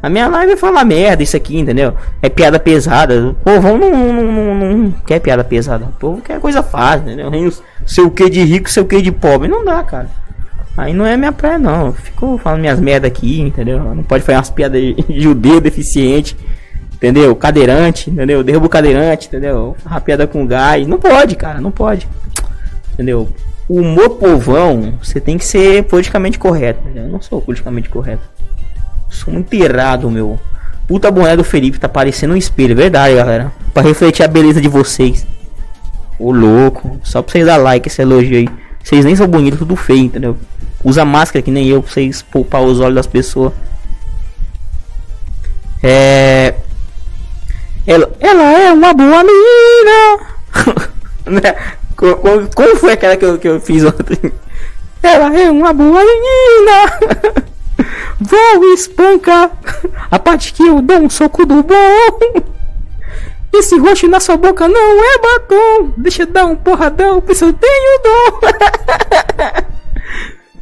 A 0.00 0.08
minha 0.08 0.28
live 0.28 0.52
é 0.52 0.56
falar 0.56 0.84
merda, 0.84 1.22
isso 1.22 1.36
aqui, 1.36 1.58
entendeu? 1.58 1.94
É 2.22 2.28
piada 2.28 2.58
pesada. 2.60 3.30
O 3.30 3.34
povão 3.34 3.76
não, 3.76 3.90
não, 3.90 4.22
não, 4.22 4.54
não, 4.54 4.90
quer 5.04 5.18
piada 5.18 5.42
pesada. 5.42 5.86
O 5.86 5.92
povo 5.92 6.22
quer 6.22 6.38
coisa 6.38 6.62
fácil, 6.62 7.10
entendeu? 7.10 7.52
Seu 7.84 8.08
que 8.10 8.30
de 8.30 8.44
rico, 8.44 8.70
seu 8.70 8.84
que 8.84 9.02
de 9.02 9.10
pobre. 9.10 9.48
Não 9.48 9.64
dá, 9.64 9.82
cara. 9.82 10.08
Aí 10.76 10.94
não 10.94 11.04
é 11.04 11.16
minha 11.16 11.32
praia, 11.32 11.58
não. 11.58 11.86
Eu 11.86 11.92
fico 11.92 12.38
falando 12.38 12.60
minhas 12.60 12.78
merda 12.78 13.08
aqui, 13.08 13.40
entendeu? 13.40 13.80
Não 13.80 14.04
pode 14.04 14.22
fazer 14.22 14.38
umas 14.38 14.50
piadas 14.50 14.80
de 14.80 15.04
judeu 15.20 15.60
deficiente, 15.60 16.36
entendeu? 16.94 17.34
Cadeirante, 17.34 18.08
entendeu? 18.08 18.44
Derruba 18.44 18.66
o 18.66 18.70
cadeirante, 18.70 19.26
entendeu? 19.26 19.76
Uma 19.84 20.00
piada 20.00 20.28
com 20.28 20.46
gás. 20.46 20.86
Não 20.86 20.98
pode, 20.98 21.34
cara, 21.34 21.60
não 21.60 21.72
pode. 21.72 22.08
Entendeu? 22.94 23.28
O 23.68 23.80
humor 23.80 24.10
povão, 24.10 24.94
você 25.02 25.20
tem 25.20 25.36
que 25.36 25.44
ser 25.44 25.82
politicamente 25.82 26.38
correto. 26.38 26.80
Entendeu? 26.84 27.04
Eu 27.06 27.10
não 27.10 27.20
sou 27.20 27.40
politicamente 27.40 27.88
correto. 27.88 28.22
Sou 29.18 29.34
muito 29.34 29.52
errado, 29.52 30.08
meu. 30.08 30.38
Puta 30.86 31.10
boné 31.10 31.36
do 31.36 31.42
Felipe 31.42 31.78
tá 31.78 31.88
parecendo 31.88 32.34
um 32.34 32.36
espelho, 32.36 32.72
é 32.72 32.74
verdade, 32.76 33.16
galera. 33.16 33.52
Pra 33.74 33.82
refletir 33.82 34.24
a 34.24 34.28
beleza 34.28 34.60
de 34.60 34.68
vocês. 34.68 35.26
Ô 36.18 36.30
louco, 36.30 37.00
só 37.02 37.20
pra 37.20 37.32
vocês 37.32 37.44
dar 37.44 37.56
like 37.56 37.88
esse 37.88 38.00
elogio 38.00 38.38
aí. 38.38 38.48
Vocês 38.82 39.04
nem 39.04 39.16
são 39.16 39.26
bonitos, 39.26 39.58
tudo 39.58 39.74
feio, 39.74 40.04
entendeu? 40.04 40.36
Usa 40.84 41.04
máscara 41.04 41.42
que 41.42 41.50
nem 41.50 41.66
eu 41.66 41.82
pra 41.82 41.92
vocês 41.92 42.22
poupar 42.22 42.62
os 42.62 42.78
olhos 42.78 42.94
das 42.94 43.06
pessoas. 43.08 43.52
É. 45.82 46.54
Ela, 47.86 48.10
ela 48.20 48.42
é 48.42 48.72
uma 48.72 48.94
boa 48.94 49.24
menina! 49.24 50.88
Né? 51.28 51.54
como, 51.94 52.48
como, 52.54 52.76
foi 52.76 52.92
aquela 52.92 53.14
que 53.14 53.22
eu, 53.22 53.38
que 53.38 53.46
eu 53.46 53.60
fiz 53.60 53.84
ontem? 53.84 54.32
Ela 55.02 55.38
é 55.38 55.50
uma 55.50 55.74
boa 55.74 56.00
menina! 56.00 57.44
Vou 58.20 58.74
espancar 58.74 59.50
a 60.10 60.18
parte 60.18 60.52
que 60.52 60.66
eu 60.66 60.82
dou 60.82 60.98
um 60.98 61.10
soco 61.10 61.46
do 61.46 61.62
bom! 61.62 62.42
Esse 63.54 63.78
roxo 63.78 64.08
na 64.08 64.20
sua 64.20 64.36
boca 64.36 64.68
não 64.68 65.04
é 65.04 65.18
batom! 65.18 65.92
Deixa 65.96 66.22
eu 66.22 66.26
dar 66.26 66.46
um 66.46 66.56
porradão, 66.56 67.20
pois 67.20 67.40
eu 67.40 67.52
tenho 67.52 68.02
dom! 68.02 68.40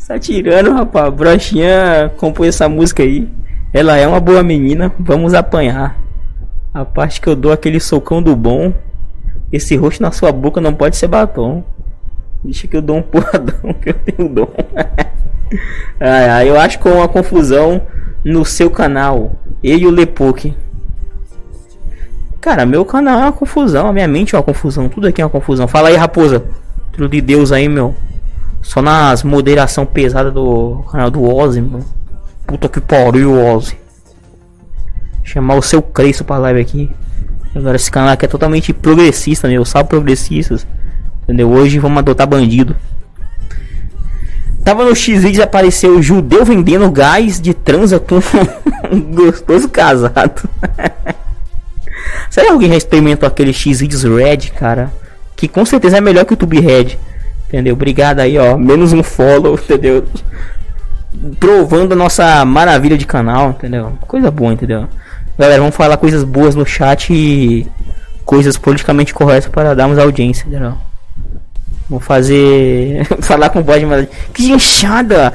Tá 0.07 0.21
tirando, 0.21 0.73
rapaz. 0.73 1.13
Brochinha 1.13 2.13
compôs 2.17 2.51
essa 2.55 2.69
música 2.69 3.03
aí. 3.03 3.29
Ela 3.73 3.97
é 3.97 4.07
uma 4.07 4.21
boa 4.21 4.41
menina. 4.41 4.93
Vamos 5.01 5.35
apanhar. 5.35 5.99
A 6.73 6.85
parte 6.85 7.21
que 7.21 7.27
eu 7.27 7.35
dou 7.35 7.51
aquele 7.51 7.81
socão 7.81 8.23
do 8.23 8.37
bom. 8.37 8.73
Esse 9.53 9.75
rosto 9.75 10.01
na 10.01 10.13
sua 10.13 10.31
boca 10.31 10.61
não 10.61 10.73
pode 10.73 10.97
ser 10.97 11.09
batom. 11.09 11.65
Deixa 12.44 12.66
que 12.66 12.77
eu 12.77 12.83
dou 12.83 12.96
um 12.96 13.03
porradão 13.03 13.72
que 13.81 13.90
eu 13.90 13.94
tenho 13.94 14.29
dom. 14.29 14.49
ai, 16.01 16.49
eu 16.49 16.59
acho 16.59 16.79
que 16.79 16.88
é 16.88 16.92
uma 16.92 17.09
confusão 17.09 17.83
no 18.25 18.44
seu 18.44 18.70
canal. 18.70 19.37
Eu 19.62 19.79
e 19.79 19.87
o 19.87 19.90
Lepoke. 19.90 20.55
Cara, 22.40 22.64
meu 22.64 22.85
canal 22.85 23.18
é 23.18 23.22
uma 23.22 23.33
confusão. 23.33 23.88
A 23.88 23.92
minha 23.92 24.07
mente 24.07 24.35
é 24.35 24.38
uma 24.38 24.44
confusão. 24.44 24.88
Tudo 24.88 25.09
aqui 25.09 25.20
é 25.20 25.25
uma 25.25 25.31
confusão. 25.31 25.66
Fala 25.66 25.88
aí, 25.88 25.96
raposa. 25.96 26.44
Tudo 26.92 27.09
de 27.09 27.20
Deus 27.20 27.51
aí, 27.51 27.68
meu. 27.68 27.94
Só 28.62 28.83
nas 28.83 29.22
moderação 29.22 29.85
pesada 29.85 30.31
do 30.31 30.85
canal 30.90 31.11
do 31.11 31.22
Ozzy, 31.22 31.61
mano. 31.61 31.85
Puta 32.46 32.68
que 32.68 32.81
pariu, 32.81 33.33
Ozzy. 33.33 33.77
Chamar 35.25 35.57
o 35.57 35.62
seu 35.62 35.83
Cristo 35.83 36.25
pra 36.25 36.38
live 36.38 36.61
aqui. 36.61 36.90
Agora 37.55 37.77
esse 37.77 37.90
canal 37.90 38.11
aqui 38.11 38.25
é 38.25 38.29
totalmente 38.29 38.72
progressista, 38.72 39.49
meu. 39.49 39.64
Salve 39.64 39.88
progressistas. 39.88 40.66
Entendeu? 41.27 41.51
Hoje 41.51 41.81
vamos 41.81 41.99
adotar 41.99 42.27
bandido. 42.27 42.77
Tava 44.62 44.85
no 44.85 44.95
X-Videos 44.95 45.43
apareceu 45.43 45.97
o 45.97 46.03
judeu 46.03 46.45
vendendo 46.45 46.91
gás 46.91 47.41
de 47.41 47.53
transa 47.53 47.99
com 47.99 48.21
um 48.91 49.01
gostoso 49.01 49.69
casado. 49.69 50.49
Será 52.31 52.47
que 52.47 52.53
alguém 52.53 52.71
já 52.71 52.77
experimentou 52.77 53.27
aquele 53.27 53.53
X-Videos 53.53 54.05
Red, 54.05 54.51
cara? 54.57 54.93
Que 55.35 55.49
com 55.49 55.65
certeza 55.65 55.99
é 55.99 56.01
melhor 56.01 56.25
que 56.25 56.35
o 56.35 56.37
Tube 56.37 56.61
Red. 56.61 56.97
Entendeu? 57.49 57.75
Obrigado 57.75 58.21
aí, 58.21 58.39
ó. 58.39 58.57
Menos 58.57 58.93
um 58.93 59.03
follow, 59.03 59.55
entendeu? 59.62 60.05
Provando 61.41 61.93
a 61.93 61.97
nossa 61.97 62.45
maravilha 62.45 62.97
de 62.97 63.07
canal, 63.07 63.51
entendeu? 63.51 63.99
Coisa 64.07 64.31
boa, 64.31 64.53
entendeu? 64.53 64.89
Galera, 65.39 65.61
vamos 65.61 65.77
falar 65.77 65.97
coisas 65.97 66.25
boas 66.25 66.55
no 66.55 66.65
chat 66.65 67.12
e 67.12 67.67
coisas 68.25 68.57
politicamente 68.57 69.15
corretas 69.15 69.51
para 69.51 69.75
darmos 69.75 69.99
audiência, 69.99 70.47
entendeu? 70.47 70.75
Vou 71.88 72.01
fazer. 72.01 73.07
falar 73.22 73.51
com 73.51 73.62
voz 73.62 73.81
de 73.81 74.09
Que 74.33 74.53
enxada! 74.53 75.33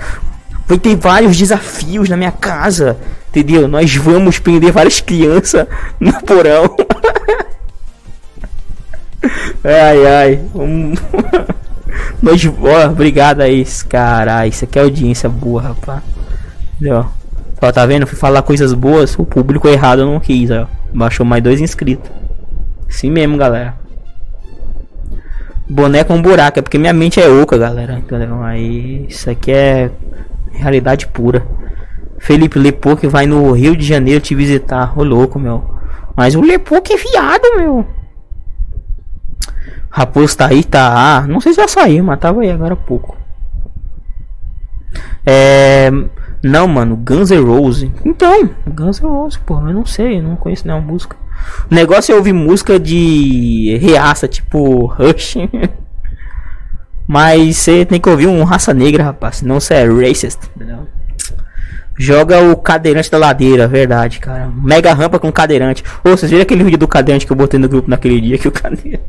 Vai 0.67 0.77
ter 0.77 0.95
vários 0.95 1.37
desafios 1.37 2.07
na 2.07 2.15
minha 2.15 2.31
casa, 2.31 2.97
entendeu? 3.29 3.67
Nós 3.67 3.93
vamos 3.95 4.39
prender 4.39 4.71
várias 4.71 5.01
crianças 5.01 5.67
no 5.99 6.13
porão. 6.23 6.63
ai 9.63 10.07
ai. 10.07 10.39
Um... 10.55 10.93
Nós, 12.21 12.41
ó, 12.45 12.85
obrigado 12.89 13.41
aí, 13.41 13.65
cara. 13.89 14.47
Isso 14.47 14.63
aqui 14.63 14.79
é 14.79 14.81
audiência 14.81 15.27
boa, 15.27 15.61
rapaz. 15.61 16.01
Entendeu? 16.75 17.05
Ó, 17.61 17.71
tá 17.71 17.85
vendo? 17.85 18.07
Fui 18.07 18.17
falar 18.17 18.41
coisas 18.41 18.73
boas, 18.73 19.17
o 19.19 19.25
público 19.25 19.67
errado 19.67 20.05
não 20.05 20.19
quis, 20.19 20.49
ó. 20.51 20.67
Baixou 20.93 21.25
mais 21.25 21.43
dois 21.43 21.59
inscritos. 21.59 22.09
Sim 22.89 23.11
mesmo, 23.11 23.37
galera. 23.37 23.81
Boné 25.69 26.04
com 26.04 26.21
buraco, 26.21 26.60
é 26.60 26.62
porque 26.62 26.78
minha 26.78 26.93
mente 26.93 27.19
é 27.19 27.30
oca, 27.30 27.58
galera. 27.58 27.97
Entendeu? 27.97 28.41
Aí 28.43 29.06
isso 29.08 29.30
aqui 29.30 29.52
é 29.52 29.91
realidade 30.52 31.08
pura. 31.08 31.45
Felipe 32.19 32.60
Lepo 32.60 32.95
que 32.95 33.08
vai 33.08 33.26
no 33.26 33.52
Rio 33.52 33.76
de 33.76 33.86
Janeiro 33.86 34.21
te 34.21 34.36
visitar. 34.36 34.97
Ô 34.97 35.04
louco, 35.04 35.39
meu. 35.39 35.63
Mas 36.15 36.36
o 36.36 36.41
Lepo 36.41 36.82
que 36.82 36.93
é 36.93 36.97
viado, 36.97 37.58
meu. 37.58 37.86
Raposo 39.89 40.38
tá 40.38 40.47
aí, 40.47 40.63
tá. 40.63 41.17
Ah, 41.17 41.28
não 41.28 41.41
sei 41.41 41.54
se 41.54 41.62
já 41.62 41.67
saiu, 41.67 42.04
mas 42.04 42.19
tava 42.19 42.41
aí 42.41 42.52
agora 42.52 42.74
há 42.74 42.78
pouco. 42.78 43.17
É. 45.26 45.91
Não, 46.43 46.67
mano, 46.67 46.95
Guns 46.95 47.30
N' 47.30 47.43
Roses. 47.43 47.91
Então, 48.04 48.50
Guns 48.67 49.00
N' 49.00 49.08
Roses, 49.08 49.38
porra, 49.38 49.69
eu 49.69 49.74
não 49.74 49.86
sei, 49.86 50.17
eu 50.17 50.24
não 50.24 50.36
conheço 50.36 50.65
nenhuma 50.65 50.86
música. 50.86 51.15
O 51.69 51.73
negócio 51.75 52.13
é 52.13 52.15
ouvir 52.15 52.34
música 52.34 52.80
de 52.80 53.77
reaça, 53.82 54.27
tipo 54.27 54.86
Rush. 54.86 55.36
Mas 57.08 57.58
você 57.58 57.86
tem 57.86 57.99
que 57.99 58.10
ouvir 58.10 58.27
um 58.27 58.43
raça 58.43 58.73
negra, 58.73 59.04
rapaz, 59.04 59.38
senão 59.38 59.60
você 59.60 59.73
é 59.73 59.86
racist? 59.86 60.39
Joga 61.97 62.39
o 62.39 62.56
cadeirante 62.56 63.12
da 63.12 63.17
ladeira, 63.17 63.67
verdade, 63.67 64.19
cara. 64.19 64.49
Mega 64.49 64.93
rampa 64.93 65.19
com 65.19 65.32
cadeirante. 65.32 65.84
Ô, 66.06 66.12
vocês 66.12 66.32
viram 66.32 66.43
aquele 66.43 66.63
vídeo 66.63 66.80
do 66.80 66.88
cadeirante 66.88 67.25
que 67.25 67.32
eu 67.32 67.36
botei 67.36 67.60
no 67.60 67.67
grupo 67.67 67.89
naquele 67.89 68.19
dia 68.21 68.38
que 68.38 68.47
o 68.47 68.51
cadeirante. 68.54 69.04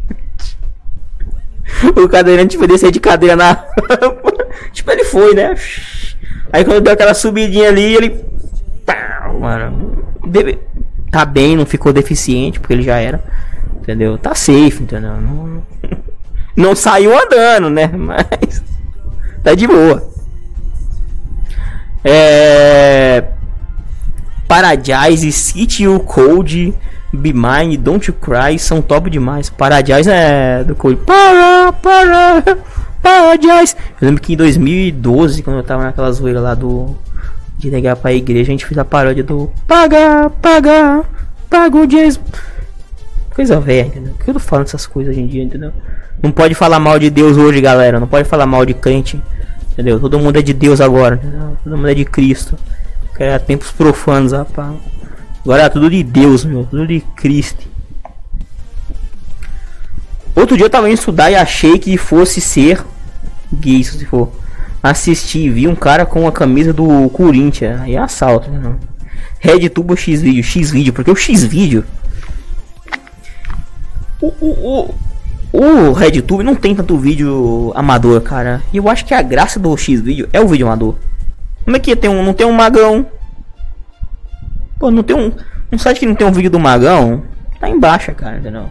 o 1.96 2.08
cadeirante 2.08 2.58
foi 2.58 2.66
descer 2.66 2.90
de 2.90 2.98
cadeira 2.98 3.36
na 3.36 3.52
rampa. 3.88 4.32
tipo, 4.72 4.90
ele 4.90 5.04
foi, 5.04 5.34
né? 5.34 5.54
Aí 6.52 6.64
quando 6.64 6.80
deu 6.82 6.92
aquela 6.92 7.14
subidinha 7.14 7.68
ali, 7.68 7.94
ele. 7.94 8.24
Pá, 8.84 9.32
mano. 9.40 10.04
Deve... 10.26 10.58
Tá 11.12 11.26
bem, 11.26 11.56
não 11.56 11.66
ficou 11.66 11.92
deficiente, 11.92 12.58
porque 12.58 12.72
ele 12.72 12.82
já 12.82 12.96
era. 12.96 13.22
Entendeu? 13.76 14.16
Tá 14.16 14.34
safe, 14.34 14.82
entendeu? 14.82 15.12
Não, 15.20 15.62
não 16.56 16.74
saiu 16.74 17.12
andando, 17.14 17.68
né? 17.68 17.86
Mas. 17.94 18.64
Tá 19.44 19.54
de 19.54 19.66
boa. 19.66 20.10
É. 22.02 23.24
Paradise, 24.48 25.30
City 25.32 25.84
You 25.84 26.00
Cold, 26.00 26.74
Be 27.12 27.32
Mine, 27.34 27.76
Don't 27.76 28.10
You 28.10 28.16
Cry 28.18 28.58
são 28.58 28.80
top 28.80 29.10
demais. 29.10 29.50
Paradise 29.50 30.08
é 30.10 30.64
do 30.64 30.74
Cold. 30.74 30.96
Para, 31.04 31.72
para. 31.74 32.58
Paradise. 33.02 33.76
Eu 34.00 34.06
lembro 34.06 34.22
que 34.22 34.32
em 34.32 34.36
2012, 34.36 35.42
quando 35.42 35.58
eu 35.58 35.62
tava 35.62 35.82
naquela 35.82 36.10
zoeira 36.10 36.40
lá 36.40 36.54
do. 36.54 36.96
De 37.62 37.70
negar 37.70 37.94
pra 37.94 38.12
igreja, 38.12 38.50
a 38.50 38.54
gente 38.54 38.66
fez 38.66 38.76
a 38.76 38.84
paródia 38.84 39.22
do. 39.22 39.48
Paga, 39.68 40.28
paga, 40.42 41.04
paga 41.48 41.78
o 41.78 41.86
jazz. 41.86 42.18
Coisa 43.32 43.60
velha, 43.60 43.86
entendeu? 43.86 44.14
Que 44.14 44.28
eu 44.28 44.34
tô 44.34 44.40
falando 44.40 44.66
essas 44.66 44.84
coisas 44.84 45.12
hoje 45.12 45.22
em 45.22 45.28
dia, 45.28 45.44
entendeu? 45.44 45.72
Não 46.20 46.32
pode 46.32 46.56
falar 46.56 46.80
mal 46.80 46.98
de 46.98 47.08
Deus 47.08 47.36
hoje, 47.36 47.60
galera. 47.60 48.00
Não 48.00 48.08
pode 48.08 48.28
falar 48.28 48.46
mal 48.46 48.66
de 48.66 48.74
crente. 48.74 49.22
Entendeu? 49.70 50.00
Todo 50.00 50.18
mundo 50.18 50.40
é 50.40 50.42
de 50.42 50.52
Deus 50.52 50.80
agora. 50.80 51.14
Entendeu? 51.14 51.56
Todo 51.62 51.76
mundo 51.76 51.88
é 51.88 51.94
de 51.94 52.04
Cristo. 52.04 52.58
É 53.16 53.38
tempos 53.38 53.70
profanos, 53.70 54.32
rapaz. 54.32 54.74
Agora 55.44 55.62
é 55.62 55.68
tudo 55.68 55.88
de 55.88 56.02
Deus, 56.02 56.44
meu. 56.44 56.64
Tudo 56.64 56.84
de 56.84 57.00
Cristo. 57.14 57.64
Outro 60.34 60.56
dia 60.56 60.66
eu 60.66 60.70
tava 60.70 60.90
indo 60.90 60.98
estudar 60.98 61.30
e 61.30 61.36
achei 61.36 61.78
que 61.78 61.96
fosse 61.96 62.40
ser 62.40 62.84
gay, 63.52 63.84
se 63.84 64.04
for. 64.06 64.32
Assisti, 64.82 65.48
vi 65.48 65.68
um 65.68 65.76
cara 65.76 66.04
com 66.04 66.26
a 66.26 66.32
camisa 66.32 66.72
do 66.72 67.08
Corinthians. 67.10 67.80
Aí 67.80 67.94
é 67.94 67.98
assalto, 67.98 68.50
né? 68.50 68.74
Red 69.38 69.68
Tubo 69.68 69.96
X 69.96 70.20
vídeo, 70.20 70.42
X 70.42 70.70
vídeo, 70.70 70.92
porque 70.92 71.10
o 71.10 71.16
X 71.16 71.44
vídeo. 71.44 71.84
O, 74.20 74.28
o, 74.40 74.94
o, 75.52 75.58
o 75.58 75.92
RedTube 75.92 76.44
não 76.44 76.54
tem 76.54 76.74
tanto 76.74 76.96
vídeo 76.96 77.72
amador, 77.74 78.20
cara. 78.20 78.62
E 78.72 78.76
eu 78.76 78.88
acho 78.88 79.04
que 79.04 79.12
a 79.12 79.20
graça 79.20 79.58
do 79.58 79.76
X 79.76 80.00
vídeo 80.00 80.28
é 80.32 80.40
o 80.40 80.48
vídeo 80.48 80.66
amador. 80.66 80.96
Como 81.64 81.76
é 81.76 81.80
que 81.80 81.94
tem 81.94 82.10
um, 82.10 82.24
não 82.24 82.32
tem 82.32 82.46
um 82.46 82.52
magão? 82.52 83.06
Pô, 84.78 84.90
não 84.90 85.02
tem 85.02 85.16
um, 85.16 85.32
um 85.72 85.78
site 85.78 86.00
que 86.00 86.06
não 86.06 86.14
tem 86.14 86.26
um 86.26 86.32
vídeo 86.32 86.50
do 86.50 86.58
magão? 86.58 87.22
Tá 87.60 87.68
embaixo, 87.68 88.12
cara, 88.14 88.38
entendeu? 88.38 88.68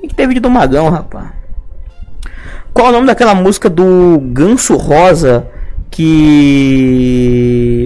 Tem 0.00 0.08
que 0.08 0.14
ter 0.14 0.26
vídeo 0.26 0.42
do 0.42 0.50
magão, 0.50 0.88
rapaz. 0.88 1.37
Qual 2.78 2.86
é 2.86 2.90
o 2.90 2.92
nome 2.92 3.08
daquela 3.08 3.34
música 3.34 3.68
do 3.68 4.20
Ganso 4.32 4.76
Rosa 4.76 5.48
que 5.90 6.30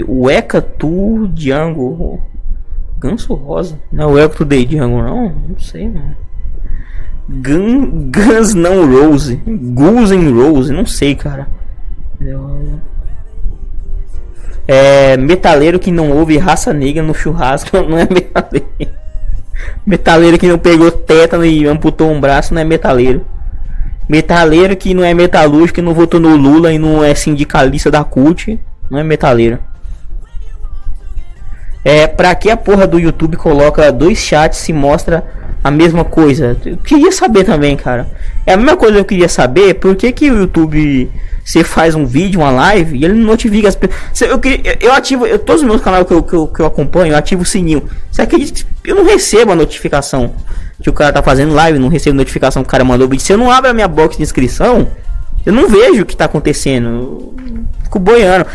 o 0.06 0.30
Eka 0.30 0.60
Tu 0.60 1.28
Django 1.28 2.20
Ganso 2.98 3.32
Rosa? 3.32 3.78
Não, 3.90 4.12
o 4.12 4.18
Eka 4.18 4.36
Tu 4.36 4.44
Dei 4.44 4.66
Django 4.66 5.00
não? 5.00 5.34
Não 5.48 5.58
sei, 5.58 5.88
mano. 5.88 6.14
Gun, 7.26 8.10
Guns 8.10 8.52
não 8.52 8.84
Rose, 8.86 9.36
Guns 9.46 10.10
and 10.10 10.30
Rose, 10.30 10.70
não 10.70 10.84
sei, 10.84 11.14
cara. 11.14 11.48
É 14.68 15.16
metaleiro 15.16 15.78
que 15.78 15.90
não 15.90 16.10
ouve 16.10 16.36
raça 16.36 16.70
negra 16.74 17.02
no 17.02 17.14
churrasco, 17.14 17.80
não 17.88 17.96
é 17.96 18.06
metaleiro. 18.06 18.68
Metaleiro 19.86 20.38
que 20.38 20.48
não 20.48 20.58
pegou 20.58 20.90
tétano 20.90 21.46
e 21.46 21.66
amputou 21.66 22.10
um 22.10 22.20
braço 22.20 22.52
não 22.52 22.60
é 22.60 22.64
metaleiro. 22.64 23.24
Metaleiro 24.08 24.76
que 24.76 24.94
não 24.94 25.04
é 25.04 25.14
metalúrgico, 25.14 25.76
que 25.76 25.82
não 25.82 25.94
votou 25.94 26.20
no 26.20 26.36
Lula 26.36 26.72
e 26.72 26.78
não 26.78 27.02
é 27.02 27.14
sindicalista 27.14 27.90
da 27.90 28.04
CUT, 28.04 28.58
não 28.90 28.98
é 28.98 29.04
metaleiro. 29.04 29.58
É, 31.84 32.06
pra 32.06 32.34
que 32.34 32.50
a 32.50 32.56
porra 32.56 32.86
do 32.86 32.98
YouTube 32.98 33.36
coloca 33.36 33.90
dois 33.90 34.18
chats 34.18 34.58
se 34.58 34.72
mostra 34.72 35.24
a 35.64 35.70
mesma 35.70 36.04
coisa? 36.04 36.56
Eu 36.64 36.76
queria 36.76 37.10
saber 37.10 37.44
também, 37.44 37.76
cara. 37.76 38.08
É 38.46 38.52
a 38.52 38.56
mesma 38.56 38.76
coisa 38.76 38.94
que 38.94 39.00
eu 39.00 39.04
queria 39.04 39.28
saber, 39.28 39.74
por 39.74 39.96
que 39.96 40.12
que 40.12 40.30
o 40.30 40.38
YouTube 40.38 41.10
você 41.44 41.64
faz 41.64 41.94
um 41.94 42.06
vídeo, 42.06 42.40
uma 42.40 42.50
live 42.50 42.96
e 42.96 43.04
ele 43.04 43.14
não 43.14 43.26
notifica 43.26 43.68
as 43.68 43.74
pessoas. 43.74 44.20
Eu, 44.20 44.40
eu, 44.44 44.76
eu 44.80 44.92
ativo, 44.92 45.26
eu, 45.26 45.38
todos 45.38 45.62
os 45.62 45.68
meus 45.68 45.80
canais 45.80 46.06
que 46.06 46.12
eu, 46.12 46.22
que 46.22 46.34
eu, 46.34 46.46
que 46.46 46.60
eu 46.60 46.66
acompanho, 46.66 47.12
eu 47.12 47.18
ativo 47.18 47.42
o 47.42 47.46
sininho. 47.46 47.88
Você 48.10 48.22
acredita 48.22 48.64
que 48.82 48.90
eu 48.90 48.94
não 48.94 49.04
recebo 49.04 49.52
a 49.52 49.56
notificação 49.56 50.34
que 50.82 50.90
o 50.90 50.92
cara 50.92 51.12
tá 51.12 51.22
fazendo 51.22 51.54
live, 51.54 51.78
não 51.78 51.88
recebo 51.88 52.16
notificação 52.16 52.62
que 52.62 52.68
o 52.68 52.70
cara 52.70 52.84
mandou 52.84 53.08
vídeo. 53.08 53.24
Se 53.24 53.32
eu 53.32 53.38
não 53.38 53.50
abro 53.50 53.70
a 53.70 53.74
minha 53.74 53.88
box 53.88 54.16
de 54.16 54.22
inscrição, 54.22 54.88
eu 55.46 55.52
não 55.52 55.68
vejo 55.68 56.02
o 56.02 56.06
que 56.06 56.16
tá 56.16 56.24
acontecendo. 56.24 56.88
Eu 56.88 57.34
fico 57.84 57.98
boiando. 57.98 58.46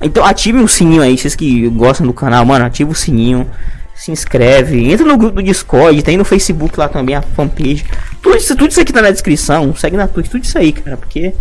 Então 0.00 0.24
ative 0.24 0.58
o 0.58 0.68
sininho 0.68 1.02
aí, 1.02 1.16
vocês 1.16 1.34
que 1.34 1.68
gostam 1.70 2.06
do 2.06 2.12
canal, 2.12 2.44
mano, 2.44 2.64
ativa 2.64 2.90
o 2.90 2.94
sininho. 2.94 3.48
Se 3.94 4.12
inscreve, 4.12 4.92
entra 4.92 5.06
no 5.06 5.16
grupo 5.16 5.36
do 5.36 5.42
Discord, 5.42 6.02
tem 6.02 6.18
no 6.18 6.24
Facebook 6.24 6.78
lá 6.78 6.86
também 6.86 7.14
a 7.14 7.22
fanpage. 7.22 7.84
Tudo 8.20 8.36
isso, 8.36 8.54
tudo 8.54 8.70
isso 8.70 8.80
aqui 8.80 8.92
tá 8.92 9.00
na 9.00 9.10
descrição. 9.10 9.74
Segue 9.74 9.96
na 9.96 10.06
Twitch, 10.06 10.28
tudo 10.28 10.44
isso 10.44 10.58
aí, 10.58 10.72
cara, 10.72 10.98
porque 10.98 11.32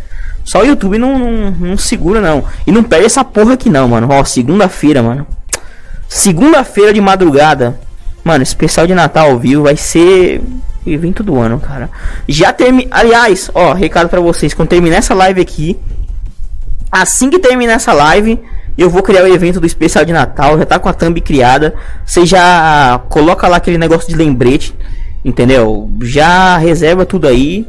só 0.46 0.62
o 0.62 0.66
YouTube 0.66 0.98
não, 0.98 1.18
não, 1.18 1.52
não, 1.52 1.78
segura, 1.78 2.22
não. 2.22 2.46
E 2.66 2.72
não 2.72 2.84
perde 2.84 3.08
essa 3.08 3.26
porra 3.26 3.56
aqui, 3.56 3.70
não, 3.70 3.90
mano. 3.90 4.08
Ó, 4.10 4.24
segunda-feira, 4.24 5.02
mano. 5.02 5.28
Segunda-feira 6.08 6.94
de 6.94 7.02
madrugada. 7.02 7.78
Mano, 8.26 8.44
especial 8.44 8.86
de 8.86 8.94
Natal 8.94 9.30
ao 9.30 9.40
vivo 9.40 9.64
vai 9.64 9.78
ser 9.78 10.42
evento 10.86 11.24
do 11.24 11.40
ano, 11.40 11.60
cara. 11.60 11.90
Já 12.28 12.52
termina. 12.52 12.90
Aliás, 12.92 13.50
ó, 13.54 13.72
recado 13.72 14.10
para 14.10 14.20
vocês. 14.20 14.54
Quando 14.54 14.68
terminar 14.68 14.98
essa 14.98 15.14
live 15.14 15.40
aqui. 15.40 15.78
Assim 16.92 17.30
que 17.30 17.40
terminar 17.40 17.74
essa 17.74 17.94
live, 17.94 18.40
eu 18.78 18.90
vou 18.90 19.04
criar 19.04 19.24
o 19.24 19.28
evento 19.28 19.60
do 19.62 19.66
especial 19.66 20.04
de 20.04 20.12
Natal. 20.12 20.58
Já 20.58 20.66
tá 20.66 20.80
com 20.80 20.90
a 20.90 20.94
thumb 20.94 21.22
criada. 21.22 21.74
Você 22.06 22.26
já 22.26 23.00
coloca 23.08 23.48
lá 23.48 23.58
aquele 23.58 23.78
negócio 23.78 24.10
de 24.10 24.16
lembrete. 24.16 24.76
Entendeu? 25.24 25.90
Já 26.02 26.58
reserva 26.58 27.06
tudo 27.06 27.28
aí 27.28 27.66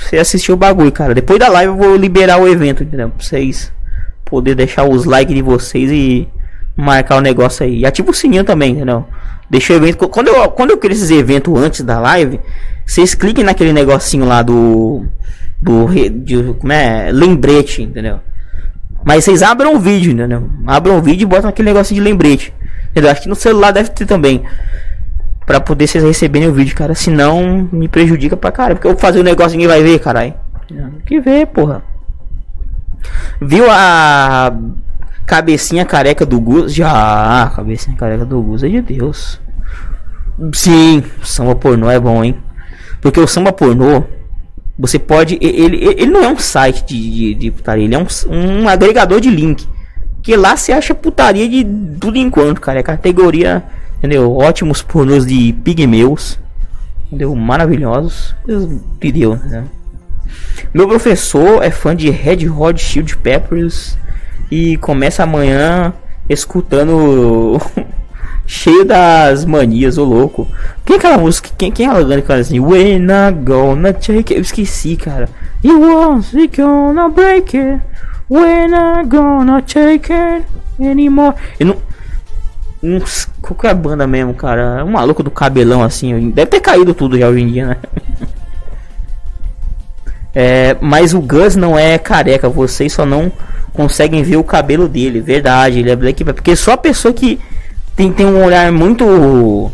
você 0.00 0.16
assistiu 0.18 0.54
o 0.54 0.58
bagulho, 0.58 0.90
cara. 0.90 1.14
Depois 1.14 1.38
da 1.38 1.48
live 1.48 1.72
eu 1.72 1.76
vou 1.76 1.96
liberar 1.96 2.38
o 2.38 2.48
evento, 2.48 2.82
entendeu? 2.82 3.10
Pra 3.10 3.22
vocês 3.22 3.72
poder 4.24 4.54
deixar 4.54 4.84
os 4.84 5.04
likes 5.04 5.34
de 5.34 5.42
vocês 5.42 5.90
e 5.90 6.26
marcar 6.76 7.16
o 7.16 7.20
negócio 7.20 7.64
aí. 7.64 7.80
E 7.80 7.86
ativa 7.86 8.10
o 8.10 8.14
sininho 8.14 8.44
também, 8.44 8.72
entendeu? 8.72 9.06
Deixa 9.50 9.72
o 9.72 9.76
evento. 9.76 10.08
Quando 10.08 10.28
eu, 10.28 10.48
quando 10.50 10.70
eu 10.70 10.78
criei 10.78 10.96
esses 10.96 11.10
eventos 11.10 11.52
antes 11.60 11.82
da 11.82 11.98
live, 11.98 12.40
vocês 12.86 13.14
cliquem 13.14 13.42
naquele 13.42 13.72
negocinho 13.72 14.24
lá 14.24 14.42
do. 14.42 15.04
Do. 15.60 15.88
De, 16.10 16.54
como 16.54 16.72
é? 16.72 17.10
Lembrete, 17.10 17.82
entendeu? 17.82 18.20
Mas 19.04 19.24
vocês 19.24 19.42
abram 19.42 19.74
o 19.74 19.80
vídeo, 19.80 20.12
entendeu? 20.12 20.48
Abram 20.66 20.98
o 20.98 21.02
vídeo 21.02 21.24
e 21.24 21.26
botam 21.26 21.50
aquele 21.50 21.68
negocinho 21.68 22.00
de 22.00 22.08
lembrete. 22.08 22.54
Entendeu? 22.90 23.10
Acho 23.10 23.22
que 23.22 23.28
no 23.28 23.34
celular 23.34 23.72
deve 23.72 23.90
ter 23.90 24.06
também. 24.06 24.44
Pra 25.44 25.60
poder 25.60 25.88
vocês 25.88 26.04
receberem 26.04 26.48
o 26.48 26.52
vídeo, 26.52 26.76
cara. 26.76 26.94
Senão 26.94 27.68
me 27.72 27.88
prejudica 27.88 28.36
pra 28.36 28.52
cara. 28.52 28.74
Porque 28.74 28.86
eu 28.86 28.92
vou 28.92 29.00
fazer 29.00 29.18
o 29.18 29.22
um 29.22 29.24
negócio 29.24 29.56
e 29.56 29.58
ninguém 29.58 29.68
vai 29.68 29.82
ver, 29.82 29.98
caralho. 29.98 30.34
Que 31.04 31.18
ver, 31.20 31.46
porra. 31.46 31.82
Viu 33.40 33.64
a 33.68 34.52
cabecinha 35.30 35.84
careca 35.84 36.26
do 36.26 36.40
Gus? 36.40 36.74
Já, 36.74 37.52
cabecinha 37.54 37.96
careca 37.96 38.24
do 38.24 38.42
Gus 38.42 38.64
é 38.64 38.68
de 38.68 38.80
Deus. 38.80 39.40
Sim, 40.52 41.04
samba 41.22 41.54
pornô 41.54 41.88
é 41.88 42.00
bom, 42.00 42.24
hein? 42.24 42.36
Porque 43.00 43.20
o 43.20 43.28
samba 43.28 43.52
pornô, 43.52 44.02
você 44.76 44.98
pode. 44.98 45.38
Ele, 45.40 45.76
ele 45.84 46.06
não 46.06 46.24
é 46.24 46.28
um 46.28 46.36
site 46.36 46.84
de, 46.84 47.10
de, 47.10 47.34
de 47.34 47.50
putaria, 47.52 47.84
ele 47.84 47.94
é 47.94 47.98
um, 47.98 48.06
um 48.28 48.68
agregador 48.68 49.20
de 49.20 49.30
link. 49.30 49.68
Que 50.20 50.34
lá 50.34 50.56
você 50.56 50.72
acha 50.72 50.96
putaria 50.96 51.48
de 51.48 51.64
tudo 52.00 52.18
enquanto, 52.18 52.60
cara. 52.60 52.80
É 52.80 52.82
categoria, 52.82 53.62
entendeu? 53.98 54.36
Ótimos 54.36 54.82
pornôs 54.82 55.24
de 55.24 55.52
pigmeus, 55.62 56.40
entendeu? 57.06 57.36
Maravilhosos. 57.36 58.34
Deus 58.44 58.68
de 59.00 59.12
Deus, 59.12 59.40
né? 59.42 59.64
Meu 60.74 60.88
professor 60.88 61.62
é 61.62 61.70
fã 61.70 61.94
de 61.94 62.10
Red 62.10 62.48
Hot 62.48 62.82
Chili 62.82 63.14
Peppers 63.14 63.96
e 64.50 64.76
começa 64.76 65.22
amanhã 65.22 65.92
escutando 66.28 67.60
cheio 68.46 68.84
das 68.84 69.44
manias, 69.44 69.98
o 69.98 70.04
louco. 70.04 70.46
Quem 70.84 70.96
é 70.96 70.98
aquela 70.98 71.18
música? 71.18 71.50
Quem, 71.56 71.70
quem 71.70 71.86
é 71.86 71.88
ela 71.88 72.04
canta 72.22 72.34
assim? 72.36 72.60
When 72.60 73.04
I 73.04 73.32
gonna 73.44 73.92
take 73.92 74.18
it? 74.18 74.34
Eu 74.34 74.40
esqueci, 74.42 74.96
cara. 74.96 75.28
You 75.62 75.80
want 75.80 76.34
it 76.34 76.60
gonna 76.60 77.08
break 77.08 77.56
it? 77.56 77.82
When 78.28 78.72
I 78.72 79.04
gonna 79.06 79.62
take 79.62 80.12
it 80.12 80.46
anymore? 80.80 81.34
Eu 81.58 81.66
não. 81.66 81.76
não 82.82 83.00
qual 83.40 83.54
que 83.58 83.66
é 83.66 83.70
a 83.70 83.74
banda 83.74 84.06
mesmo, 84.06 84.34
cara? 84.34 84.84
Um 84.84 84.92
maluco 84.92 85.22
do 85.22 85.30
cabelão 85.30 85.82
assim. 85.82 86.30
Deve 86.30 86.50
ter 86.50 86.60
caído 86.60 86.92
tudo 86.92 87.18
já 87.18 87.28
hoje 87.28 87.42
em 87.42 87.52
dia, 87.52 87.66
né? 87.66 87.76
É, 90.32 90.76
mas 90.80 91.12
o 91.12 91.20
Gus 91.20 91.56
não 91.56 91.76
é 91.76 91.98
careca, 91.98 92.48
vocês 92.48 92.92
só 92.92 93.04
não 93.04 93.32
conseguem 93.72 94.22
ver 94.22 94.36
o 94.36 94.44
cabelo 94.44 94.88
dele, 94.88 95.20
verdade, 95.20 95.78
ele 95.78 95.90
é 95.90 95.96
black, 95.96 96.24
porque 96.24 96.56
só 96.56 96.72
a 96.72 96.76
pessoa 96.76 97.14
que 97.14 97.40
tem, 97.96 98.12
tem 98.12 98.26
um 98.26 98.44
olhar 98.44 98.70
muito 98.72 99.70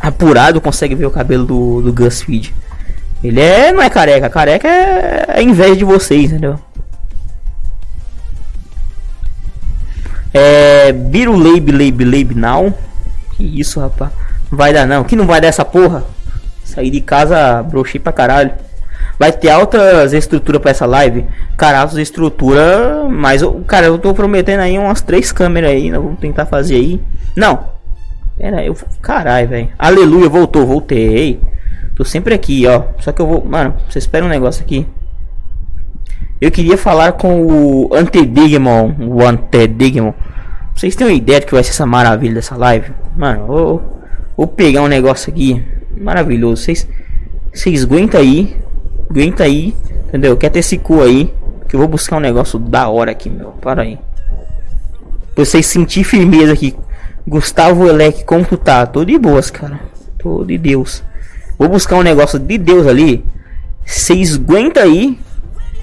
apurado 0.00 0.60
consegue 0.60 0.94
ver 0.94 1.06
o 1.06 1.10
cabelo 1.10 1.44
do, 1.44 1.82
do 1.82 1.92
Gus 1.92 2.22
Feed. 2.22 2.54
Ele 3.22 3.40
é, 3.40 3.72
não 3.72 3.82
é 3.82 3.90
careca, 3.90 4.28
careca 4.28 4.68
é, 4.68 5.24
é 5.28 5.42
inveja 5.42 5.76
de 5.76 5.84
vocês, 5.84 6.30
entendeu? 6.30 6.58
É, 10.32 10.92
Biro 10.92 11.34
Leib 11.34 11.70
Leib 11.70 12.00
Leib 12.02 12.32
Now. 12.32 12.76
Que 13.36 13.60
isso, 13.60 13.80
rapaz. 13.80 14.12
Não 14.50 14.58
vai 14.58 14.72
dar 14.72 14.86
não. 14.86 15.02
Que 15.02 15.16
não 15.16 15.26
vai 15.26 15.40
dar 15.40 15.48
essa 15.48 15.64
porra? 15.64 16.04
Sair 16.62 16.90
de 16.90 17.00
casa, 17.00 17.62
brochei 17.62 17.98
pra 17.98 18.12
caralho. 18.12 18.52
Vai 19.18 19.32
ter 19.32 19.48
altas 19.48 20.12
estruturas 20.12 20.60
para 20.60 20.70
essa 20.70 20.84
live. 20.84 21.24
Cara, 21.56 21.80
altas 21.80 21.96
estrutura. 21.96 23.08
Mas, 23.08 23.42
cara, 23.66 23.86
eu 23.86 23.98
tô 23.98 24.12
prometendo 24.12 24.60
aí 24.60 24.78
umas 24.78 25.00
três 25.00 25.32
câmeras 25.32 25.70
aí. 25.70 25.90
Nós 25.90 26.02
vamos 26.02 26.18
tentar 26.18 26.46
fazer 26.46 26.76
aí. 26.76 27.00
Não. 27.34 27.76
Pera 28.36 28.62
eu. 28.62 28.76
Caralho, 29.00 29.48
velho. 29.48 29.68
Aleluia, 29.78 30.28
voltou, 30.28 30.66
voltei. 30.66 31.40
Tô 31.94 32.04
sempre 32.04 32.34
aqui, 32.34 32.66
ó. 32.66 32.82
Só 33.00 33.10
que 33.10 33.22
eu 33.22 33.26
vou. 33.26 33.44
Mano, 33.44 33.74
você 33.88 33.98
espera 33.98 34.24
um 34.24 34.28
negócio 34.28 34.62
aqui. 34.62 34.86
Eu 36.38 36.50
queria 36.50 36.76
falar 36.76 37.12
com 37.12 37.40
o 37.40 37.94
Antedigmon. 37.94 38.92
O 39.00 39.24
Antedigmon. 39.24 40.12
Vocês 40.74 40.94
têm 40.94 41.06
uma 41.06 41.12
ideia 41.14 41.40
do 41.40 41.46
que 41.46 41.54
vai 41.54 41.64
ser 41.64 41.70
essa 41.70 41.86
maravilha 41.86 42.34
dessa 42.34 42.54
live? 42.54 42.92
Mano, 43.16 43.46
vou, 43.46 44.02
vou 44.36 44.46
pegar 44.46 44.82
um 44.82 44.88
negócio 44.88 45.32
aqui. 45.32 45.64
Maravilhoso. 45.98 46.62
Vocês. 46.62 46.86
Vocês 47.54 47.84
aguentam 47.84 48.20
aí. 48.20 48.54
Aguenta 49.08 49.44
aí, 49.44 49.74
entendeu? 50.08 50.36
Quer 50.36 50.50
ter 50.50 50.60
esse 50.60 50.78
cu 50.78 51.02
aí. 51.02 51.32
Que 51.68 51.74
eu 51.74 51.80
vou 51.80 51.88
buscar 51.88 52.16
um 52.16 52.20
negócio 52.20 52.58
da 52.58 52.88
hora 52.88 53.10
aqui, 53.10 53.28
meu. 53.28 53.50
Para 53.60 53.82
aí. 53.82 53.98
Vocês 55.34 55.66
sentir 55.66 56.04
firmeza 56.04 56.52
aqui. 56.52 56.74
Gustavo 57.26 57.88
Elec, 57.88 58.24
como 58.24 58.44
tu 58.44 58.56
tá? 58.56 58.86
Tô 58.86 59.04
de 59.04 59.18
boas, 59.18 59.50
cara. 59.50 59.80
Tô 60.16 60.44
de 60.44 60.56
Deus. 60.56 61.02
Vou 61.58 61.68
buscar 61.68 61.96
um 61.96 62.02
negócio 62.02 62.38
de 62.38 62.56
Deus 62.56 62.86
ali. 62.86 63.24
Vocês 63.84 64.36
aguenta 64.36 64.82
aí. 64.82 65.18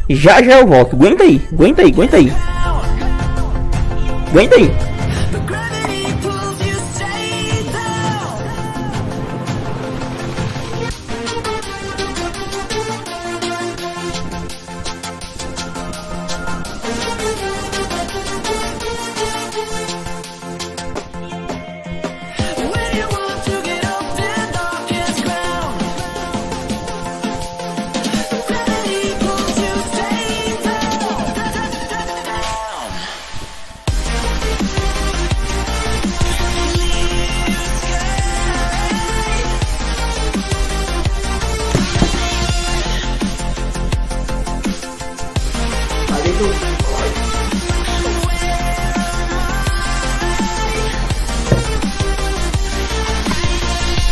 Já 0.10 0.42
já 0.42 0.60
eu 0.60 0.68
volto. 0.68 0.96
Aguenta 0.96 1.24
aí. 1.24 1.42
Aguenta 1.52 1.82
aí, 1.82 1.92
aguenta 1.92 2.18
aí. 2.18 2.34
Aguenta 4.30 4.56
aí. 4.56 4.72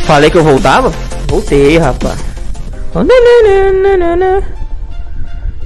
Falei 0.05 0.29
que 0.29 0.37
eu 0.37 0.43
voltava? 0.43 0.91
Voltei, 1.27 1.77
rapaz. 1.77 2.19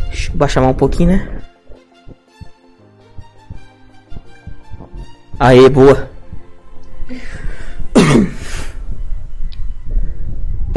Deixa 0.09 0.31
eu 0.31 0.37
baixar 0.37 0.61
mais 0.61 0.73
um 0.73 0.77
pouquinho, 0.77 1.09
né? 1.09 1.27
Aê, 5.39 5.69
boa. 5.69 6.09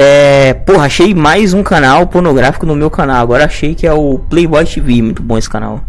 É, 0.00 0.54
porra, 0.54 0.86
achei 0.86 1.12
mais 1.12 1.52
um 1.52 1.64
canal 1.64 2.06
pornográfico 2.06 2.64
no 2.64 2.76
meu 2.76 2.88
canal. 2.88 3.20
Agora 3.20 3.46
achei 3.46 3.74
que 3.74 3.84
é 3.84 3.92
o 3.92 4.16
Playboy 4.30 4.64
TV. 4.64 5.02
Muito 5.02 5.24
bom 5.24 5.36
esse 5.36 5.50
canal. 5.50 5.84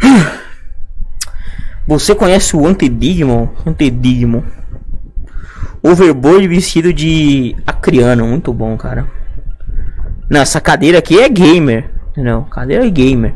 Você 1.86 2.14
conhece 2.14 2.56
o 2.56 2.66
Antedigmon? 2.66 3.48
Antedigmon. 3.66 4.42
Overboard 5.82 6.46
vestido 6.46 6.92
de 6.92 7.56
acriano. 7.66 8.26
Muito 8.26 8.52
bom, 8.52 8.76
cara. 8.76 9.06
Não, 10.28 10.40
essa 10.40 10.60
cadeira 10.60 10.98
aqui 10.98 11.18
é 11.18 11.28
gamer. 11.28 11.90
Entendeu? 12.10 12.42
Cadeira 12.42 12.86
é 12.86 12.90
gamer. 12.90 13.34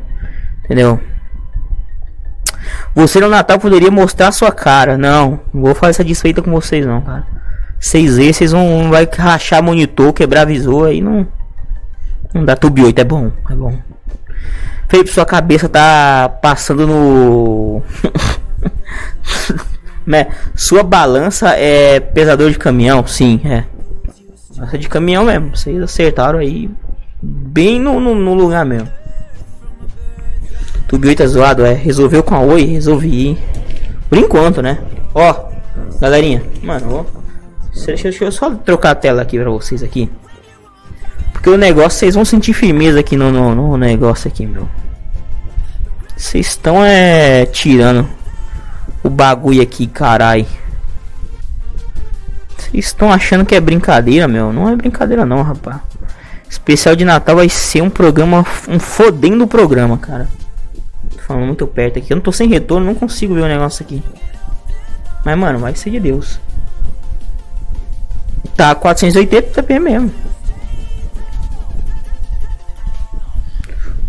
Entendeu? 0.64 1.00
Você 2.94 3.20
no 3.20 3.28
Natal 3.28 3.58
poderia 3.58 3.90
mostrar 3.90 4.30
sua 4.32 4.52
cara. 4.52 4.96
Não, 4.96 5.40
não 5.52 5.62
vou 5.62 5.74
fazer 5.74 5.90
essa 5.90 6.04
desfeita 6.04 6.42
com 6.42 6.50
vocês 6.50 6.86
não, 6.86 7.00
cara. 7.00 7.26
6E, 7.80 8.32
vocês 8.32 8.52
vão 8.52 8.88
vai 8.88 9.08
rachar 9.12 9.62
monitor, 9.62 10.12
quebrar 10.12 10.46
visor 10.46 10.88
aí 10.88 11.00
não. 11.00 11.26
Não 12.32 12.44
dá 12.44 12.56
tube 12.56 12.82
8, 12.82 12.98
é 12.98 13.04
bom, 13.04 13.30
é 13.50 13.54
bom. 13.54 13.78
Felipe, 14.88 15.10
sua 15.10 15.26
cabeça 15.26 15.68
tá 15.68 16.28
passando 16.40 16.86
no. 16.86 17.82
né? 20.06 20.28
Sua 20.54 20.82
balança 20.82 21.50
é 21.50 22.00
pesador 22.00 22.50
de 22.50 22.58
caminhão? 22.58 23.06
Sim, 23.06 23.40
é. 23.44 23.64
Balança 24.56 24.78
de 24.78 24.88
caminhão 24.88 25.24
mesmo. 25.24 25.56
Vocês 25.56 25.82
acertaram 25.82 26.38
aí 26.38 26.70
bem 27.22 27.80
no, 27.80 27.98
no, 28.00 28.14
no 28.14 28.34
lugar 28.34 28.64
mesmo. 28.64 28.88
8 30.92 31.22
é 31.22 31.26
zoado, 31.26 31.64
é. 31.64 31.72
Resolveu 31.72 32.22
com 32.22 32.34
a 32.34 32.40
Oi? 32.40 32.64
Resolvi. 32.64 33.38
Por 34.08 34.18
enquanto, 34.18 34.62
né? 34.62 34.78
Ó, 35.12 35.48
galerinha. 36.00 36.42
Mano, 36.62 36.94
ó. 36.98 37.04
Deixa, 37.74 38.04
deixa 38.04 38.24
eu 38.24 38.32
só 38.32 38.50
trocar 38.50 38.90
a 38.92 38.94
tela 38.94 39.22
aqui 39.22 39.38
pra 39.38 39.50
vocês 39.50 39.82
aqui. 39.82 40.08
Porque 41.32 41.50
o 41.50 41.56
negócio, 41.56 41.98
vocês 41.98 42.14
vão 42.14 42.24
sentir 42.24 42.52
firmeza 42.52 43.00
aqui 43.00 43.16
no, 43.16 43.32
no, 43.32 43.54
no 43.54 43.76
negócio 43.76 44.28
aqui, 44.28 44.46
meu. 44.46 44.68
Vocês 46.16 46.46
estão 46.46 46.84
é 46.84 47.44
tirando 47.46 48.08
o 49.04 49.10
bagulho 49.10 49.62
aqui, 49.62 49.86
carai. 49.86 50.46
Vocês 52.56 52.86
estão 52.86 53.12
achando 53.12 53.44
que 53.44 53.54
é 53.54 53.60
brincadeira, 53.60 54.26
meu? 54.26 54.52
Não 54.52 54.68
é 54.68 54.74
brincadeira 54.74 55.26
não, 55.26 55.42
rapaz. 55.42 55.80
Especial 56.48 56.96
de 56.96 57.04
Natal 57.04 57.36
vai 57.36 57.48
ser 57.48 57.82
um 57.82 57.90
programa, 57.90 58.44
um 58.66 58.80
fodendo 58.80 59.46
programa, 59.46 59.98
cara. 59.98 60.28
Tô 61.14 61.22
falando 61.22 61.46
muito 61.46 61.66
perto 61.66 61.98
aqui. 61.98 62.12
Eu 62.12 62.16
não 62.16 62.22
tô 62.22 62.32
sem 62.32 62.48
retorno, 62.48 62.86
não 62.86 62.94
consigo 62.94 63.34
ver 63.34 63.42
o 63.42 63.48
negócio 63.48 63.84
aqui. 63.84 64.02
Mas, 65.24 65.38
mano, 65.38 65.58
vai 65.58 65.74
ser 65.74 65.90
de 65.90 66.00
Deus. 66.00 66.40
Tá 68.56 68.74
480p 68.74 69.80
mesmo. 69.80 70.12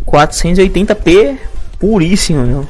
480p 0.05 1.37
puríssimo, 1.79 2.45
meu. 2.45 2.67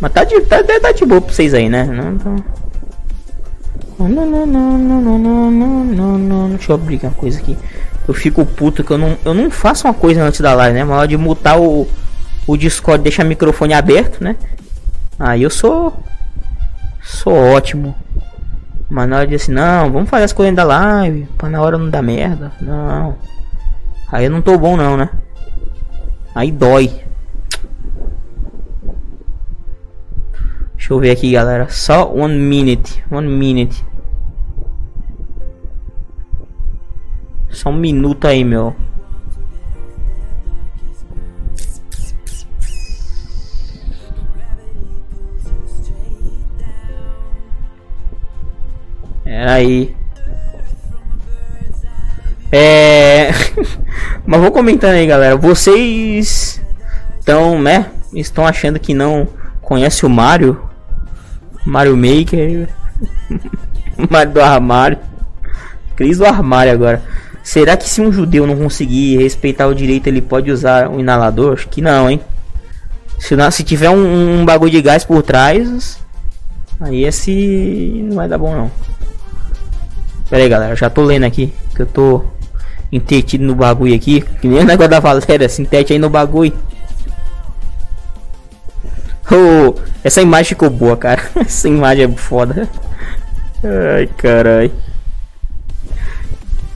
Mas 0.00 0.12
tá 0.12 0.24
de, 0.24 0.40
tá, 0.42 0.62
tá 0.62 0.92
de 0.92 1.04
boa 1.04 1.20
pra 1.20 1.32
vocês 1.32 1.52
aí, 1.54 1.68
né? 1.68 1.84
Não, 1.84 2.12
não. 2.12 2.58
Não, 3.98 4.08
não, 4.08 4.46
não, 4.46 4.78
não, 4.78 5.18
não, 5.18 5.50
não, 5.50 5.84
não, 5.84 6.18
não, 6.18 6.50
Deixa 6.50 6.70
eu 6.70 6.76
abrir 6.76 7.00
uma 7.02 7.10
coisa 7.10 7.40
aqui. 7.40 7.58
Eu 8.06 8.14
fico 8.14 8.46
puto 8.46 8.84
que 8.84 8.92
eu 8.92 8.98
não, 8.98 9.18
eu 9.24 9.34
não 9.34 9.50
faço 9.50 9.88
uma 9.88 9.94
coisa 9.94 10.22
antes 10.22 10.40
da 10.40 10.54
live, 10.54 10.74
né? 10.74 10.84
Mas 10.84 10.98
hora 10.98 11.08
de 11.08 11.16
mutar 11.16 11.60
o, 11.60 11.88
o 12.46 12.56
Discord, 12.56 13.02
deixar 13.02 13.24
o 13.24 13.28
microfone 13.28 13.74
aberto, 13.74 14.22
né? 14.22 14.36
Aí 15.18 15.42
eu 15.42 15.50
sou. 15.50 15.92
Sou 17.02 17.34
ótimo. 17.34 17.94
Mas 18.88 19.08
na 19.08 19.16
hora 19.16 19.26
de 19.26 19.34
assim, 19.34 19.52
não, 19.52 19.90
vamos 19.90 20.08
fazer 20.08 20.24
as 20.24 20.32
coisas 20.32 20.54
da 20.54 20.62
live. 20.62 21.26
Pra 21.36 21.50
na 21.50 21.60
hora 21.60 21.76
não 21.76 21.90
dar 21.90 22.02
merda. 22.02 22.52
Não. 22.60 23.16
Aí 24.12 24.26
eu 24.26 24.30
não 24.30 24.40
tô 24.40 24.56
bom 24.56 24.76
não, 24.76 24.96
né? 24.96 25.10
Aí 26.34 26.52
dói. 26.52 27.07
Deixa 30.88 30.96
eu 30.96 31.00
ver 31.00 31.10
aqui, 31.10 31.32
galera. 31.32 31.68
Só 31.68 32.10
one 32.10 32.34
minute. 32.34 33.04
One 33.10 33.28
minute. 33.28 33.84
Só 37.50 37.68
um 37.68 37.76
minuto 37.76 38.26
aí, 38.26 38.42
meu. 38.42 38.74
Era 49.26 49.52
aí. 49.52 49.94
É. 52.50 53.28
Mas 54.24 54.40
vou 54.40 54.50
comentando 54.50 54.94
aí, 54.94 55.06
galera. 55.06 55.36
Vocês 55.36 56.62
estão, 57.18 57.60
né? 57.60 57.90
Estão 58.14 58.46
achando 58.46 58.80
que 58.80 58.94
não 58.94 59.28
conhece 59.60 60.06
o 60.06 60.08
Mario? 60.08 60.67
Mario 61.68 61.96
Maker. 61.96 62.68
Mario 64.10 64.32
do 64.32 64.40
armário. 64.40 64.98
Cris 65.94 66.16
do 66.16 66.24
armário 66.24 66.72
agora. 66.72 67.02
Será 67.42 67.76
que 67.76 67.88
se 67.88 68.00
um 68.00 68.10
judeu 68.10 68.46
não 68.46 68.56
conseguir 68.56 69.18
respeitar 69.18 69.66
o 69.66 69.74
direito, 69.74 70.06
ele 70.06 70.22
pode 70.22 70.50
usar 70.50 70.88
um 70.88 70.98
inalador? 70.98 71.52
Acho 71.52 71.68
que 71.68 71.82
não, 71.82 72.08
hein? 72.08 72.20
Se, 73.18 73.36
não, 73.36 73.50
se 73.50 73.62
tiver 73.62 73.90
um, 73.90 74.40
um 74.40 74.44
bagulho 74.44 74.70
de 74.70 74.80
gás 74.80 75.04
por 75.04 75.22
trás, 75.22 75.98
aí 76.80 77.04
esse 77.04 78.02
não 78.04 78.16
vai 78.16 78.28
dar 78.28 78.38
bom 78.38 78.54
não. 78.54 78.70
Pera 80.30 80.42
aí, 80.42 80.48
galera, 80.48 80.76
já 80.76 80.88
tô 80.88 81.02
lendo 81.02 81.24
aqui, 81.24 81.52
que 81.74 81.82
eu 81.82 81.86
tô 81.86 82.24
entretido 82.90 83.44
no 83.44 83.54
bagulho 83.54 83.94
aqui. 83.94 84.22
Que 84.40 84.48
nem 84.48 84.60
o 84.60 84.64
negócio 84.64 84.90
da 84.90 85.00
Valéria, 85.00 85.48
se 85.48 85.60
entete 85.60 85.92
aí 85.92 85.98
no 85.98 86.08
bagulho. 86.08 86.52
Oh, 89.30 89.74
essa 90.02 90.22
imagem 90.22 90.50
ficou 90.50 90.70
boa, 90.70 90.96
cara. 90.96 91.30
Essa 91.36 91.68
imagem 91.68 92.04
é 92.04 92.08
foda. 92.08 92.68
Ai, 93.62 94.06
carai. 94.16 94.72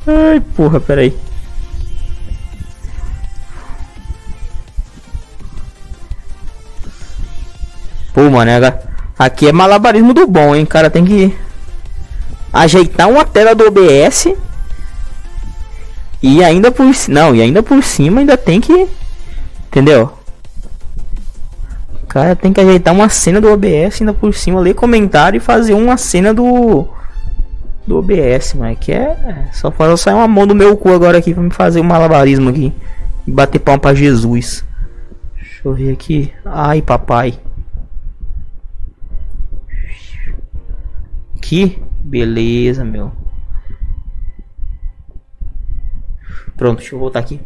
Ai, 0.06 0.40
porra, 0.54 0.78
peraí. 0.80 1.16
Pô, 8.12 8.28
mano, 8.28 8.50
aqui 9.18 9.48
é 9.48 9.52
malabarismo 9.52 10.12
do 10.12 10.26
bom, 10.26 10.54
hein? 10.54 10.66
Cara, 10.66 10.90
tem 10.90 11.04
que 11.04 11.34
ajeitar 12.52 13.08
uma 13.08 13.24
tela 13.24 13.54
do 13.54 13.64
OBS 13.66 14.34
e 16.22 16.44
ainda 16.44 16.70
por 16.70 16.86
não, 17.08 17.34
e 17.34 17.40
ainda 17.40 17.62
por 17.62 17.82
cima 17.82 18.20
ainda 18.20 18.36
tem 18.36 18.60
que 18.60 18.86
entendeu? 19.66 20.21
Cara, 22.12 22.36
tem 22.36 22.52
que 22.52 22.60
ajeitar 22.60 22.92
uma 22.92 23.08
cena 23.08 23.40
do 23.40 23.50
OBS 23.50 24.02
ainda 24.02 24.12
por 24.12 24.34
cima, 24.34 24.60
ler 24.60 24.74
comentário 24.74 25.38
e 25.38 25.40
fazer 25.40 25.72
uma 25.72 25.96
cena 25.96 26.34
do 26.34 26.86
do 27.86 27.96
OBS, 27.96 28.52
mas 28.52 28.78
que 28.78 28.92
é 28.92 29.48
só 29.50 29.70
fazer 29.70 29.96
sair 29.96 30.14
uma 30.14 30.28
mão 30.28 30.46
do 30.46 30.54
meu 30.54 30.76
cu 30.76 30.90
agora 30.90 31.16
aqui 31.16 31.32
para 31.32 31.42
me 31.42 31.50
fazer 31.50 31.80
um 31.80 31.84
malabarismo 31.84 32.50
aqui 32.50 32.70
e 33.26 33.30
bater 33.30 33.58
palma 33.60 33.80
para 33.80 33.96
Jesus. 33.96 34.62
Deixa 35.34 35.60
eu 35.64 35.72
ver 35.72 35.90
aqui. 35.90 36.30
Ai, 36.44 36.82
papai. 36.82 37.40
Que 41.40 41.82
beleza, 41.98 42.84
meu. 42.84 43.10
Pronto, 46.58 46.80
deixa 46.80 46.94
eu 46.94 46.98
voltar 46.98 47.20
aqui. 47.20 47.40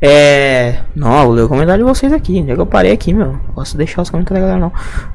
É. 0.00 0.76
Não, 0.94 1.24
vou 1.24 1.32
ler 1.32 1.42
o 1.42 1.48
comentário 1.48 1.84
de 1.84 1.90
vocês 1.90 2.12
aqui. 2.12 2.40
Onde 2.40 2.52
é 2.52 2.54
que 2.54 2.60
eu 2.60 2.66
parei 2.66 2.92
aqui, 2.92 3.12
meu? 3.12 3.38
Posso 3.54 3.76
deixar 3.76 4.02
os 4.02 4.10
comentários 4.10 4.42
da 4.44 4.48
galera, 4.48 4.60
não. 4.60 4.72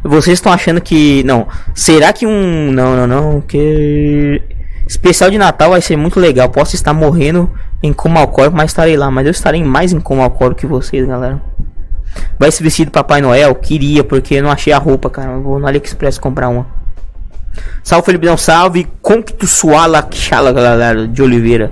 Vocês 0.09 0.37
estão 0.37 0.51
achando 0.51 0.81
que. 0.81 1.23
Não. 1.23 1.47
Será 1.73 2.11
que 2.11 2.25
um. 2.25 2.71
Não, 2.71 2.95
não, 2.95 3.07
não. 3.07 3.41
Que. 3.41 4.41
Especial 4.85 5.31
de 5.31 5.37
Natal 5.37 5.69
vai 5.69 5.81
ser 5.81 5.95
muito 5.95 6.19
legal. 6.19 6.49
Posso 6.49 6.75
estar 6.75 6.93
morrendo 6.93 7.49
em 7.81 7.93
coma 7.93 8.19
alcoólico, 8.19 8.57
mas 8.57 8.71
estarei 8.71 8.97
lá. 8.97 9.09
Mas 9.09 9.25
eu 9.25 9.31
estarei 9.31 9.63
mais 9.63 9.93
em 9.93 9.99
coma 9.99 10.23
alcoólico 10.23 10.59
que 10.59 10.67
vocês, 10.67 11.07
galera. 11.07 11.41
Vai 12.37 12.51
se 12.51 12.61
vestir 12.61 12.85
de 12.85 12.91
Papai 12.91 13.21
Noel? 13.21 13.55
Queria, 13.55 14.03
porque 14.03 14.41
não 14.41 14.51
achei 14.51 14.73
a 14.73 14.77
roupa, 14.77 15.09
cara. 15.09 15.37
Vou 15.39 15.59
no 15.59 15.65
AliExpress 15.65 16.19
comprar 16.19 16.49
uma. 16.49 16.67
Salve, 17.81 18.05
Felipe, 18.05 18.25
não 18.25 18.37
salve. 18.37 18.87
Concto 19.01 19.47
Suala 19.47 20.05
Xala, 20.11 20.51
galera, 20.51 21.07
de 21.07 21.21
Oliveira. 21.21 21.71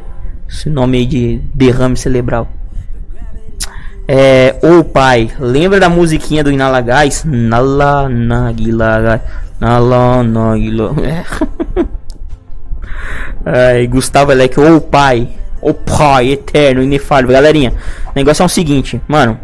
Esse 0.49 0.69
nome 0.69 0.99
aí 0.99 1.05
de 1.05 1.41
derrame 1.53 1.97
cerebral. 1.97 2.47
É, 4.13 4.57
ô 4.61 4.83
pai, 4.83 5.31
lembra 5.39 5.79
da 5.79 5.87
musiquinha 5.87 6.43
do 6.43 6.51
Inala 6.51 6.81
Gás? 6.81 7.23
Nala 7.23 8.09
Nagila 8.09 9.21
Nala 9.57 10.21
Nagila. 10.21 10.93
É. 13.45 13.87
Gustavo 13.87 14.33
Elec, 14.33 14.59
ô 14.59 14.81
pai, 14.81 15.29
ô 15.61 15.73
pai 15.73 16.31
eterno, 16.31 16.83
inefável. 16.83 17.31
Galerinha, 17.31 17.73
o 18.07 18.11
negócio 18.13 18.43
é 18.43 18.45
o 18.45 18.49
seguinte, 18.49 19.01
mano. 19.07 19.39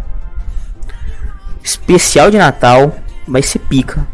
Especial 1.64 2.30
de 2.30 2.38
Natal 2.38 2.94
vai 3.26 3.42
ser 3.42 3.60
pica. 3.60 4.06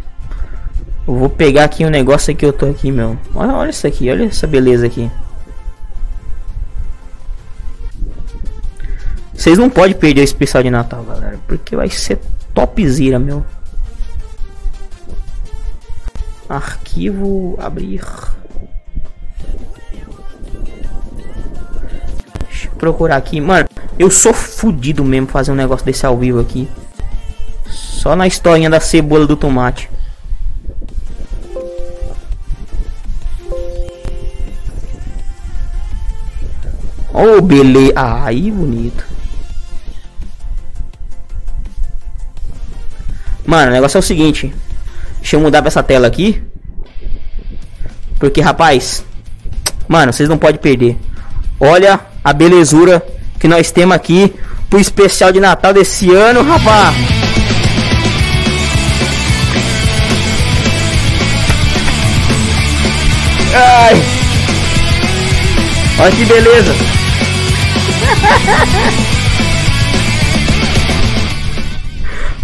Eu 1.08 1.16
vou 1.16 1.30
pegar 1.30 1.64
aqui 1.64 1.84
um 1.84 1.90
negócio 1.90 2.34
que 2.36 2.46
eu 2.46 2.54
tô 2.54 2.68
aqui, 2.68 2.92
meu. 2.92 3.18
Olha, 3.34 3.54
olha 3.54 3.72
isso 3.72 3.88
aqui, 3.88 4.10
olha 4.10 4.26
essa 4.26 4.46
beleza 4.46 4.86
aqui. 4.86 5.10
Vocês 9.34 9.58
não 9.58 9.70
podem 9.70 9.96
perder 9.96 10.22
o 10.22 10.24
especial 10.24 10.64
de 10.64 10.70
Natal, 10.70 11.04
galera. 11.04 11.40
Porque 11.48 11.76
vai 11.76 11.90
ser 11.90 12.20
topzera, 12.54 13.20
meu. 13.20 13.46
Arquivo 16.48 17.58
abrir. 17.60 18.04
Deixa 22.48 22.68
eu 22.68 22.72
procurar 22.78 23.18
aqui. 23.18 23.42
Mano, 23.42 23.68
eu 23.98 24.10
sou 24.12 24.34
fudido 24.34 25.04
mesmo 25.04 25.28
fazer 25.28 25.52
um 25.52 25.56
negócio 25.56 25.86
desse 25.86 26.06
ao 26.06 26.18
vivo 26.18 26.40
aqui. 26.40 26.70
Só 27.68 28.16
na 28.16 28.28
historinha 28.28 28.70
da 28.70 28.80
cebola 28.80 29.26
do 29.26 29.36
tomate. 29.36 29.90
Oh, 37.14 37.42
beleza. 37.42 37.94
Aí, 37.96 38.52
bonito. 38.52 39.13
Mano, 43.54 43.70
o 43.70 43.72
negócio 43.72 43.98
é 43.98 44.00
o 44.00 44.02
seguinte. 44.02 44.52
Deixa 45.20 45.36
eu 45.36 45.40
mudar 45.40 45.62
pra 45.62 45.68
essa 45.68 45.84
tela 45.84 46.08
aqui. 46.08 46.42
Porque, 48.18 48.42
rapaz. 48.42 49.06
Mano, 49.88 50.12
vocês 50.12 50.28
não 50.28 50.40
podem 50.40 50.60
perder. 50.60 50.98
Olha 51.60 52.00
a 52.24 52.34
belezura 52.34 53.06
que 53.40 53.48
nós 53.48 53.70
temos 53.70 53.96
aqui 53.96 54.34
pro 54.72 54.80
especial 54.80 55.32
de 55.32 55.40
Natal 55.40 55.72
desse 55.72 56.12
ano, 56.12 56.42
rapaz. 56.42 56.96
Ai. 63.54 64.02
Olha 66.00 66.12
que 66.12 66.26
beleza. 66.26 66.74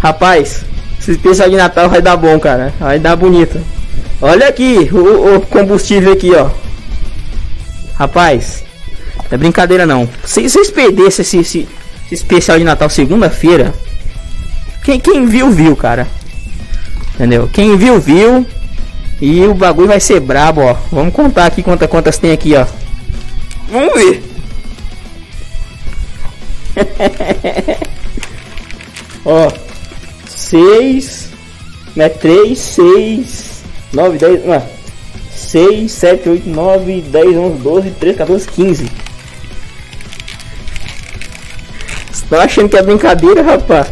Rapaz, 0.00 0.64
esse 1.00 1.12
especial 1.12 1.48
de 1.48 1.56
Natal 1.56 1.88
vai 1.88 2.02
dar 2.02 2.16
bom, 2.16 2.38
cara. 2.38 2.74
Vai 2.78 2.98
dar 2.98 3.16
bonito. 3.16 3.58
Olha 4.20 4.48
aqui 4.48 4.90
o, 4.92 5.36
o 5.36 5.40
combustível 5.40 6.12
aqui, 6.12 6.34
ó. 6.34 6.50
Rapaz, 7.94 8.62
é 9.30 9.36
brincadeira 9.36 9.86
não. 9.86 10.06
Se 10.24 10.46
vocês 10.46 10.70
perdessem 10.70 11.22
esse, 11.22 11.38
esse, 11.38 11.68
esse 12.04 12.14
especial 12.14 12.58
de 12.58 12.64
Natal 12.64 12.90
segunda-feira, 12.90 13.72
quem, 14.84 15.00
quem 15.00 15.24
viu, 15.24 15.50
viu, 15.50 15.74
cara. 15.74 16.06
Entendeu? 17.14 17.48
Quem 17.50 17.76
viu, 17.78 17.98
viu. 17.98 18.46
E 19.22 19.44
o 19.46 19.54
bagulho 19.54 19.88
vai 19.88 20.00
ser 20.00 20.20
brabo, 20.20 20.60
ó. 20.60 20.76
Vamos 20.92 21.14
contar 21.14 21.46
aqui 21.46 21.62
quantas 21.62 21.88
quantas 21.88 22.18
tem 22.18 22.32
aqui, 22.32 22.54
ó. 22.54 22.66
Vamos 23.70 23.94
ver. 23.94 24.22
ó. 29.24 29.69
6, 30.50 31.28
né? 31.94 32.08
3, 32.08 32.58
6, 32.58 33.62
9, 33.92 34.18
10, 34.18 34.44
não, 34.44 34.66
6, 35.30 35.92
7, 35.92 36.28
8, 36.28 36.48
9, 36.48 37.00
10, 37.02 37.36
11, 37.36 37.58
12, 37.58 37.90
13, 37.92 38.18
14, 38.18 38.48
15. 38.48 38.90
Estão 42.12 42.40
achando 42.40 42.68
que 42.68 42.76
é 42.76 42.82
brincadeira, 42.82 43.42
rapaz? 43.42 43.86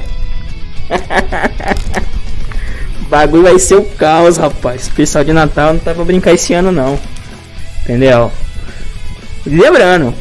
o 3.02 3.04
bagulho 3.08 3.44
vai 3.44 3.58
ser 3.60 3.76
o 3.76 3.84
caos, 3.84 4.36
rapaz. 4.36 4.82
Especial 4.82 5.22
de 5.22 5.32
Natal 5.32 5.74
não 5.74 5.80
tá 5.80 5.94
pra 5.94 6.04
brincar 6.04 6.34
esse 6.34 6.52
ano, 6.54 6.72
não. 6.72 6.98
Entendeu? 7.84 8.32
Lembrando, 9.46 10.12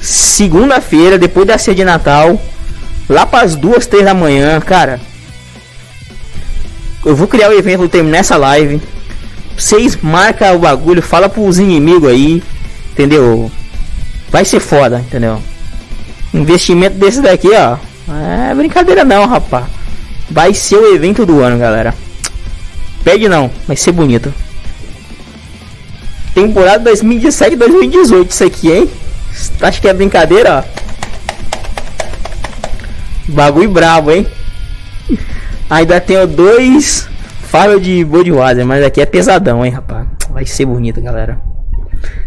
segunda-feira, 0.00 1.18
depois 1.18 1.44
da 1.44 1.58
ceia 1.58 1.74
de 1.74 1.84
Natal, 1.84 2.40
lá 3.08 3.26
para 3.26 3.44
as 3.44 3.56
duas, 3.56 3.86
três 3.86 4.04
da 4.04 4.14
manhã, 4.14 4.60
cara. 4.60 5.00
Eu 7.04 7.16
vou 7.16 7.26
criar 7.26 7.50
o 7.50 7.52
evento, 7.52 7.78
vou 7.78 7.88
terminar 7.88 8.18
essa 8.18 8.36
live. 8.36 8.80
Vocês 9.56 9.96
marca 10.00 10.52
o 10.52 10.58
bagulho, 10.58 11.02
fala 11.02 11.28
pros 11.28 11.58
inimigos 11.58 12.08
aí, 12.08 12.42
entendeu? 12.92 13.50
Vai 14.30 14.44
ser 14.44 14.60
foda, 14.60 15.00
entendeu? 15.00 15.42
Investimento 16.32 16.96
desse 16.96 17.20
daqui, 17.20 17.50
ó. 17.50 17.76
É 18.50 18.54
brincadeira 18.54 19.04
não, 19.04 19.26
rapaz. 19.26 19.66
Vai 20.30 20.54
ser 20.54 20.76
o 20.76 20.94
evento 20.94 21.26
do 21.26 21.40
ano, 21.40 21.58
galera. 21.58 21.94
Pede 23.04 23.28
não, 23.28 23.50
vai 23.66 23.76
ser 23.76 23.92
bonito. 23.92 24.32
Temporada 26.34 26.90
2017-2018 26.90 28.30
isso 28.30 28.44
aqui, 28.44 28.72
hein? 28.72 28.90
Acho 29.60 29.80
que 29.80 29.88
é 29.88 29.92
brincadeira, 29.92 30.64
ó. 30.64 30.82
Bagulho 33.28 33.70
brabo, 33.70 34.12
hein? 34.12 34.26
Ainda 35.70 36.00
tenho 36.00 36.26
dois 36.26 37.08
faro 37.52 37.78
de 37.80 38.04
Budweiser, 38.04 38.64
mas 38.64 38.84
aqui 38.84 39.00
é 39.00 39.06
pesadão, 39.06 39.64
hein, 39.64 39.72
rapaz. 39.72 40.06
Vai 40.30 40.46
ser 40.46 40.64
bonito, 40.64 41.00
galera. 41.00 41.38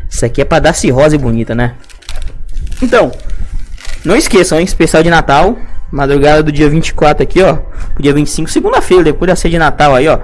Isso 0.09 0.25
aqui 0.25 0.41
é 0.41 0.45
pra 0.45 0.59
dar 0.59 0.73
cirrose 0.73 1.17
bonita, 1.17 1.55
né? 1.55 1.73
Então, 2.81 3.11
não 4.03 4.15
esqueçam, 4.15 4.59
hein? 4.59 4.65
Especial 4.65 5.01
de 5.01 5.09
Natal. 5.09 5.57
Madrugada 5.91 6.43
do 6.43 6.51
dia 6.51 6.69
24 6.69 7.23
aqui, 7.23 7.41
ó. 7.41 7.57
Dia 7.99 8.13
25, 8.13 8.49
segunda-feira, 8.49 9.03
depois 9.03 9.29
da 9.29 9.35
ceia 9.35 9.51
de 9.51 9.57
Natal 9.57 9.95
aí, 9.95 10.07
ó. 10.07 10.19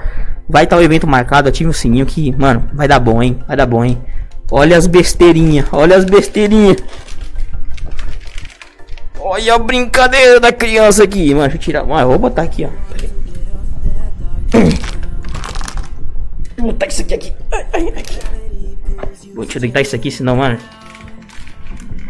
Vai 0.47 0.65
estar 0.65 0.75
tá 0.75 0.81
o 0.81 0.85
evento 0.85 1.07
marcado, 1.07 1.49
ative 1.49 1.69
o 1.69 1.73
sininho 1.73 2.05
que, 2.05 2.35
mano, 2.37 2.69
vai 2.73 2.87
dar 2.87 2.99
bom, 2.99 3.23
hein? 3.23 3.39
Vai 3.47 3.57
dar 3.57 3.65
bom, 3.65 3.83
hein? 3.83 3.97
Olha 4.51 4.77
as 4.77 4.85
besteirinhas, 4.85 5.65
olha 5.71 5.95
as 5.95 6.03
besteirinhas. 6.03 6.77
Olha 9.33 9.55
a 9.55 9.57
brincadeira 9.57 10.41
da 10.41 10.51
criança 10.51 11.05
aqui, 11.05 11.33
mano. 11.33 11.43
Deixa 11.43 11.55
eu 11.55 11.61
tirar. 11.61 12.01
Eu 12.01 12.09
vou 12.09 12.19
botar 12.19 12.41
aqui, 12.41 12.65
ó. 12.65 12.69
Vou 16.57 16.73
botar 16.73 16.87
isso 16.87 17.01
aqui 17.01 17.13
aqui. 17.13 17.33
Ai, 17.49 17.65
ai, 17.71 17.87
aqui. 17.97 18.19
Vou 19.33 19.45
te 19.45 19.57
deitar 19.57 19.79
isso 19.79 19.95
aqui, 19.95 20.11
senão, 20.11 20.35
mano. 20.35 20.59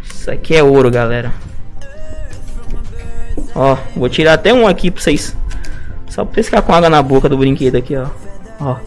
Isso 0.03 0.31
aqui 0.31 0.55
é 0.55 0.63
ouro, 0.63 0.89
galera. 0.89 1.31
Ó, 3.53 3.77
vou 3.95 4.09
tirar 4.09 4.33
até 4.33 4.51
um 4.51 4.65
aqui 4.65 4.89
pra 4.89 5.03
vocês. 5.03 5.37
Só 6.09 6.25
pra 6.25 6.33
vocês 6.33 6.47
ficar 6.47 6.63
com 6.63 6.73
água 6.73 6.89
na 6.89 7.03
boca 7.03 7.29
do 7.29 7.37
brinquedo 7.37 7.75
aqui, 7.75 7.95
ó. 7.95 8.07
Ó. 8.59 8.77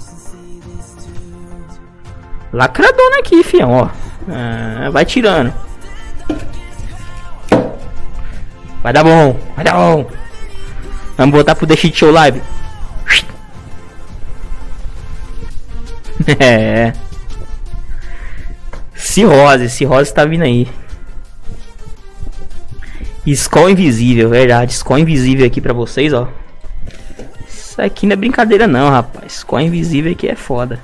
Lacradona 2.53 3.21
aqui, 3.21 3.45
fião, 3.45 3.71
ó. 3.71 3.89
Ah, 4.29 4.91
vai 4.91 5.05
tirando. 5.05 5.55
Vai 8.85 8.93
dar 8.93 9.03
bom, 9.03 9.35
vai 9.57 9.65
dar 9.65 9.73
bom. 9.73 10.07
Vamos 11.17 11.35
botar 11.35 11.55
pro 11.55 11.67
The 11.67 11.75
Shit 11.75 11.97
Show 11.97 12.11
Live. 12.11 12.43
é. 16.39 16.93
Cirrose, 18.95 19.71
Cirrose 19.71 20.13
tá 20.13 20.27
vindo 20.27 20.43
aí. 20.43 20.69
Skull 23.27 23.71
invisível, 23.71 24.29
verdade. 24.29 24.75
Skull 24.75 24.99
invisível 24.99 25.47
aqui 25.47 25.63
pra 25.63 25.73
vocês, 25.73 26.13
ó. 26.13 26.29
Isso 27.49 27.81
aqui 27.81 28.05
não 28.07 28.13
é 28.13 28.17
brincadeira 28.17 28.67
não, 28.67 28.91
rapaz. 28.91 29.37
Skull 29.37 29.61
invisível 29.61 30.13
aqui 30.13 30.29
é 30.29 30.37
foda. 30.37 30.79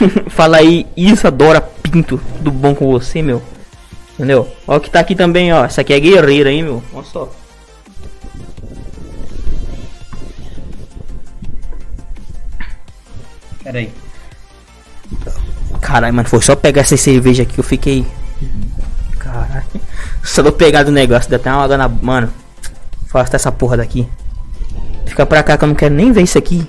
Fala 0.28 0.58
aí, 0.58 0.86
Isadora 0.96 1.60
Pinto. 1.60 2.20
Tudo 2.38 2.50
bom 2.50 2.74
com 2.74 2.90
você, 2.90 3.22
meu? 3.22 3.42
Entendeu? 4.14 4.48
Ó 4.66 4.78
que 4.78 4.90
tá 4.90 5.00
aqui 5.00 5.14
também, 5.14 5.52
ó. 5.52 5.64
Essa 5.64 5.82
aqui 5.82 5.92
é 5.92 6.00
guerreira, 6.00 6.50
hein, 6.50 6.62
meu? 6.62 6.82
Olha 6.92 7.04
só. 7.04 7.30
Pera 13.62 13.78
aí. 13.78 13.92
Caralho, 15.80 16.14
mano, 16.14 16.28
foi 16.28 16.40
só 16.40 16.56
pegar 16.56 16.82
essa 16.82 16.96
cerveja 16.96 17.42
aqui 17.42 17.54
que 17.54 17.60
eu 17.60 17.64
fiquei. 17.64 18.06
Caralho. 19.18 19.64
Só 20.22 20.42
vou 20.42 20.52
pegar 20.52 20.82
do 20.82 20.90
negócio, 20.90 21.30
dá 21.30 21.36
até 21.36 21.50
uma 21.50 21.62
água 21.62 21.76
na. 21.76 21.88
Mano, 21.88 22.32
faça 23.06 23.36
essa 23.36 23.52
porra 23.52 23.76
daqui. 23.76 24.08
Fica 25.04 25.26
pra 25.26 25.42
cá 25.42 25.56
que 25.56 25.64
eu 25.64 25.68
não 25.68 25.74
quero 25.74 25.94
nem 25.94 26.12
ver 26.12 26.22
isso 26.22 26.38
aqui. 26.38 26.66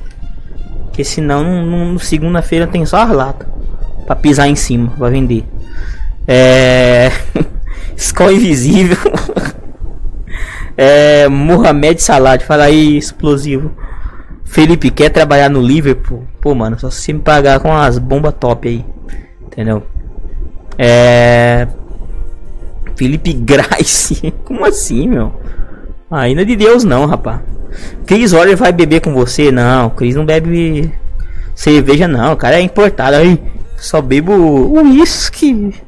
Porque 0.98 1.06
senão 1.06 1.96
segunda-feira 2.00 2.66
tem 2.66 2.84
só 2.84 3.04
as 3.04 3.12
latas. 3.12 3.48
Pra 4.08 4.16
pisar 4.16 4.48
em 4.48 4.56
cima, 4.56 4.92
pra 4.98 5.10
vender. 5.10 5.46
É. 6.28 7.12
Escola 7.96 8.34
Invisível. 8.34 8.98
é. 10.76 11.28
Mohamed 11.28 12.02
Salah, 12.02 12.40
fala 12.40 12.64
aí, 12.64 12.98
explosivo. 12.98 13.72
Felipe, 14.44 14.90
quer 14.90 15.12
trabalhar 15.12 15.50
no 15.50 15.62
Liverpool? 15.62 16.24
Pô, 16.42 16.56
mano, 16.56 16.80
só 16.80 16.90
se 16.90 17.14
me 17.14 17.20
pagar 17.20 17.60
com 17.60 17.72
as 17.72 18.00
bombas 18.00 18.34
top 18.40 18.68
aí. 18.68 18.84
Entendeu? 19.46 19.84
É. 20.80 21.68
Felipe 22.96 23.34
Grace. 23.34 24.34
Como 24.46 24.66
assim, 24.66 25.08
meu? 25.08 25.32
Ainda 26.10 26.44
de 26.44 26.56
Deus 26.56 26.84
não, 26.84 27.06
rapaz. 27.06 27.42
Cris 28.06 28.34
olha 28.34 28.56
vai 28.56 28.72
beber 28.72 29.02
com 29.02 29.14
você? 29.14 29.52
Não, 29.52 29.90
Cris 29.90 30.16
não 30.16 30.26
bebe 30.26 30.92
cerveja 31.56 32.08
não, 32.08 32.34
o 32.34 32.38
cara 32.38 32.58
é 32.58 32.62
importado. 32.62 33.18
Aí, 33.18 33.40
só 33.78 34.02
bebo 34.02 34.34
uísque. 34.34 35.74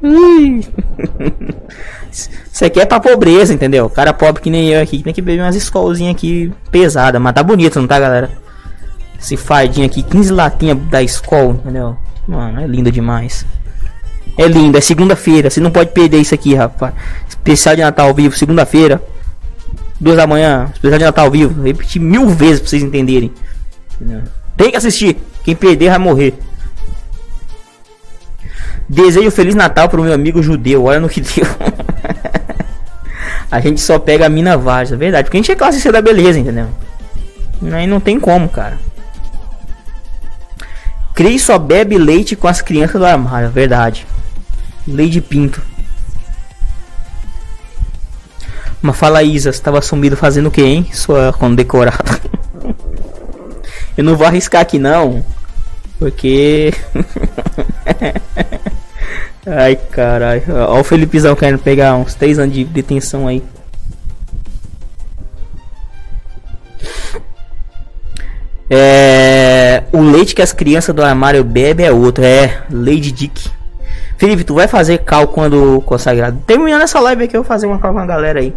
Isso 2.10 2.64
aqui 2.64 2.80
é 2.80 2.86
pra 2.86 3.00
pobreza, 3.00 3.54
entendeu? 3.54 3.88
Cara 3.88 4.12
pobre 4.12 4.42
que 4.42 4.50
nem 4.50 4.68
eu 4.68 4.82
aqui, 4.82 5.02
tem 5.02 5.14
que 5.14 5.22
beber 5.22 5.42
umas 5.42 5.54
escolzinhas 5.54 6.14
aqui 6.14 6.52
pesada, 6.70 7.20
mas 7.20 7.32
tá 7.32 7.42
bonito, 7.42 7.80
não 7.80 7.86
tá, 7.86 7.98
galera? 7.98 8.30
Esse 9.18 9.36
fardinho 9.36 9.86
aqui, 9.86 10.02
15 10.02 10.32
latinhas 10.32 10.78
da 10.90 11.02
escola, 11.02 11.52
entendeu? 11.52 11.96
Mano, 12.26 12.60
é 12.60 12.66
lindo 12.66 12.90
demais. 12.90 13.46
É 14.36 14.46
lindo, 14.46 14.76
é 14.76 14.80
segunda-feira, 14.80 15.50
você 15.50 15.60
não 15.60 15.70
pode 15.70 15.92
perder 15.92 16.18
isso 16.18 16.34
aqui, 16.34 16.54
rapaz. 16.54 16.94
Especial 17.28 17.76
de 17.76 17.82
Natal 17.82 18.08
ao 18.08 18.14
vivo, 18.14 18.36
segunda-feira. 18.36 19.00
Duas 20.00 20.16
da 20.16 20.26
manhã, 20.26 20.70
especial 20.72 20.98
de 20.98 21.04
Natal 21.04 21.30
vivo. 21.30 21.62
Repetir 21.62 22.00
mil 22.00 22.28
vezes 22.28 22.60
pra 22.60 22.70
vocês 22.70 22.82
entenderem. 22.82 23.30
Tem 24.56 24.70
que 24.70 24.76
assistir. 24.76 25.18
Quem 25.44 25.54
perder 25.54 25.90
vai 25.90 25.98
morrer. 25.98 26.34
Desejo 28.88 29.30
Feliz 29.30 29.54
Natal 29.54 29.88
pro 29.88 30.02
meu 30.02 30.12
amigo 30.12 30.42
judeu. 30.42 30.84
Olha 30.84 30.98
no 30.98 31.08
que 31.08 31.20
deu. 31.22 31.46
a 33.50 33.60
gente 33.60 33.80
só 33.80 33.98
pega 33.98 34.26
a 34.26 34.28
mina 34.28 34.56
várzea, 34.56 34.94
é 34.94 34.98
verdade. 34.98 35.24
Porque 35.24 35.36
a 35.36 35.40
gente 35.40 35.52
é 35.52 35.54
classe 35.54 35.80
C 35.80 35.92
da 35.92 36.00
beleza, 36.00 36.38
entendeu? 36.38 36.68
Aí 37.72 37.86
não 37.86 38.00
tem 38.00 38.18
como, 38.18 38.48
cara. 38.48 38.78
Cris 41.14 41.42
só 41.42 41.58
bebe 41.58 41.98
leite 41.98 42.34
com 42.34 42.48
as 42.48 42.62
crianças 42.62 42.98
do 42.98 43.04
armário, 43.04 43.48
é 43.48 43.50
verdade. 43.50 44.06
Leite 44.88 45.20
Pinto. 45.20 45.60
Mas 48.82 48.96
fala 48.96 49.22
Isa, 49.22 49.52
você 49.52 49.60
tava 49.60 49.82
sumido 49.82 50.16
fazendo 50.16 50.46
o 50.46 50.50
que, 50.50 50.62
hein? 50.62 50.88
Sua 50.92 51.32
condecorada. 51.32 52.20
Eu 53.96 54.04
não 54.04 54.16
vou 54.16 54.26
arriscar 54.26 54.62
aqui 54.62 54.78
não. 54.78 55.24
Porque. 55.98 56.72
Ai, 59.46 59.76
caralho. 59.76 60.42
Olha 60.48 60.80
o 60.80 60.84
Felipezão 60.84 61.36
querendo 61.36 61.58
pegar 61.58 61.94
uns 61.94 62.14
3 62.14 62.38
anos 62.38 62.54
de 62.54 62.64
detenção 62.64 63.28
aí. 63.28 63.42
É... 68.70 69.82
O 69.92 70.00
leite 70.00 70.34
que 70.34 70.40
as 70.40 70.52
crianças 70.52 70.94
do 70.94 71.02
armário 71.02 71.44
bebem 71.44 71.84
é 71.84 71.92
outro. 71.92 72.24
É, 72.24 72.62
Lady 72.70 73.12
Dick. 73.12 73.50
Felipe, 74.20 74.44
tu 74.44 74.52
vai 74.52 74.68
fazer 74.68 74.98
cal 74.98 75.28
quando 75.28 75.80
consagrado. 75.80 76.42
Terminando 76.46 76.82
essa 76.82 77.00
live 77.00 77.24
aqui, 77.24 77.34
eu 77.34 77.40
vou 77.42 77.48
fazer 77.48 77.66
uma 77.66 77.78
cal 77.78 77.94
com 77.94 78.00
a 78.00 78.04
galera 78.04 78.40
aí. 78.40 78.54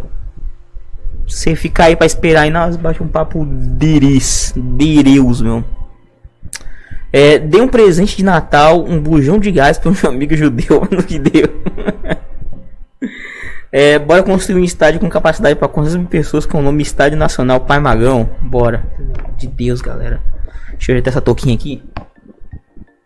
Você 1.26 1.56
ficar 1.56 1.86
aí 1.86 1.96
pra 1.96 2.06
esperar 2.06 2.42
aí, 2.42 2.50
nós 2.50 2.76
bate 2.76 3.02
um 3.02 3.08
papo 3.08 3.48
diris. 3.50 4.54
Direus, 4.58 5.42
meu. 5.42 5.64
É, 7.14 7.40
dei 7.40 7.62
um 7.62 7.70
presente 7.70 8.18
de 8.18 8.26
Natal, 8.26 8.84
um 8.84 9.00
bujão 9.00 9.40
de 9.40 9.54
gás 9.54 9.78
para 9.78 9.90
meu 9.90 10.12
amigo 10.12 10.36
judeu, 10.36 10.86
no 10.92 11.02
que 11.02 11.18
deu. 11.18 11.48
é, 13.72 13.98
bora 13.98 14.22
construir 14.22 14.60
um 14.60 14.66
estádio 14.66 15.00
com 15.00 15.08
capacidade 15.08 15.56
para 15.56 15.70
400 15.70 15.96
mil 15.96 16.10
pessoas 16.10 16.46
com 16.46 16.60
o 16.60 16.62
nome 16.62 16.84
Estádio 16.84 17.18
Nacional 17.18 17.62
Pai 17.62 17.80
Magão. 17.80 18.30
Bora. 18.42 18.84
De 19.38 19.48
Deus, 19.48 19.80
galera. 19.80 20.20
Deixa 20.72 20.92
eu 20.92 20.96
ajeitar 20.96 21.14
essa 21.14 21.22
touquinha 21.22 21.56
aqui. 21.56 21.82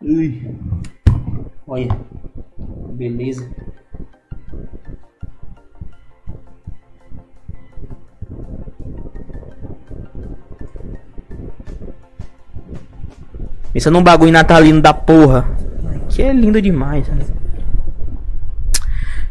Ui. 0.02 0.42
Olha. 1.68 1.96
Beleza. 2.58 3.48
Pensa 13.72 13.90
num 13.90 14.02
bagulho 14.02 14.32
natalino 14.32 14.80
da 14.80 14.92
porra. 14.92 15.48
Que 16.08 16.22
é 16.22 16.32
lindo 16.32 16.60
demais, 16.60 17.06
né? 17.08 17.24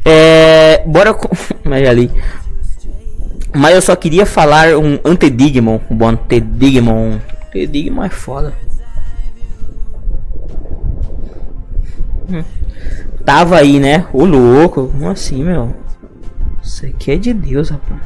É. 0.05 0.84
Bora 0.86 1.13
com. 1.13 1.30
Mas 1.67 1.88
ali. 1.88 2.09
Mas 3.53 3.75
eu 3.75 3.82
só 3.82 3.95
queria 3.95 4.25
falar 4.25 4.78
um 4.78 4.99
Antedigmon. 5.03 5.80
Um 5.89 5.95
bom 5.97 6.07
Antedigmon. 6.09 7.17
Antedigmon 7.47 8.03
é 8.03 8.09
foda. 8.09 8.53
Hum. 12.30 12.57
Tava 13.28 13.57
aí, 13.57 13.78
né? 13.78 14.07
O 14.13 14.23
louco. 14.23 14.88
Como 14.88 15.09
assim, 15.09 15.43
meu? 15.43 15.75
Isso 16.63 16.86
aqui 16.86 17.11
é 17.11 17.17
de 17.17 17.34
Deus, 17.34 17.67
rapaz. 17.69 17.99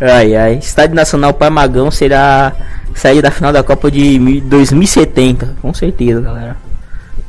Ai 0.01 0.35
ai. 0.35 0.55
Estádio 0.55 0.97
Nacional 0.97 1.35
Parmagão 1.35 1.91
será 1.91 2.55
sair 2.95 3.21
da 3.21 3.31
final 3.31 3.53
da 3.53 3.63
Copa 3.63 3.91
de 3.91 4.41
2070. 4.41 5.57
Com 5.61 5.75
certeza, 5.75 6.19
galera. 6.23 6.57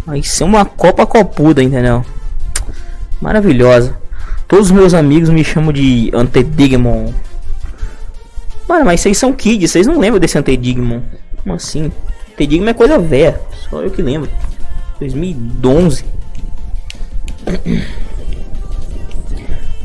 Vai 0.06 0.24
ser 0.24 0.46
uma 0.46 0.64
Copa 0.64 1.06
copuda, 1.06 1.62
entendeu? 1.62 2.06
Maravilhosa. 3.22 3.98
Todos 4.48 4.68
os 4.68 4.72
meus 4.72 4.94
amigos 4.94 5.30
me 5.30 5.44
chamam 5.44 5.74
de 5.74 6.10
Antedigmon. 6.14 7.12
Mano, 8.68 8.86
mas 8.86 9.02
vocês 9.02 9.18
são 9.18 9.34
kids, 9.34 9.72
vocês 9.72 9.86
não 9.86 10.00
lembram 10.00 10.22
desse 10.22 10.38
Antedigmon. 10.38 11.02
Como 11.44 11.54
assim? 11.54 11.92
Antedigmon 12.34 12.70
é 12.70 12.74
coisa 12.74 12.98
velha. 12.98 13.40
Só 13.70 13.82
eu 13.82 13.92
que 13.92 14.02
lembro. 14.02 14.30
2011. 15.00 16.06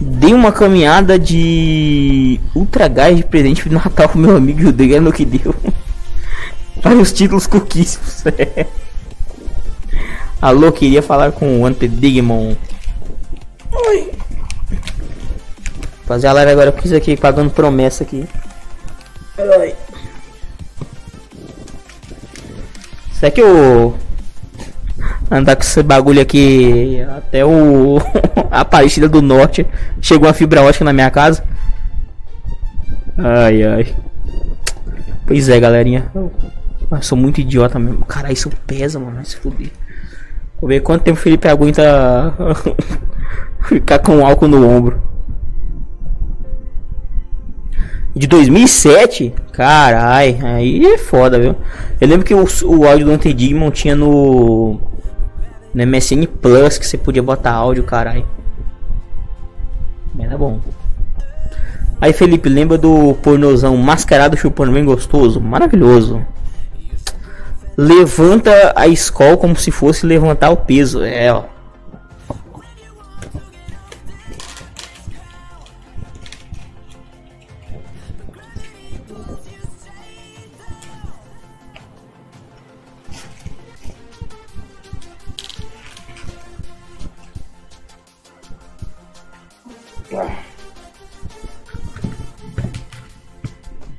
Dei 0.00 0.32
uma 0.32 0.52
caminhada 0.52 1.18
de 1.18 2.40
Ultra 2.54 2.88
Gás 2.88 3.16
de 3.16 3.24
presente 3.24 3.68
de 3.68 3.74
Natal 3.74 4.08
pro 4.08 4.18
meu 4.18 4.36
amigo 4.36 4.60
judeu, 4.60 4.96
é 4.96 5.00
no 5.00 5.12
que 5.12 5.24
deu. 5.24 5.54
Olha 6.84 7.00
os 7.00 7.12
títulos 7.12 7.46
coquíssimos. 7.46 8.24
Alô, 10.40 10.70
queria 10.70 11.02
falar 11.02 11.32
com 11.32 11.60
o 11.60 11.66
Antedigmon. 11.66 12.54
Oi. 13.72 14.12
Fazer 16.06 16.28
a 16.28 16.32
live 16.32 16.52
agora, 16.52 16.70
eu 16.70 16.80
fiz 16.80 16.92
aqui 16.92 17.16
pagando 17.16 17.50
promessa 17.50 18.04
aqui. 18.04 18.26
Oi. 19.36 19.74
Será 23.18 23.32
que 23.32 23.42
o 23.42 23.94
andar 25.30 25.56
com 25.56 25.62
esse 25.62 25.82
bagulho 25.82 26.20
aqui 26.20 27.00
até 27.16 27.44
o 27.44 27.98
a 28.50 28.60
Aparecida 28.60 29.08
do 29.08 29.20
Norte. 29.20 29.66
Chegou 30.00 30.28
uma 30.28 30.34
fibra 30.34 30.62
ótica 30.62 30.84
na 30.84 30.92
minha 30.92 31.10
casa. 31.10 31.44
Ai 33.16 33.62
ai. 33.62 33.94
Pois 35.26 35.48
é, 35.48 35.58
galerinha. 35.60 36.10
Eu, 36.14 36.32
eu 36.90 37.02
sou 37.02 37.18
muito 37.18 37.40
idiota 37.40 37.78
mesmo. 37.78 38.04
Cara, 38.04 38.32
isso 38.32 38.50
pesa, 38.66 38.98
mano. 38.98 39.24
Se 39.24 39.36
fuder. 39.36 39.70
Vou 40.60 40.68
ver 40.68 40.80
quanto 40.80 41.02
tempo 41.02 41.18
o 41.18 41.22
Felipe 41.22 41.48
aguenta 41.48 42.34
ficar 43.68 43.98
com 43.98 44.24
álcool 44.24 44.48
no 44.48 44.68
ombro. 44.68 45.02
De 48.14 48.26
2007? 48.26 49.34
Carai, 49.58 50.38
aí 50.40 50.86
é 50.86 50.96
foda, 50.96 51.36
viu? 51.36 51.56
Eu 52.00 52.06
lembro 52.06 52.24
que 52.24 52.32
o, 52.32 52.46
o 52.64 52.86
áudio 52.86 53.06
do 53.06 53.10
Antedigmon 53.10 53.72
tinha 53.72 53.96
no 53.96 54.78
no 55.74 55.84
MSN 55.84 56.28
Plus 56.40 56.78
que 56.78 56.86
você 56.86 56.96
podia 56.96 57.24
botar 57.24 57.54
áudio, 57.54 57.82
caralho. 57.82 58.24
Era 60.16 60.38
bom. 60.38 60.60
Aí 62.00 62.12
Felipe, 62.12 62.48
lembra 62.48 62.78
do 62.78 63.14
pornozão 63.14 63.76
mascarado 63.76 64.36
chupando 64.36 64.70
bem 64.70 64.84
gostoso? 64.84 65.40
Maravilhoso. 65.40 66.24
Levanta 67.76 68.72
a 68.76 68.86
escola 68.86 69.36
como 69.36 69.56
se 69.56 69.72
fosse 69.72 70.06
levantar 70.06 70.50
o 70.50 70.56
peso. 70.56 71.02
É, 71.02 71.32
ó. 71.32 71.42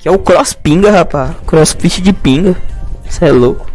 É 0.10 0.12
o 0.12 0.18
cross 0.18 0.53
pinga, 0.53 0.89
rapaz. 0.89 1.36
Crossfit 1.45 2.01
de 2.01 2.12
pinga. 2.12 2.55
Você 3.07 3.26
é 3.26 3.32
louco. 3.32 3.70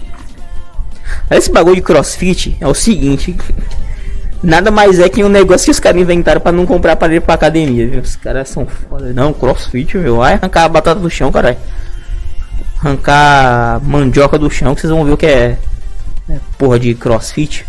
Esse 1.31 1.51
bagulho 1.51 1.77
de 1.77 1.83
crossfit 1.83 2.57
é 2.61 2.67
o 2.67 2.75
seguinte. 2.75 3.37
Nada 4.43 4.71
mais 4.71 4.99
é 4.99 5.09
que 5.09 5.23
um 5.23 5.29
negócio 5.29 5.67
que 5.67 5.71
os 5.71 5.79
caras 5.79 6.03
inventaram 6.03 6.41
para 6.41 6.51
não 6.51 6.67
comprar 6.67 6.93
aparelho 6.95 7.23
pra 7.23 7.35
academia, 7.35 7.87
viu? 7.87 8.01
Os 8.01 8.17
caras 8.17 8.49
são 8.49 8.67
foda. 8.67 9.13
Não, 9.13 9.33
crossfit, 9.33 9.97
meu. 9.97 10.17
Vai 10.17 10.35
arrancar 10.35 10.65
a 10.65 10.69
batata 10.69 11.01
do 11.01 11.09
chão, 11.09 11.31
caralho. 11.31 11.57
Arrancar 12.81 13.81
mandioca 13.85 14.37
do 14.37 14.51
chão, 14.51 14.75
que 14.75 14.81
vocês 14.81 14.93
vão 14.93 15.05
ver 15.05 15.13
o 15.13 15.17
que 15.17 15.27
é, 15.27 15.57
é 16.29 16.39
porra 16.59 16.81
de 16.81 16.97
crossfit. 16.97 17.65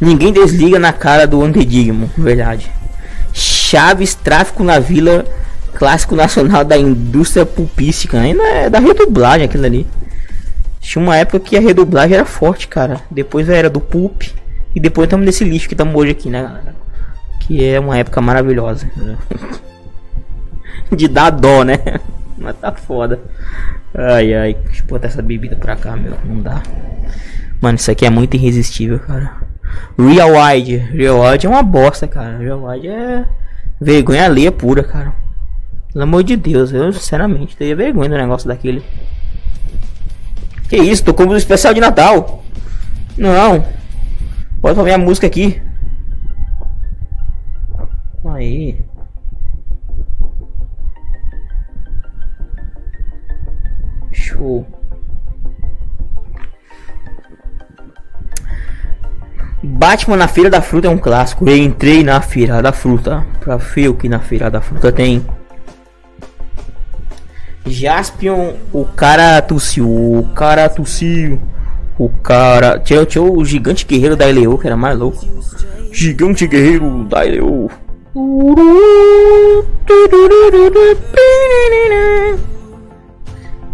Ninguém 0.00 0.32
desliga 0.32 0.80
na 0.80 0.92
cara 0.92 1.26
do 1.26 1.42
Antedigmo, 1.42 2.10
verdade. 2.18 2.70
Chaves, 3.68 4.14
tráfico 4.14 4.64
na 4.64 4.78
vila, 4.78 5.26
clássico 5.74 6.16
nacional 6.16 6.64
da 6.64 6.78
indústria 6.78 7.44
pulpística. 7.44 8.18
Ainda 8.18 8.42
é 8.42 8.70
da 8.70 8.78
redublagem 8.78 9.44
aquilo 9.44 9.66
ali. 9.66 9.86
Tinha 10.80 11.04
uma 11.04 11.18
época 11.18 11.38
que 11.38 11.54
a 11.54 11.60
redublagem 11.60 12.14
era 12.16 12.24
forte, 12.24 12.66
cara. 12.66 13.02
Depois 13.10 13.46
era 13.46 13.68
do 13.68 13.78
pulp. 13.78 14.22
E 14.74 14.80
depois 14.80 15.04
estamos 15.04 15.26
nesse 15.26 15.44
lixo 15.44 15.68
que 15.68 15.74
estamos 15.74 15.94
hoje 15.94 16.12
aqui, 16.12 16.30
né, 16.30 16.42
galera? 16.42 16.74
Que 17.40 17.62
é 17.62 17.78
uma 17.78 17.98
época 17.98 18.22
maravilhosa. 18.22 18.90
De 20.90 21.06
dar 21.06 21.28
dó, 21.28 21.62
né? 21.62 21.76
Mas 22.38 22.56
tá 22.56 22.72
foda. 22.72 23.20
Ai, 23.94 24.32
ai. 24.32 24.54
Deixa 24.64 24.82
eu 24.82 24.86
botar 24.86 25.08
essa 25.08 25.20
bebida 25.20 25.56
pra 25.56 25.76
cá, 25.76 25.94
meu. 25.94 26.14
Não 26.24 26.40
dá. 26.40 26.62
Mano, 27.60 27.76
isso 27.76 27.90
aqui 27.90 28.06
é 28.06 28.10
muito 28.10 28.34
irresistível, 28.34 28.98
cara. 28.98 29.30
Real 29.98 30.30
Wide. 30.30 30.76
Real 30.78 31.20
Wide 31.20 31.46
é 31.46 31.50
uma 31.50 31.62
bosta, 31.62 32.06
cara. 32.06 32.38
Real 32.38 32.64
Wide 32.64 32.88
é 32.88 33.26
vergonha 33.80 34.24
alheia 34.24 34.52
pura, 34.52 34.82
cara. 34.82 35.14
Pelo 35.92 36.04
amor 36.04 36.22
de 36.22 36.36
Deus, 36.36 36.72
eu 36.72 36.92
sinceramente 36.92 37.56
teria 37.56 37.74
vergonha 37.74 38.10
do 38.10 38.16
negócio 38.16 38.46
daquele. 38.46 38.82
Que 40.68 40.76
isso, 40.76 41.04
tô 41.04 41.14
como 41.14 41.34
especial 41.34 41.72
de 41.72 41.80
Natal. 41.80 42.44
Não. 43.16 43.64
Pode 44.60 44.78
ouvir 44.78 44.92
a 44.92 44.98
música 44.98 45.26
aqui. 45.26 45.62
Aí. 48.24 48.78
Show. 54.12 54.66
Batman 59.62 60.16
na 60.16 60.28
Feira 60.28 60.48
da 60.48 60.62
Fruta 60.62 60.86
é 60.86 60.90
um 60.90 60.98
clássico. 60.98 61.48
Eu 61.48 61.56
entrei 61.56 62.04
na 62.04 62.20
Feira 62.20 62.62
da 62.62 62.72
Fruta. 62.72 63.26
Pra 63.40 63.56
ver 63.56 63.88
o 63.88 63.94
que 63.94 64.08
na 64.08 64.20
Feira 64.20 64.50
da 64.50 64.60
Fruta 64.60 64.92
tem. 64.92 65.24
Jaspion, 67.66 68.54
o 68.72 68.84
cara 68.84 69.42
tossiu, 69.42 69.88
o 69.88 70.28
cara 70.34 70.68
tossiu. 70.68 71.40
O 71.98 72.08
cara. 72.08 72.78
Tinha, 72.78 73.04
tinha 73.04 73.22
o 73.22 73.44
gigante 73.44 73.84
guerreiro 73.84 74.16
da 74.16 74.28
Eleo, 74.28 74.56
que 74.56 74.66
era 74.66 74.76
mais 74.76 74.96
louco. 74.96 75.26
Gigante 75.92 76.46
guerreiro 76.46 77.04
da 77.04 77.26
Eleo. 77.26 77.68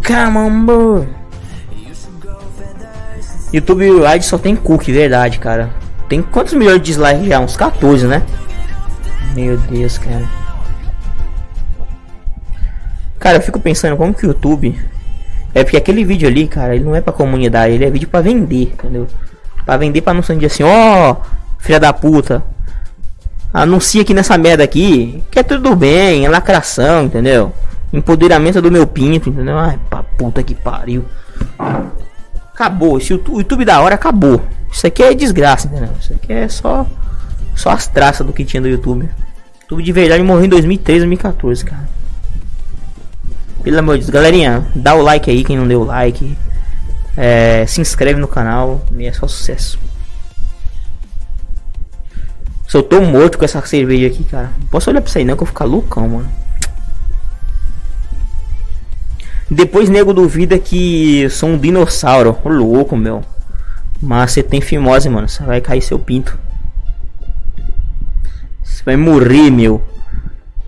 Come 0.07 0.39
on, 0.39 0.65
boy. 0.65 1.24
YouTube 3.55 3.89
Live 3.89 4.25
só 4.25 4.37
tem 4.37 4.57
cookie, 4.57 4.93
verdade, 4.93 5.39
cara. 5.39 5.71
Tem 6.09 6.21
quantos 6.21 6.55
milhões 6.55 6.79
de 6.79 6.87
dislikes 6.87 7.27
já? 7.27 7.39
Uns 7.39 7.57
14, 7.57 8.07
né? 8.07 8.23
Meu 9.35 9.57
Deus, 9.57 9.97
cara. 9.97 10.25
Cara, 13.19 13.37
eu 13.39 13.41
fico 13.43 13.61
pensando 13.61 13.97
como 13.97 14.13
que 14.13 14.27
o 14.27 14.29
YouTube. 14.29 14.77
É 15.55 15.63
porque 15.63 15.77
aquele 15.77 16.05
vídeo 16.05 16.29
ali, 16.29 16.49
cara, 16.49 16.75
ele 16.75 16.85
não 16.85 16.97
é 16.97 17.01
pra 17.01 17.13
comunidade, 17.13 17.75
ele 17.75 17.85
é 17.85 17.91
vídeo 17.91 18.09
pra 18.09 18.21
vender, 18.21 18.73
entendeu? 18.73 19.07
Pra 19.65 19.77
vender 19.77 20.01
pra 20.01 20.13
não 20.13 20.23
ser 20.23 20.45
assim, 20.45 20.65
ó, 20.65 21.13
oh, 21.13 21.17
filha 21.61 21.79
da 21.79 21.93
puta. 21.93 22.43
Anuncia 23.53 24.03
aqui 24.03 24.13
nessa 24.13 24.37
merda 24.37 24.65
aqui, 24.65 25.23
que 25.31 25.39
é 25.39 25.45
tudo 25.45 25.77
bem, 25.77 26.27
é 26.27 26.29
lacração, 26.29 27.05
entendeu? 27.05 27.53
Empoderamento 27.93 28.61
do 28.61 28.71
meu 28.71 28.85
pinto, 28.85 29.31
entendeu? 29.31 29.57
Ai, 29.57 29.79
pra 29.89 30.03
puta 30.03 30.43
que 30.43 30.57
pariu. 30.57 31.05
Acabou. 32.55 32.99
Esse 32.99 33.13
YouTube 33.13 33.65
da 33.65 33.81
hora 33.81 33.97
acabou. 33.97 34.41
Isso 34.73 34.87
aqui 34.87 35.03
é 35.03 35.13
desgraça, 35.13 35.67
entendeu? 35.67 35.91
Isso 36.01 36.13
aqui 36.15 36.33
é 36.33 36.49
só 36.49 36.87
só 37.55 37.71
as 37.71 37.87
traças 37.87 38.27
do 38.27 38.33
que 38.33 38.45
tinha 38.45 38.61
no 38.61 38.69
YouTube. 38.69 39.09
YouTube 39.63 39.83
de 39.83 39.93
verdade 39.93 40.23
morreu 40.23 40.45
em 40.45 40.49
2013, 40.49 41.01
2014, 41.01 41.65
cara. 41.65 41.89
Pelo 43.63 43.79
amor 43.79 43.99
de 43.99 44.05
Deus, 44.05 44.11
galerinha, 44.11 44.67
dá 44.75 44.95
o 44.95 45.03
like 45.03 45.31
aí 45.31 45.43
quem 45.45 45.57
não 45.57 45.67
deu 45.67 45.81
o 45.81 45.85
like. 45.85 46.37
É, 47.17 47.65
se 47.67 47.81
inscreve 47.81 48.21
no 48.21 48.29
canal 48.29 48.85
e 48.97 49.07
é 49.07 49.13
só 49.13 49.27
sucesso. 49.27 49.79
Se 52.69 52.77
eu 52.77 52.83
tô 52.83 53.01
morto 53.01 53.39
com 53.39 53.45
essa 53.45 53.65
cerveja 53.65 54.09
aqui, 54.09 54.25
cara. 54.25 54.51
Não 54.59 54.67
posso 54.67 54.91
olhar 54.91 55.01
pra 55.01 55.09
isso 55.09 55.19
aí 55.19 55.25
não 55.25 55.37
que 55.37 55.43
eu 55.43 55.47
vou 55.47 55.53
ficar 55.53 55.65
loucão, 55.65 56.09
mano. 56.09 56.44
Depois 59.51 59.91
nego 59.91 60.15
duvida 60.15 60.59
que 60.59 61.29
sou 61.29 61.51
um 61.51 61.59
dinossauro. 61.59 62.39
Ô, 62.43 62.49
louco, 62.49 62.97
meu. 62.97 63.23
Mas 64.01 64.33
você 64.33 64.43
tem 64.43 64.61
fimose, 64.61 65.09
mano. 65.09 65.29
Você 65.29 65.43
vai 65.43 65.61
cair 65.61 65.83
seu 65.83 65.99
pinto. 65.99 66.39
Você 68.63 68.83
vai 68.85 68.97
morrer, 68.97 69.51
meu. 69.51 69.83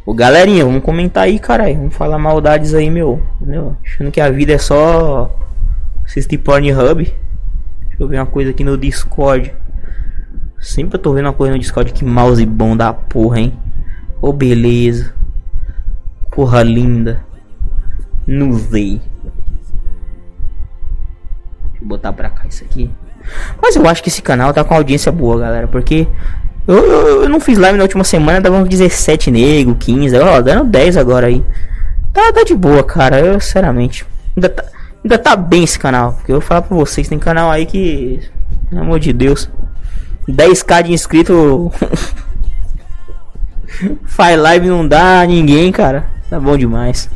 Ô, 0.04 0.14
galerinha, 0.14 0.64
vamos 0.64 0.84
comentar 0.84 1.24
aí, 1.24 1.38
caralho. 1.38 1.76
Vamos 1.76 1.94
falar 1.94 2.18
maldades 2.18 2.74
aí, 2.74 2.90
meu. 2.90 3.22
Entendeu? 3.40 3.76
Achando 3.84 4.10
que 4.10 4.20
a 4.20 4.30
vida 4.30 4.52
é 4.52 4.58
só 4.58 5.34
assistir 6.04 6.38
Pornhub. 6.38 7.02
Deixa 7.02 7.16
eu 7.98 8.08
ver 8.08 8.18
uma 8.18 8.26
coisa 8.26 8.50
aqui 8.50 8.62
no 8.62 8.76
Discord. 8.76 9.54
Sempre 10.60 10.96
eu 10.96 11.02
tô 11.02 11.12
vendo 11.12 11.26
uma 11.26 11.32
coisa 11.32 11.54
no 11.54 11.58
Discord. 11.58 11.92
Que 11.92 12.04
mouse 12.04 12.44
bom 12.44 12.76
da 12.76 12.92
porra, 12.92 13.40
hein? 13.40 13.58
Ô, 14.20 14.32
beleza. 14.32 15.14
Porra 16.30 16.62
linda. 16.62 17.25
Nuvem. 18.26 19.00
Deixa 21.64 21.80
eu 21.80 21.86
botar 21.86 22.12
pra 22.12 22.28
cá 22.28 22.48
isso 22.48 22.64
aqui. 22.64 22.90
Mas 23.62 23.76
eu 23.76 23.86
acho 23.86 24.02
que 24.02 24.08
esse 24.08 24.20
canal 24.20 24.52
tá 24.52 24.64
com 24.64 24.74
audiência 24.74 25.12
boa, 25.12 25.38
galera. 25.40 25.68
Porque 25.68 26.08
eu, 26.66 26.76
eu, 26.76 27.22
eu 27.22 27.28
não 27.28 27.38
fiz 27.38 27.58
live 27.58 27.78
na 27.78 27.84
última 27.84 28.02
semana, 28.02 28.40
dava 28.40 28.56
uns 28.56 28.68
17 28.68 29.30
nego, 29.30 29.76
15. 29.76 30.16
Ó, 30.18 30.40
dando 30.40 30.64
10 30.64 30.96
agora 30.96 31.28
aí. 31.28 31.44
Tá, 32.12 32.32
tá 32.32 32.42
de 32.42 32.54
boa, 32.54 32.82
cara. 32.82 33.20
Eu, 33.20 33.38
sinceramente. 33.40 34.04
Ainda 34.36 34.48
tá, 34.48 34.64
ainda 35.04 35.18
tá 35.18 35.36
bem 35.36 35.62
esse 35.62 35.78
canal. 35.78 36.14
Porque 36.14 36.32
eu 36.32 36.40
vou 36.40 36.46
falar 36.46 36.62
pra 36.62 36.76
vocês, 36.76 37.08
tem 37.08 37.18
canal 37.18 37.50
aí 37.50 37.66
que. 37.66 38.20
Pelo 38.68 38.82
amor 38.82 38.98
de 38.98 39.12
Deus. 39.12 39.48
10k 40.28 40.82
de 40.82 40.92
inscrito. 40.92 41.70
Faz 44.06 44.38
live 44.40 44.68
não 44.68 44.88
dá 44.88 45.24
ninguém, 45.26 45.70
cara. 45.70 46.06
Tá 46.28 46.40
bom 46.40 46.56
demais 46.56 47.08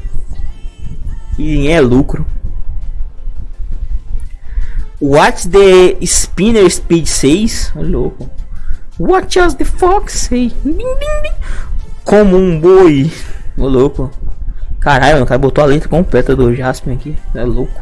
que 1.40 1.70
é 1.70 1.80
lucro. 1.80 2.26
What's 5.00 5.46
the 5.46 5.96
Spinner 6.04 6.70
Speed 6.70 7.06
6? 7.06 7.72
Oh, 7.74 7.82
louco. 7.82 8.30
What 8.98 9.34
does 9.34 9.54
the 9.54 9.64
fox? 9.64 10.28
Como 12.04 12.36
um 12.36 12.60
boi. 12.60 13.10
Ô 13.56 13.66
louco. 13.66 14.10
Caralho, 14.80 15.22
o 15.22 15.26
cara 15.26 15.38
botou 15.38 15.64
a 15.64 15.66
letra 15.66 15.88
completa 15.88 16.36
do 16.36 16.54
Jasper 16.54 16.92
aqui. 16.92 17.16
É 17.34 17.42
louco. 17.42 17.80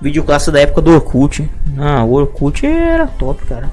Vídeo 0.00 0.24
clássico 0.24 0.52
da 0.52 0.60
época 0.60 0.80
do 0.80 0.92
Orkut. 0.92 1.50
Ah, 1.76 2.02
o 2.02 2.12
Orkut 2.12 2.64
era 2.64 3.06
top, 3.06 3.44
cara. 3.44 3.70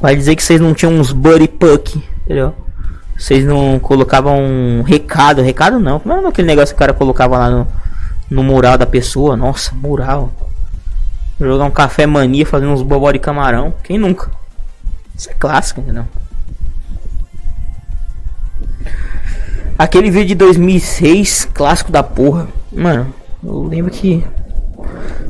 Vai 0.00 0.14
dizer 0.14 0.36
que 0.36 0.42
vocês 0.44 0.60
não 0.60 0.72
tinham 0.72 0.92
uns 0.92 1.12
buddy 1.12 1.48
puck, 1.48 2.00
entendeu? 2.24 2.54
Vocês 3.22 3.44
não 3.44 3.78
colocavam 3.78 4.42
um 4.42 4.82
recado, 4.82 5.42
recado 5.42 5.78
não. 5.78 6.00
Como 6.00 6.12
era 6.12 6.28
aquele 6.28 6.48
negócio 6.48 6.74
que 6.74 6.76
o 6.76 6.80
cara 6.80 6.92
colocava 6.92 7.38
lá 7.38 7.48
no, 7.48 7.68
no 8.28 8.42
mural 8.42 8.76
da 8.76 8.84
pessoa? 8.84 9.36
Nossa, 9.36 9.72
mural. 9.76 10.32
Jogar 11.38 11.66
um 11.66 11.70
café 11.70 12.04
mania 12.04 12.44
fazendo 12.44 12.72
uns 12.72 12.82
bobó 12.82 13.12
de 13.12 13.20
camarão. 13.20 13.72
Quem 13.84 13.96
nunca? 13.96 14.28
Isso 15.16 15.30
é 15.30 15.34
clássico, 15.34 15.80
entendeu? 15.80 16.04
Aquele 19.78 20.10
vídeo 20.10 20.26
de 20.26 20.34
2006, 20.34 21.44
clássico 21.54 21.92
da 21.92 22.02
porra. 22.02 22.48
Mano, 22.72 23.14
eu 23.40 23.62
lembro 23.62 23.92
que 23.92 24.26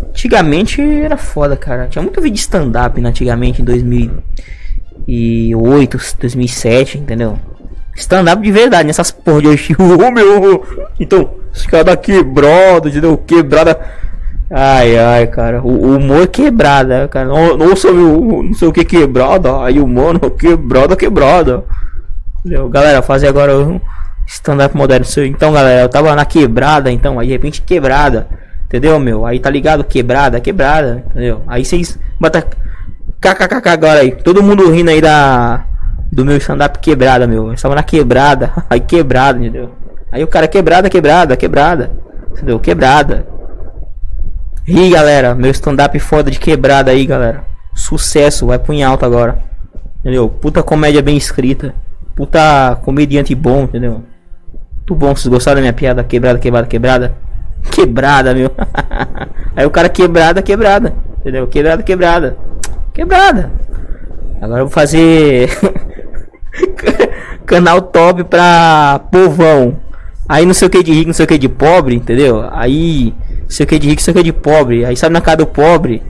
antigamente 0.09 0.81
era 0.81 1.19
foda, 1.19 1.59
cara. 1.59 1.89
Tinha 1.89 2.01
muito 2.01 2.23
vídeo 2.23 2.39
stand-up 2.39 2.99
antigamente 3.05 3.61
em 3.61 3.65
2008, 3.67 5.99
2007, 6.19 6.97
entendeu? 6.97 7.39
Stand-up 7.95 8.43
de 8.43 8.51
verdade, 8.51 8.87
nessas 8.87 9.11
porra 9.11 9.43
de 9.43 9.49
hoje. 9.49 9.77
Ô 9.79 10.11
meu! 10.11 10.65
Então, 10.99 11.31
os 11.53 11.67
caras 11.67 11.87
da 11.87 11.97
quebrada, 11.97 12.89
entendeu? 12.89 13.17
Quebrada. 13.19 13.79
Ai, 14.51 14.99
ai, 14.99 15.27
cara. 15.27 15.63
O, 15.63 15.97
humor 15.97 16.23
é 16.23 16.27
quebrada, 16.27 17.09
cara. 17.09 17.27
Não, 17.27 17.57
não, 17.57 17.69
não 17.69 18.55
sei 18.55 18.69
o 18.69 18.73
que 18.73 18.85
quebrada. 18.85 19.63
Aí 19.65 19.79
o 19.79 19.87
mano, 19.87 20.21
quebrada, 20.31 20.97
quebrada. 20.97 21.65
Entendeu? 22.41 22.69
Galera, 22.69 23.03
fazer 23.03 23.29
agora 23.29 23.59
um 23.59 23.81
stand-up 24.27 24.77
moderno. 24.77 25.07
Então, 25.27 25.53
galera, 25.53 25.83
eu 25.83 25.89
tava 25.89 26.15
na 26.15 26.25
quebrada, 26.25 26.91
então. 26.91 27.19
Aí 27.19 27.27
de 27.27 27.33
repente 27.33 27.63
quebrada. 27.63 28.29
Entendeu, 28.67 28.99
meu? 28.99 29.27
Aí 29.27 29.39
tá 29.39 29.51
ligado? 29.51 29.85
Quebrada, 29.85 30.41
quebrada. 30.41 31.05
Entendeu? 31.11 31.43
Aí 31.47 31.65
vocês 31.65 31.99
bota 32.19 32.47
kkkk 33.21 33.69
agora 33.69 34.01
aí. 34.01 34.13
Todo 34.13 34.43
mundo 34.43 34.71
rindo 34.71 34.91
aí 34.91 35.01
da 35.01 35.67
do 36.13 36.27
meu 36.27 36.37
stand-up 36.37 36.79
quebrada, 36.79 37.27
meu. 37.27 37.47
Eu 37.47 37.55
estava 37.55 37.75
na 37.75 37.83
quebrada, 37.83 38.53
aí 38.69 38.81
quebrada, 38.81 39.39
entendeu? 39.39 39.71
Aí 40.13 40.23
o 40.23 40.29
cara 40.29 40.47
quebrada, 40.47 40.91
quebrada, 40.91 41.37
quebrada, 41.37 41.91
entendeu? 42.31 42.61
Quebrada. 42.61 43.27
Ri, 44.65 44.91
galera, 44.91 45.35
meu 45.35 45.51
stand-up 45.51 45.99
foda 45.99 46.31
de 46.31 46.39
quebrada 46.39 46.91
aí, 46.91 47.07
galera. 47.07 47.45
Sucesso, 47.75 48.47
vai 48.47 48.59
pro 48.59 48.75
em 48.75 48.85
alto 48.85 49.07
agora. 49.07 49.39
Entendeu? 50.01 50.29
Puta 50.29 50.63
comédia 50.63 51.01
bem 51.01 51.17
escrita. 51.17 51.75
Puta 52.15 52.79
comediante 52.83 53.35
bom, 53.35 53.63
entendeu? 53.63 54.05
Muito 54.77 54.95
bom, 54.95 55.17
vocês 55.17 55.29
gostaram 55.29 55.57
da 55.57 55.61
minha 55.63 55.73
piada? 55.73 56.05
Quebrada, 56.05 56.39
quebrada, 56.39 56.67
quebrada? 56.67 57.15
Quebrada, 57.71 58.35
meu. 58.35 58.51
aí 59.57 59.65
o 59.65 59.71
cara 59.71 59.89
quebrada, 59.89 60.43
quebrada. 60.43 60.93
Entendeu? 61.21 61.47
Quebrada, 61.47 61.83
quebrada. 61.83 62.37
Quebrada. 62.93 63.51
Agora 64.41 64.61
eu 64.61 64.67
vou 64.67 64.73
fazer 64.73 65.49
canal 67.47 67.83
top 67.83 68.25
pra 68.25 69.01
povão. 69.11 69.77
Aí 70.29 70.47
não 70.47 70.55
sei 70.55 70.69
o 70.69 70.71
que 70.71 70.83
de 70.83 70.93
rico, 70.93 71.09
não 71.09 71.15
sei 71.15 71.25
o 71.25 71.29
que 71.29 71.39
de 71.39 71.49
pobre, 71.49 71.95
entendeu? 71.95 72.49
Aí 72.53 73.15
não 73.43 73.51
sei 73.51 73.65
o 73.65 73.67
que 73.67 73.79
de 73.79 73.89
rico, 73.89 74.01
não 74.01 74.05
sei 74.05 74.13
o 74.13 74.17
que 74.17 74.23
de 74.23 74.33
pobre. 74.33 74.85
Aí 74.85 74.97
sabe 74.97 75.13
na 75.13 75.21
casa 75.21 75.39
do 75.39 75.47
pobre 75.47 76.03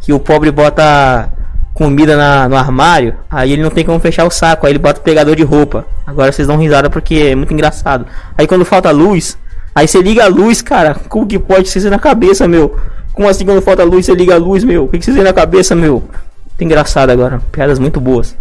que 0.00 0.12
o 0.12 0.18
pobre 0.18 0.50
bota 0.50 1.30
comida 1.74 2.16
na, 2.16 2.48
no 2.48 2.56
armário, 2.56 3.14
aí 3.30 3.52
ele 3.52 3.62
não 3.62 3.70
tem 3.70 3.84
como 3.84 3.98
fechar 3.98 4.26
o 4.26 4.30
saco, 4.30 4.66
aí 4.66 4.72
ele 4.72 4.78
bota 4.78 5.00
o 5.00 5.02
pegador 5.02 5.34
de 5.34 5.42
roupa. 5.42 5.86
Agora 6.06 6.30
vocês 6.30 6.46
dão 6.46 6.58
risada 6.58 6.90
porque 6.90 7.14
é 7.30 7.34
muito 7.34 7.54
engraçado. 7.54 8.06
Aí 8.36 8.46
quando 8.46 8.64
falta 8.64 8.90
luz, 8.90 9.38
aí 9.74 9.88
você 9.88 10.02
liga 10.02 10.24
a 10.24 10.28
luz, 10.28 10.60
cara. 10.60 10.94
Como 11.08 11.26
que 11.26 11.38
pode 11.38 11.68
ser 11.68 11.88
na 11.90 11.98
cabeça, 11.98 12.46
meu? 12.46 12.76
Como 13.14 13.28
assim 13.28 13.44
quando 13.44 13.62
falta 13.62 13.82
luz 13.82 14.06
você 14.06 14.14
liga 14.14 14.34
a 14.34 14.38
luz, 14.38 14.62
meu? 14.64 14.84
O 14.84 14.88
que, 14.88 14.98
que 14.98 15.04
vocês 15.04 15.16
na 15.16 15.32
cabeça, 15.32 15.74
meu? 15.74 16.02
Muito 16.48 16.64
engraçado 16.64 17.10
agora. 17.10 17.40
Piadas 17.50 17.78
muito 17.78 18.00
boas. 18.00 18.36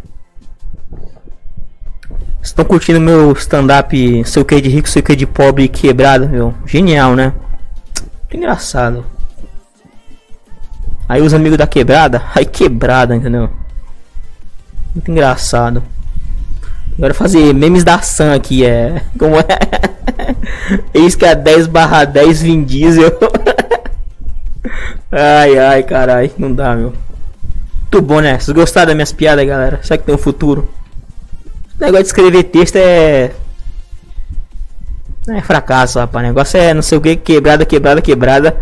Estão 2.41 2.63
curtindo 2.63 2.99
meu 2.99 3.31
stand-up, 3.33 4.23
sei 4.25 4.41
o 4.41 4.45
que 4.45 4.61
de 4.61 4.69
rico, 4.69 4.89
sei 4.89 5.01
o 5.01 5.05
que 5.05 5.15
de 5.15 5.25
pobre 5.25 5.67
quebrado, 5.67 6.27
meu. 6.27 6.53
Genial, 6.65 7.15
né? 7.15 7.33
Muito 8.19 8.37
engraçado. 8.37 9.05
Aí 11.07 11.21
os 11.21 11.33
amigos 11.33 11.57
da 11.57 11.67
quebrada, 11.67 12.23
aí 12.33 12.45
quebrada, 12.45 13.15
entendeu? 13.15 13.49
Muito 14.93 15.11
engraçado. 15.11 15.83
Agora 16.97 17.13
fazer 17.13 17.53
memes 17.53 17.83
da 17.83 18.01
Sam 18.01 18.33
aqui 18.33 18.65
é. 18.65 19.01
Como 19.17 19.35
é? 19.37 19.45
Eis 20.93 21.15
que 21.15 21.25
a 21.25 21.33
10 21.33 21.67
barra 21.67 22.05
10 22.05 22.41
Vin 22.41 22.63
Diesel. 22.63 23.17
ai, 25.11 25.57
ai, 25.57 25.83
carai, 25.83 26.31
não 26.37 26.53
dá, 26.53 26.75
meu. 26.75 26.93
Muito 27.81 28.01
bom, 28.01 28.19
né? 28.19 28.39
Vocês 28.39 28.55
gostaram 28.55 28.87
das 28.87 28.95
minhas 28.95 29.11
piadas, 29.11 29.45
galera? 29.45 29.79
Será 29.81 29.97
que 29.97 30.03
tem 30.03 30.13
um 30.13 30.17
futuro? 30.17 30.69
O 31.79 31.85
negócio 31.85 32.03
de 32.03 32.07
escrever 32.07 32.43
texto 32.43 32.75
é. 32.75 33.31
É 35.29 35.41
fracasso, 35.41 35.99
rapaz. 35.99 36.25
O 36.25 36.27
negócio 36.27 36.59
é 36.59 36.73
não 36.73 36.81
sei 36.81 36.97
o 36.97 37.01
que, 37.01 37.15
quebrada, 37.15 37.65
quebrada, 37.65 38.01
quebrada. 38.01 38.57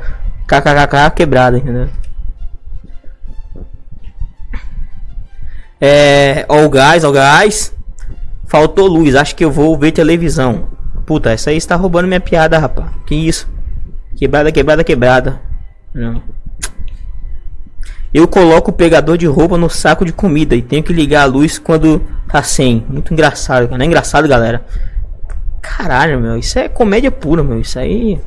KKKK, 0.45 1.11
quebrada, 1.15 1.57
entendeu? 1.57 1.89
É. 5.81 6.45
Ó 6.47 6.63
o 6.63 6.69
gás, 6.69 7.03
ó 7.03 7.11
gás. 7.11 7.73
Faltou 8.45 8.87
luz, 8.87 9.15
acho 9.15 9.35
que 9.35 9.43
eu 9.43 9.51
vou 9.51 9.77
ver 9.77 9.91
televisão. 9.91 10.67
Puta, 11.05 11.31
essa 11.31 11.49
aí 11.49 11.57
está 11.57 11.75
roubando 11.75 12.07
minha 12.07 12.19
piada, 12.19 12.59
rapaz. 12.59 12.89
Que 13.05 13.15
isso? 13.15 13.49
Quebrada, 14.15 14.51
quebrada, 14.51 14.83
quebrada. 14.83 15.41
Não. 15.93 16.21
Eu 18.13 18.27
coloco 18.27 18.71
o 18.71 18.73
pegador 18.73 19.17
de 19.17 19.25
roupa 19.25 19.57
no 19.57 19.69
saco 19.69 20.05
de 20.05 20.13
comida 20.13 20.55
e 20.55 20.61
tenho 20.61 20.83
que 20.83 20.93
ligar 20.93 21.23
a 21.23 21.25
luz 21.25 21.59
quando 21.59 22.01
tá 22.27 22.41
sem. 22.41 22.85
Muito 22.89 23.13
engraçado. 23.13 23.69
Não 23.69 23.83
é 23.83 23.85
engraçado, 23.85 24.27
galera? 24.27 24.65
Caralho, 25.61 26.19
meu. 26.19 26.37
Isso 26.37 26.57
é 26.57 26.69
comédia 26.69 27.11
pura, 27.11 27.43
meu. 27.43 27.59
Isso 27.59 27.77
aí. 27.77 28.19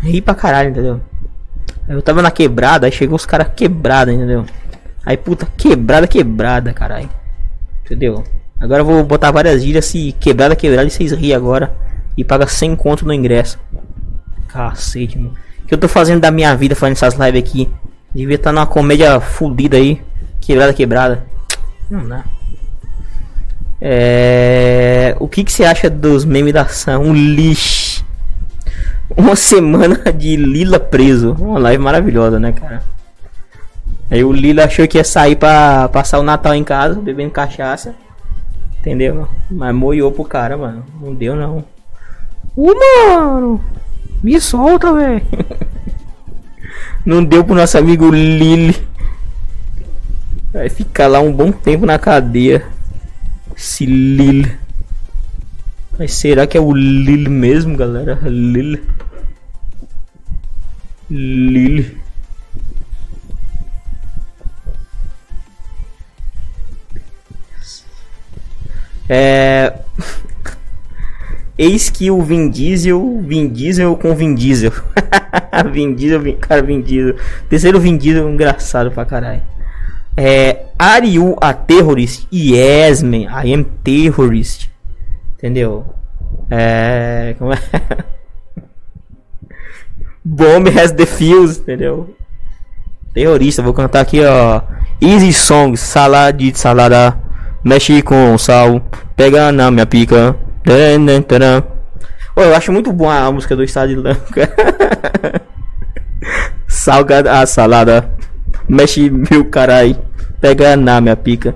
Ri 0.00 0.20
pra 0.20 0.34
caralho, 0.34 0.70
entendeu? 0.70 1.00
Eu 1.88 2.02
tava 2.02 2.20
na 2.20 2.30
quebrada, 2.30 2.86
aí 2.86 2.92
chegou 2.92 3.16
os 3.16 3.24
caras 3.24 3.48
quebrada, 3.56 4.12
entendeu? 4.12 4.44
Aí, 5.04 5.16
puta, 5.16 5.46
quebrada, 5.56 6.06
quebrada, 6.06 6.72
caralho. 6.72 7.08
Entendeu? 7.84 8.22
Agora 8.60 8.82
eu 8.82 8.84
vou 8.84 9.02
botar 9.04 9.30
várias 9.30 9.62
gírias 9.62 9.86
se 9.86 10.12
quebrada, 10.20 10.54
quebrada 10.54 10.86
e 10.86 10.90
vocês 10.90 11.12
ri 11.12 11.32
agora. 11.32 11.74
E 12.16 12.24
paga 12.24 12.46
100 12.46 12.76
conto 12.76 13.06
no 13.06 13.12
ingresso. 13.12 13.58
Cacete, 14.48 15.18
mano. 15.18 15.34
O 15.62 15.66
que 15.66 15.74
eu 15.74 15.78
tô 15.78 15.88
fazendo 15.88 16.20
da 16.20 16.30
minha 16.30 16.54
vida 16.54 16.74
fazendo 16.74 16.96
essas 16.96 17.14
lives 17.14 17.42
aqui? 17.42 17.70
Devia 18.14 18.36
estar 18.36 18.50
tá 18.50 18.54
numa 18.54 18.66
comédia 18.66 19.20
fudida 19.20 19.76
aí. 19.76 20.00
Quebrada, 20.40 20.72
quebrada. 20.72 21.26
Não 21.90 22.06
dá. 22.06 22.24
É... 23.80 25.16
O 25.20 25.28
que, 25.28 25.44
que 25.44 25.52
você 25.52 25.64
acha 25.64 25.88
dos 25.88 26.24
memes 26.24 26.52
da 26.52 26.62
ação? 26.62 27.02
Um 27.02 27.12
lixo. 27.12 28.04
Uma 29.16 29.36
semana 29.36 30.12
de 30.12 30.36
Lila 30.36 30.80
preso. 30.80 31.36
Uma 31.38 31.58
live 31.58 31.82
maravilhosa, 31.82 32.38
né, 32.38 32.52
cara? 32.52 32.82
Aí 34.10 34.24
o 34.24 34.32
Lila 34.32 34.64
achou 34.64 34.88
que 34.88 34.96
ia 34.96 35.04
sair 35.04 35.36
pra 35.36 35.88
passar 35.88 36.18
o 36.18 36.22
Natal 36.22 36.54
em 36.54 36.64
casa, 36.64 37.00
bebendo 37.00 37.30
cachaça. 37.30 37.94
Entendeu? 38.80 39.28
Mas 39.50 39.74
moiou 39.74 40.10
pro 40.10 40.24
cara, 40.24 40.56
mano. 40.56 40.84
Não 41.00 41.14
deu 41.14 41.36
não. 41.36 41.64
Ô, 42.56 42.72
mano! 42.74 43.60
Me 44.22 44.40
solta, 44.40 44.92
velho. 44.92 45.22
Não 47.04 47.24
deu 47.24 47.44
pro 47.44 47.54
nosso 47.54 47.78
amigo 47.78 48.10
Lili. 48.10 48.76
Vai 50.52 50.68
ficar 50.68 51.06
lá 51.06 51.20
um 51.20 51.32
bom 51.32 51.52
tempo 51.52 51.86
na 51.86 51.98
cadeia. 51.98 52.66
Esse 53.56 53.86
Lili. 53.86 54.50
Mas 55.98 56.14
será 56.14 56.46
que 56.46 56.56
é 56.56 56.60
o 56.60 56.72
Lili 56.72 57.28
mesmo, 57.28 57.76
galera? 57.76 58.18
Lili. 58.22 58.82
Lili. 61.10 61.98
É. 69.08 69.72
Eis 71.58 71.90
que 71.90 72.08
o 72.08 72.22
Vin 72.22 72.48
Diesel, 72.48 73.20
Vin 73.26 73.48
Diesel 73.48 73.96
com 73.96 74.14
Vin 74.14 74.34
Diesel. 74.34 74.72
Vin 75.72 75.92
Diesel, 75.92 76.20
Vin, 76.20 76.36
cara, 76.36 76.62
Vin 76.62 76.80
Diesel. 76.80 77.16
Terceiro 77.50 77.80
Vin 77.80 77.96
Diesel, 77.96 78.30
engraçado 78.30 78.92
pra 78.92 79.04
caralho. 79.04 79.42
É, 80.16 80.66
are 80.78 81.06
you 81.08 81.36
a 81.40 81.52
terrorist? 81.52 82.28
Yes, 82.32 83.02
man, 83.02 83.26
I 83.44 83.52
am 83.52 83.64
terrorist. 83.82 84.70
Entendeu? 85.36 85.84
É. 86.50 87.34
Como 87.38 87.52
é? 87.52 87.58
Bomb 90.24 90.68
has 90.68 90.92
the 90.92 91.06
entendeu? 91.60 92.14
Terrorista, 93.14 93.62
vou 93.62 93.72
cantar 93.72 94.00
aqui, 94.00 94.24
ó. 94.24 94.60
Easy 95.00 95.32
Songs, 95.32 95.80
salada 95.80 96.38
salada. 96.54 97.18
Mexe 97.64 98.02
com 98.02 98.38
sal, 98.38 98.80
pega 99.16 99.50
na 99.50 99.70
minha 99.70 99.86
pica. 99.86 100.36
Oh, 102.36 102.42
eu 102.42 102.54
acho 102.54 102.72
muito 102.72 102.92
boa 102.92 103.18
a 103.18 103.32
música 103.32 103.56
do 103.56 103.64
Estado 103.64 104.00
Lanka. 104.00 104.48
Salgada 106.68 107.40
a 107.40 107.46
salada. 107.46 108.12
Mexe 108.68 109.10
meu 109.10 109.44
carai. 109.46 109.98
Pega 110.40 110.76
na 110.76 111.00
minha 111.00 111.16
pica. 111.16 111.54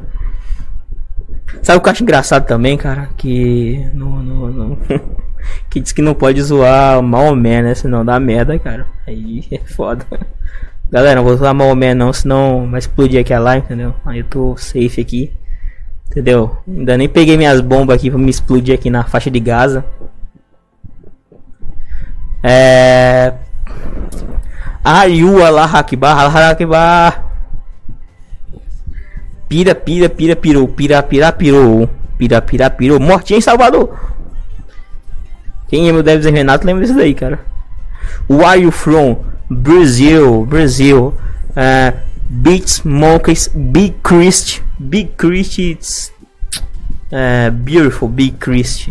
Sabe 1.62 1.78
o 1.78 1.80
que 1.80 1.88
eu 1.88 1.92
acho 1.92 2.02
engraçado 2.02 2.46
também, 2.46 2.76
cara? 2.76 3.10
Que. 3.16 3.88
No, 3.94 4.22
no, 4.22 4.48
no 4.50 4.78
que 5.70 5.80
diz 5.80 5.92
que 5.92 6.02
não 6.02 6.14
pode 6.14 6.42
zoar 6.42 7.00
Maomé, 7.02 7.62
né? 7.62 7.74
Senão 7.74 8.04
dá 8.04 8.18
merda, 8.18 8.58
cara. 8.58 8.86
Aí 9.06 9.44
é 9.50 9.58
foda. 9.58 10.04
Galera, 10.90 11.16
não 11.16 11.24
vou 11.24 11.36
zoar 11.36 11.54
Maomé 11.54 11.94
não, 11.94 12.12
senão 12.12 12.68
vai 12.70 12.78
explodir 12.78 13.20
aqui 13.20 13.32
a 13.32 13.38
live, 13.38 13.64
entendeu? 13.64 13.94
Aí 14.04 14.18
eu 14.18 14.24
tô 14.24 14.56
safe 14.56 15.00
aqui. 15.00 15.32
Entendeu? 16.12 16.58
Ainda 16.68 16.98
nem 16.98 17.08
peguei 17.08 17.38
minhas 17.38 17.62
bombas 17.62 17.96
aqui 17.96 18.10
pra 18.10 18.18
me 18.18 18.28
explodir 18.28 18.74
aqui 18.74 18.90
na 18.90 19.02
faixa 19.02 19.30
de 19.30 19.40
Gaza. 19.40 19.82
É. 22.42 23.32
Ayu 24.84 25.42
Allah 25.42 25.64
Akbar, 25.64 26.18
Allah 26.18 26.50
Akbar. 26.50 27.24
Pira, 29.48 29.74
pira, 29.74 30.10
pira, 30.10 30.36
pirou, 30.36 30.68
pira, 30.68 31.02
pira, 31.02 31.32
pirou. 31.32 31.88
Pira, 32.18 32.42
pira, 32.42 32.68
pirou. 32.68 33.00
Mortinha 33.00 33.38
em 33.38 33.42
Salvador. 33.42 33.98
Quem 35.68 35.88
é 35.88 35.92
meu 35.92 36.02
Deves 36.02 36.26
Renato 36.26 36.66
lembra 36.66 36.82
disso 36.82 36.96
daí, 36.96 37.14
cara. 37.14 37.40
Where 38.28 38.44
are 38.44 38.60
you 38.60 38.70
from? 38.70 39.16
Brazil, 39.48 40.44
Brazil. 40.44 41.14
Uh, 41.56 42.11
Beats 42.40 42.84
Monkeys, 42.86 43.48
Big 43.48 44.02
Christ, 44.02 44.62
Big 44.88 45.18
Christ, 45.18 45.58
it's 45.58 46.10
uh, 47.12 47.50
beautiful, 47.50 48.08
Big 48.08 48.40
Christ. 48.40 48.88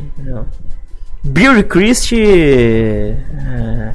Beauty 1.33 1.63
Christ, 1.63 2.13
uh, 2.13 3.93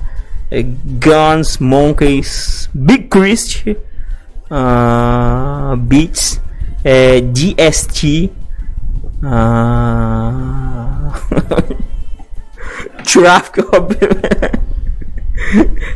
Guns, 0.98 1.60
Monkeys, 1.60 2.68
Big 2.74 3.08
Christ, 3.08 3.68
uh, 4.50 5.76
Beats, 5.76 6.38
uh, 6.84 7.20
DST, 7.30 8.32
uh, 9.24 11.12
Traffic, 13.04 13.64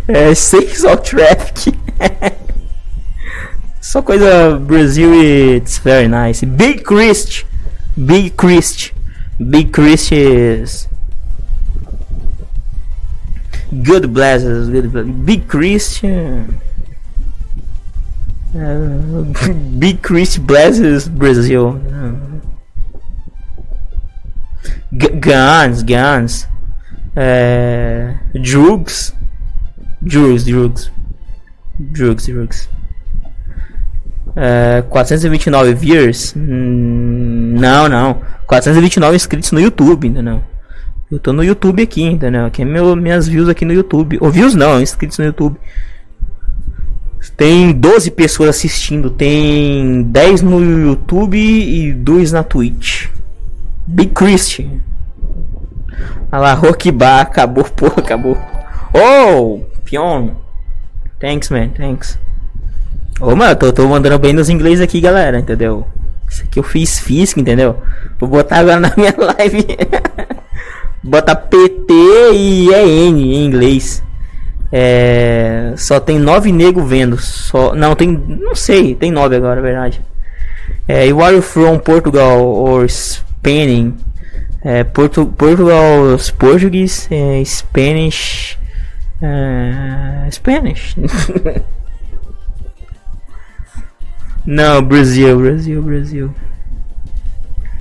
uh, 0.09 0.35
Sexual 0.35 0.97
Traffic. 0.99 1.75
Só 3.81 4.03
coisa 4.03 4.59
Brasil 4.59 5.15
e 5.15 5.57
it's 5.57 5.79
very 5.79 6.07
nice. 6.07 6.45
Big 6.45 6.83
Christ. 6.83 7.47
Big 7.97 8.31
Christ. 8.37 8.93
Big 9.39 9.71
Christ 9.71 10.13
is 10.13 10.89
good 13.73 14.07
blesses. 14.09 14.69
Good 14.69 14.89
blesses. 14.89 15.15
Big 15.25 15.47
Christian. 15.47 16.61
Uh, 18.55 19.23
Big 19.79 20.03
Christ 20.03 20.41
blesses 20.47 21.09
Brazil. 21.09 21.81
G 24.93 25.09
guns, 25.09 25.83
guns. 25.85 26.47
Uh, 27.17 28.13
drugs. 28.43 29.15
Drugs, 30.03 30.45
drugs. 30.45 30.91
Drugs, 31.93 32.27
drugs. 32.27 32.69
É, 34.37 34.83
429 34.89 35.75
views? 35.75 36.35
Hum, 36.37 37.55
não, 37.59 37.89
não. 37.89 38.21
429 38.47 39.17
inscritos 39.17 39.53
no 39.53 39.61
YouTube, 39.61 40.09
entendeu? 40.09 40.43
Eu 41.11 41.19
tô 41.19 41.33
no 41.33 41.43
YouTube 41.43 41.83
aqui, 41.83 42.05
entendeu? 42.05 42.47
Aqui 42.47 42.63
é 42.63 42.65
meu, 42.65 42.95
minhas 42.95 43.27
views 43.27 43.49
aqui 43.49 43.65
no 43.65 43.73
YouTube. 43.73 44.19
Ou 44.21 44.31
views 44.31 44.55
não, 44.55 44.81
inscritos 44.81 45.19
no 45.19 45.25
YouTube. 45.25 45.59
Tem 47.37 47.73
12 47.73 48.13
pessoas 48.13 48.51
assistindo. 48.51 49.11
Tem 49.11 50.03
10 50.05 50.43
no 50.43 50.61
YouTube 50.61 51.37
e 51.37 51.93
2 51.93 52.33
na 52.33 52.43
Twitch. 52.45 53.09
Big 53.87 54.13
Christian. 54.13 54.81
Olha 56.31 56.41
lá, 56.41 56.55
Rockbar. 56.55 57.23
Acabou, 57.23 57.65
porra, 57.77 57.95
acabou. 57.99 58.39
Oh, 58.95 59.61
Pion. 59.85 60.31
Thanks, 61.19 61.51
man. 61.51 61.71
Thanks. 61.71 62.19
Ô, 63.21 63.37
mano, 63.37 63.55
tô, 63.55 63.71
tô 63.71 63.87
mandando 63.87 64.19
bem 64.19 64.33
nos 64.33 64.49
inglês 64.49 64.81
aqui, 64.81 64.99
galera, 64.99 65.39
entendeu? 65.39 65.87
Isso 66.27 66.43
aqui 66.43 66.59
eu 66.59 66.63
fiz 66.63 66.99
física, 66.99 67.39
entendeu? 67.39 67.77
Vou 68.19 68.29
botar 68.31 68.61
agora 68.61 68.81
na 68.81 68.95
minha 68.97 69.15
live. 69.15 69.67
bota 71.03 71.37
PT 71.37 71.93
e 72.33 72.73
é 72.73 72.87
N 72.87 73.35
em 73.35 73.45
inglês. 73.45 74.03
É, 74.73 75.75
só 75.77 76.01
tem 76.01 76.19
nove 76.19 76.51
negros 76.51 76.89
vendo. 76.89 77.19
Só, 77.19 77.75
não, 77.75 77.95
tem. 77.95 78.09
Não 78.09 78.55
sei, 78.55 78.95
tem 78.95 79.11
nove 79.11 79.37
agora, 79.37 79.61
é 79.61 79.63
verdade. 79.63 80.01
É, 80.89 81.07
you 81.07 81.23
are 81.23 81.43
from 81.43 81.79
Portugal 81.79 82.43
or 82.43 82.89
Spain? 82.89 83.97
É, 84.65 84.83
Portu, 84.83 85.27
Portugal, 85.27 86.17
Português, 86.39 87.07
é, 87.11 87.43
Spanish. 87.45 88.59
É, 89.21 90.31
Spanish. 90.31 90.97
não, 94.47 94.83
Brasil, 94.83 95.39
Brasil, 95.39 95.83
Brasil. 95.83 96.35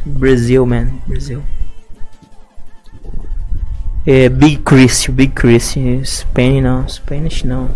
Brasil, 0.06 0.66
man, 0.66 0.88
Brasil. 1.08 1.44
É, 4.06 4.28
Big 4.28 4.58
Chris, 4.64 5.08
Big 5.08 5.34
Chris, 5.34 5.76
Spain 6.04 6.62
não, 6.62 6.88
Spanish 6.88 7.44
não. 7.44 7.70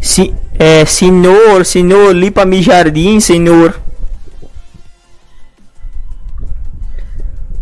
Si, 0.00 0.34
é, 0.58 0.84
senhor, 0.84 1.64
senhor, 1.64 2.12
limpa 2.12 2.44
mi 2.44 2.62
jardim, 2.62 3.20
senhor. 3.20 3.80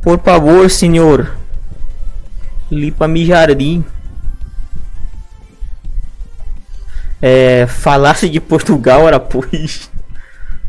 Por 0.01 0.19
favor, 0.21 0.69
senhor. 0.71 1.37
Limpa 2.71 3.07
mi 3.07 3.25
jardim. 3.25 3.85
É, 7.21 7.67
falasse 7.69 8.29
de 8.29 8.41
Portugal, 8.41 9.07
era 9.07 9.21
pois. 9.21 9.92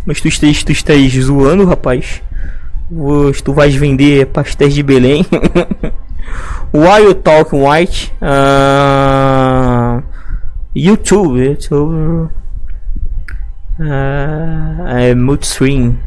Mas 0.06 0.20
tu 0.20 0.28
estás, 0.28 0.64
tu 0.64 0.72
estás 0.72 1.14
zoando, 1.14 1.66
rapaz. 1.66 2.22
Tu 3.43 3.54
vais 3.54 3.74
vender 3.76 4.26
pastéis 4.28 4.74
de 4.74 4.84
Belém. 4.84 5.26
Why 6.74 7.04
you 7.04 7.14
talk 7.14 7.54
white? 7.54 8.12
Uh, 8.22 10.04
YouTube, 10.76 11.39
YouTube. 11.39 12.30
Uh, 13.80 14.88
é 14.88 15.14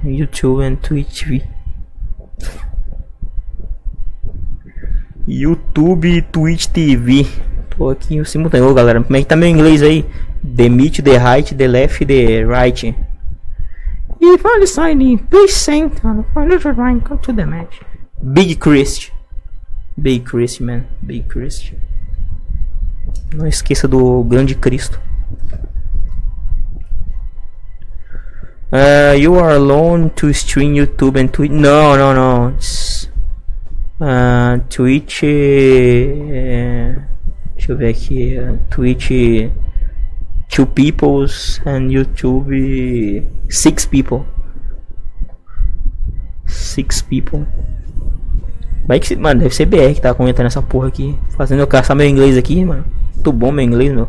YouTube 0.04 0.62
and 0.62 0.76
Twitch. 0.76 1.24
YouTube, 5.26 6.22
Twitch 6.30 6.66
TV. 6.66 7.26
Tô 7.76 7.90
aqui 7.90 8.16
em 8.16 8.24
simultâneo, 8.24 8.72
galera. 8.74 9.02
Como 9.02 9.16
é 9.16 9.20
que 9.20 9.26
tá 9.26 9.36
meu 9.36 9.48
inglês 9.48 9.82
aí? 9.82 10.04
The 10.56 10.68
meet, 10.68 11.02
the 11.02 11.18
right, 11.18 11.54
the 11.54 11.66
left, 11.66 12.04
the 12.04 12.44
right. 12.44 12.94
If 14.20 14.44
I 14.44 14.64
sign 14.64 15.18
please 15.30 15.54
send 15.54 16.00
on 16.04 16.16
the 16.18 17.00
come 17.04 17.18
to 17.20 17.32
the 17.32 17.46
match. 17.46 17.80
Big 18.32 18.58
Christ. 18.58 19.12
Big 20.00 20.24
Christ, 20.24 20.60
man. 20.60 20.86
Big 21.02 21.26
Christ. 21.28 21.74
Não 23.34 23.46
esqueça 23.46 23.86
do 23.86 24.22
grande 24.24 24.54
Cristo. 24.54 25.00
Uh, 28.72 29.14
you 29.16 29.36
are 29.36 29.54
alone 29.54 30.10
to 30.10 30.28
stream 30.30 30.74
YouTube 30.74 31.16
and 31.16 31.28
Twitch. 31.28 31.52
No, 31.52 31.96
no, 31.96 32.12
no. 32.12 32.48
It's, 32.48 33.08
uh, 34.00 34.58
Twitch. 34.68 35.22
Uh, 35.22 37.00
deixa 37.54 37.72
eu 37.72 37.76
ver 37.76 37.90
aqui. 37.90 38.36
Uh, 38.38 38.58
Twitch. 38.68 39.10
Two 40.56 40.64
peoples 40.64 41.60
and 41.66 41.92
YouTube. 41.92 42.48
Six 43.50 43.84
people. 43.84 44.24
Six 46.46 47.02
people. 47.02 47.46
Vai 48.86 48.98
que, 48.98 49.14
mano, 49.16 49.40
deve 49.40 49.54
ser 49.54 49.66
BR 49.66 49.92
que 49.94 50.00
tá 50.00 50.14
comentando 50.14 50.46
essa 50.46 50.62
porra 50.62 50.88
aqui. 50.88 51.14
Fazendo 51.36 51.60
eu 51.60 51.66
caçar 51.66 51.94
meu 51.94 52.08
inglês 52.08 52.38
aqui, 52.38 52.64
mano. 52.64 52.86
Muito 53.14 53.32
bom 53.32 53.52
meu 53.52 53.66
inglês, 53.66 53.92
meu. 53.92 54.08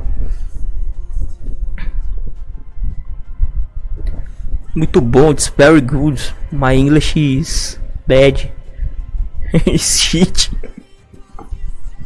Muito 4.73 5.01
bom, 5.01 5.31
it's 5.31 5.49
very 5.49 5.81
good. 5.81 6.33
My 6.49 6.73
English 6.73 7.19
is 7.19 7.77
bad. 8.07 8.49
Shit. 9.77 10.49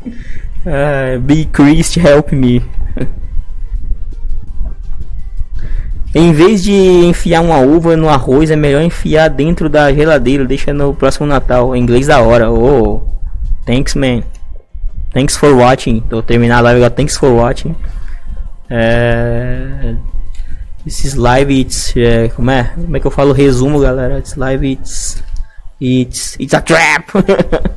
Uh, 0.64 1.20
be 1.20 1.46
Christ, 1.46 1.96
help 1.96 2.32
me. 2.32 2.62
Em 6.14 6.34
vez 6.34 6.62
de 6.62 6.74
enfiar 6.74 7.42
uma 7.42 7.60
uva 7.60 7.96
no 7.96 8.10
arroz, 8.10 8.52
é 8.52 8.56
melhor 8.56 8.82
enfiar 8.82 9.30
dentro 9.30 9.70
da 9.70 9.94
geladeira, 9.94 10.46
deixa 10.46 10.74
no 10.74 10.94
próximo 10.94 11.26
Natal. 11.26 11.76
Em 11.76 11.82
inglês 11.82 12.08
da 12.08 12.22
hora. 12.22 12.52
Oh, 12.52 13.02
thanks 13.66 13.96
man. 13.96 14.22
Thanks 15.14 15.38
for 15.38 15.54
watching. 15.54 16.02
Tô 16.02 16.22
terminar 16.22 16.58
a 16.58 16.62
live 16.62 16.78
agora. 16.78 16.92
Thanks 16.92 17.18
for 17.18 17.32
watching. 17.32 17.76
É... 18.70 19.96
This 20.84 21.06
is 21.06 21.16
live. 21.16 21.62
It's 21.62 21.96
é, 21.96 22.30
como 22.30 22.50
é? 22.50 22.64
Como 22.76 22.98
é 22.98 23.00
que 23.00 23.08
eu 23.08 23.12
falo 23.12 23.34
resumo, 23.34 23.80
galera? 23.80 24.18
It's 24.18 24.36
live. 24.36 24.66
It's 24.66 25.24
it's 25.80 26.36
it's 26.40 26.54
a 26.54 26.62
trap. 26.62 27.12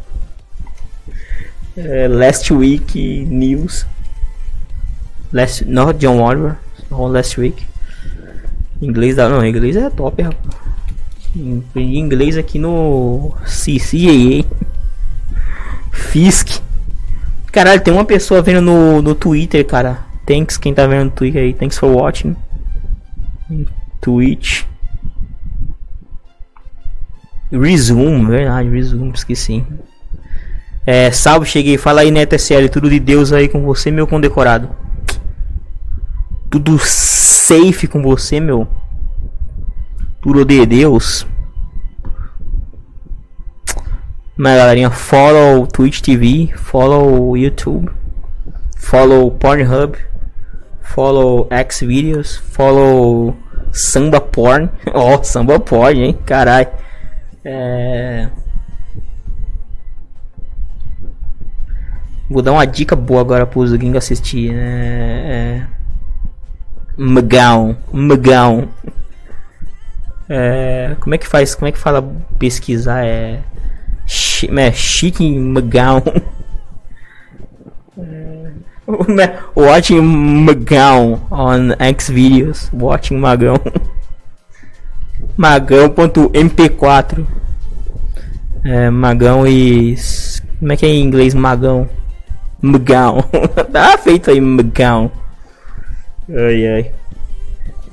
é, 1.77 2.09
last 2.09 2.53
week 2.53 3.27
news. 3.29 3.87
Last 5.33 5.65
not 5.67 5.99
John 5.99 6.21
Oliver. 6.21 6.57
Last 6.91 7.39
week. 7.39 7.74
Inglês 8.85 9.17
da. 9.17 9.29
Não, 9.29 9.45
inglês 9.45 9.77
é 9.77 9.89
top, 9.91 10.23
rapaz. 10.23 10.55
Inglês 11.75 12.37
aqui 12.37 12.59
no 12.59 13.35
CCAA. 13.45 14.45
Fisk. 15.93 16.61
Caralho, 17.51 17.83
tem 17.83 17.93
uma 17.93 18.05
pessoa 18.05 18.43
vendo 18.43 18.61
no, 18.61 19.03
no 19.03 19.15
Twitter, 19.15 19.65
cara. 19.65 19.99
Thanks, 20.27 20.57
quem 20.57 20.75
tá 20.75 20.87
vendo 20.87 21.07
no 21.07 21.11
Twitter 21.11 21.43
aí. 21.43 21.55
Thanks 21.55 21.79
for 21.79 21.91
watching. 21.91 22.37
Twitch. 24.01 24.65
Resume, 27.51 28.27
verdade, 28.27 28.69
resume, 28.69 29.13
esqueci. 29.15 29.65
É, 30.87 31.11
salve, 31.11 31.47
cheguei. 31.47 31.79
Fala 31.79 32.03
aí, 32.03 32.11
NetSL, 32.11 32.69
tudo 32.69 32.91
de 32.91 32.99
Deus 32.99 33.33
aí 33.33 33.49
com 33.49 33.63
você, 33.63 33.91
meu 33.91 34.07
condecorado. 34.07 34.69
Tudo 36.55 36.79
safe 36.79 37.89
com 37.89 38.01
você, 38.01 38.39
meu. 38.39 38.69
Tudo 40.23 40.45
de 40.45 40.65
Deus. 40.65 41.27
Mas 44.37 44.57
galerinha, 44.57 44.89
follow 44.89 45.67
Twitch 45.67 46.01
TV, 46.01 46.53
follow 46.55 47.37
YouTube, 47.37 47.91
follow 48.77 49.33
Pornhub, 49.33 49.99
follow 50.81 51.49
Xvideos, 51.69 52.37
follow 52.37 53.37
Samba 53.73 54.21
Porn. 54.21 54.71
Ó, 54.95 55.17
oh, 55.19 55.25
Samba 55.25 55.59
Porn, 55.59 56.05
hein? 56.05 56.17
Carai. 56.25 56.69
É... 57.45 58.29
Vou 62.31 62.41
dar 62.41 62.53
uma 62.53 62.65
dica 62.65 62.95
boa 62.95 63.23
agora 63.23 63.45
para 63.45 63.59
os 63.59 63.73
gringos 63.73 63.99
assistir, 63.99 64.53
né? 64.53 65.67
É... 65.67 65.74
Megão, 66.97 67.77
megão. 67.93 68.69
É, 70.29 70.97
como 71.01 71.15
é 71.15 71.19
que 71.19 71.27
faz? 71.27 71.55
Como 71.55 71.69
é 71.69 71.73
que 71.73 71.79
fala 71.79 72.03
pesquisar? 72.39 73.05
É, 73.05 73.41
é 74.57 74.73
chique 74.73 75.39
megão. 75.39 76.03
É, 78.87 79.39
watching 79.57 80.03
Magão 80.03 81.21
on 81.31 81.71
Xvideos. 81.99 82.69
Watching 82.73 83.17
Magão. 83.17 83.57
Magão.mp4. 85.37 87.27
É, 88.65 88.91
Magão 88.91 89.47
e. 89.47 89.97
Como 90.59 90.73
é 90.73 90.77
que 90.77 90.87
é 90.87 90.91
em 90.91 91.03
inglês 91.03 91.35
Magão? 91.35 91.89
Magão. 92.61 93.25
tá 93.73 93.97
feito 93.97 94.31
aí, 94.31 94.41
Magão. 94.41 95.11
Ai 96.29 96.67
ai. 96.67 96.91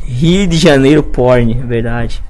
Rio 0.04 0.48
de 0.48 0.58
Janeiro 0.58 1.04
porn, 1.04 1.54
verdade. 1.66 2.22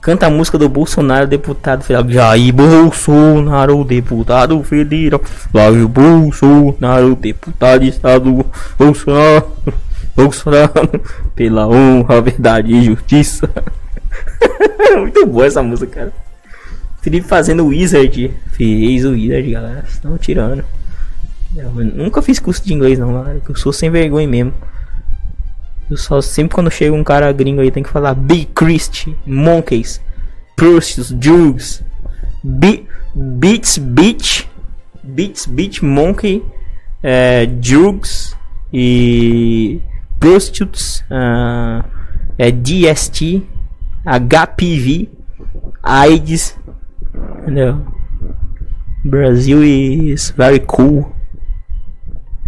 Canta 0.00 0.26
a 0.26 0.30
música 0.30 0.56
do 0.56 0.68
Bolsonaro, 0.68 1.26
deputado 1.26 1.82
federal. 1.82 2.08
Jair 2.08 2.52
Bolsonaro, 2.52 3.84
deputado 3.84 4.62
federal. 4.62 5.20
Flávio 5.22 5.88
Bolsonaro, 5.88 7.14
deputado 7.16 7.80
de 7.80 7.88
estado. 7.88 8.46
Bolsonaro, 8.78 9.52
Bolsonaro, 10.16 11.02
pela 11.34 11.66
honra, 11.66 12.20
verdade 12.20 12.72
e 12.72 12.84
justiça. 12.84 13.50
Muito 14.96 15.26
boa 15.26 15.46
essa 15.46 15.62
música, 15.62 15.92
cara. 15.92 16.12
Felipe 17.02 17.26
fazendo 17.26 17.66
Wizard. 17.66 18.32
Fez 18.52 19.04
o 19.04 19.10
Wizard, 19.10 19.50
galera. 19.50 19.84
Estão 19.86 20.16
tirando. 20.16 20.64
Eu 21.56 21.70
nunca 21.72 22.22
fiz 22.22 22.38
curso 22.38 22.64
de 22.64 22.72
inglês, 22.72 22.98
não, 22.98 23.12
galera. 23.12 23.40
Eu 23.48 23.56
sou 23.56 23.72
sem 23.72 23.90
vergonha 23.90 24.28
mesmo. 24.28 24.54
Eu 25.90 25.96
só 25.96 26.20
sempre 26.20 26.54
quando 26.54 26.70
chega 26.70 26.94
um 26.94 27.04
cara 27.04 27.32
gringo 27.32 27.60
aí 27.60 27.70
tem 27.70 27.82
que 27.82 27.88
falar 27.88 28.14
Big 28.14 28.46
Christ, 28.54 29.08
Monkeys, 29.26 30.00
Prustos, 30.54 31.14
Jugs, 31.20 31.82
Be 32.44 32.86
Beats 33.14 33.78
Beach, 33.78 34.48
Beats, 35.02 35.46
Beat 35.46 35.82
Monkey, 35.82 36.44
é, 37.02 37.46
Drugs 37.46 38.36
e 38.72 39.80
Prostitutes, 40.20 41.04
uh, 41.10 41.84
é 42.36 42.50
DST, 42.50 43.42
HPV, 44.04 45.08
AIDS, 45.82 46.58
entendeu? 47.42 47.86
Brasil 49.04 49.62
is 49.64 50.30
very 50.30 50.60
cool, 50.60 51.10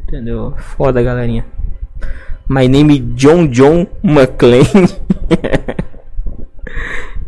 entendeu? 0.03 0.55
Foda, 0.59 1.03
galerinha. 1.03 1.45
My 2.53 2.66
name 2.66 2.90
is 2.90 2.98
John 3.14 3.53
John 3.53 3.86
McLean. 4.03 4.88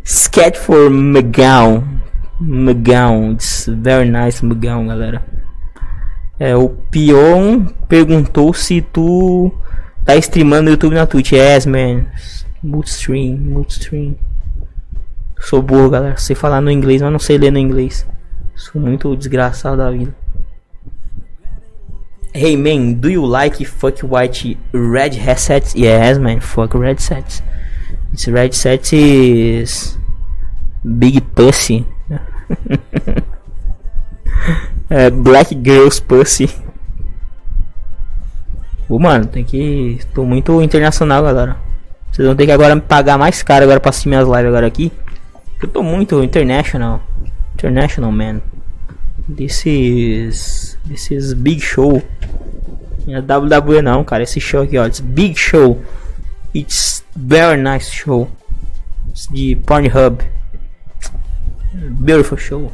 Sketch 0.03 0.57
for 0.57 0.89
McGowan. 0.89 2.01
McGowan. 2.41 3.35
It's 3.35 3.67
very 3.67 4.09
nice 4.09 4.41
McGowan, 4.41 4.87
galera. 4.87 5.23
É, 6.37 6.57
o 6.57 6.67
Pion 6.67 7.67
perguntou 7.87 8.53
se 8.53 8.81
tu 8.81 9.49
tá 10.03 10.17
streamando 10.17 10.63
no 10.63 10.71
YouTube 10.71 10.95
na 10.95 11.07
Twitch. 11.07 11.31
Yes, 11.31 11.67
man. 11.67 12.05
Multistream, 12.61 13.37
multistream. 13.37 14.17
Sou 15.39 15.61
burro, 15.61 15.89
galera. 15.89 16.17
Sei 16.17 16.35
falar 16.35 16.59
no 16.59 16.69
inglês, 16.69 17.01
mas 17.01 17.13
não 17.13 17.19
sei 17.19 17.37
ler 17.37 17.51
no 17.51 17.59
inglês. 17.59 18.05
Sou 18.55 18.81
muito 18.81 19.15
desgraçado 19.15 19.77
da 19.77 19.89
vida. 19.89 20.13
Hey 22.35 22.55
man, 22.55 22.99
do 22.99 23.11
you 23.11 23.23
like 23.23 23.63
fuck 23.63 23.99
white 23.99 24.57
red 24.71 25.13
headsets? 25.13 25.75
Yes 25.75 26.17
man, 26.17 26.39
fuck 26.39 26.73
red 26.73 26.99
sets. 26.99 27.43
It's 28.11 28.27
red 28.27 28.55
set 28.55 28.91
is 28.91 29.99
big 30.83 31.21
pussy. 31.35 31.85
é, 34.89 35.11
black 35.11 35.55
girls 35.63 36.01
pussy. 36.01 36.49
Ô, 38.89 38.97
mano, 38.97 39.27
tem 39.27 39.43
que. 39.43 39.99
Tô 40.15 40.25
muito 40.25 40.59
internacional, 40.59 41.21
galera. 41.21 41.57
Vocês 42.11 42.27
vão 42.27 42.35
ter 42.35 42.47
que 42.47 42.51
agora 42.51 42.73
me 42.73 42.81
pagar 42.81 43.17
mais 43.17 43.43
caro 43.43 43.63
agora 43.63 43.79
pra 43.79 43.91
assistir 43.91 44.09
minhas 44.09 44.27
lives 44.27 44.47
agora 44.47 44.65
aqui. 44.65 44.91
Eu 45.61 45.67
tô 45.67 45.83
muito 45.83 46.23
international. 46.23 46.99
International, 47.53 48.11
man. 48.11 48.41
This 49.29 49.65
is. 49.65 50.77
This 50.85 51.11
is 51.11 51.33
big 51.33 51.61
show. 51.61 52.01
Não 53.07 53.15
é 53.15 53.21
WWE 53.21 53.81
não, 53.81 54.03
cara. 54.03 54.23
Esse 54.23 54.39
show 54.39 54.63
aqui, 54.63 54.77
ó. 54.77 54.85
It's 54.85 54.99
big 54.99 55.37
show. 55.37 55.81
It's 56.53 57.03
very 57.15 57.61
nice 57.61 57.89
show. 57.89 58.29
It's 59.09 59.27
de 59.27 59.55
Pornhub. 59.55 60.21
Beautiful 61.99 62.37
show. 62.37 62.71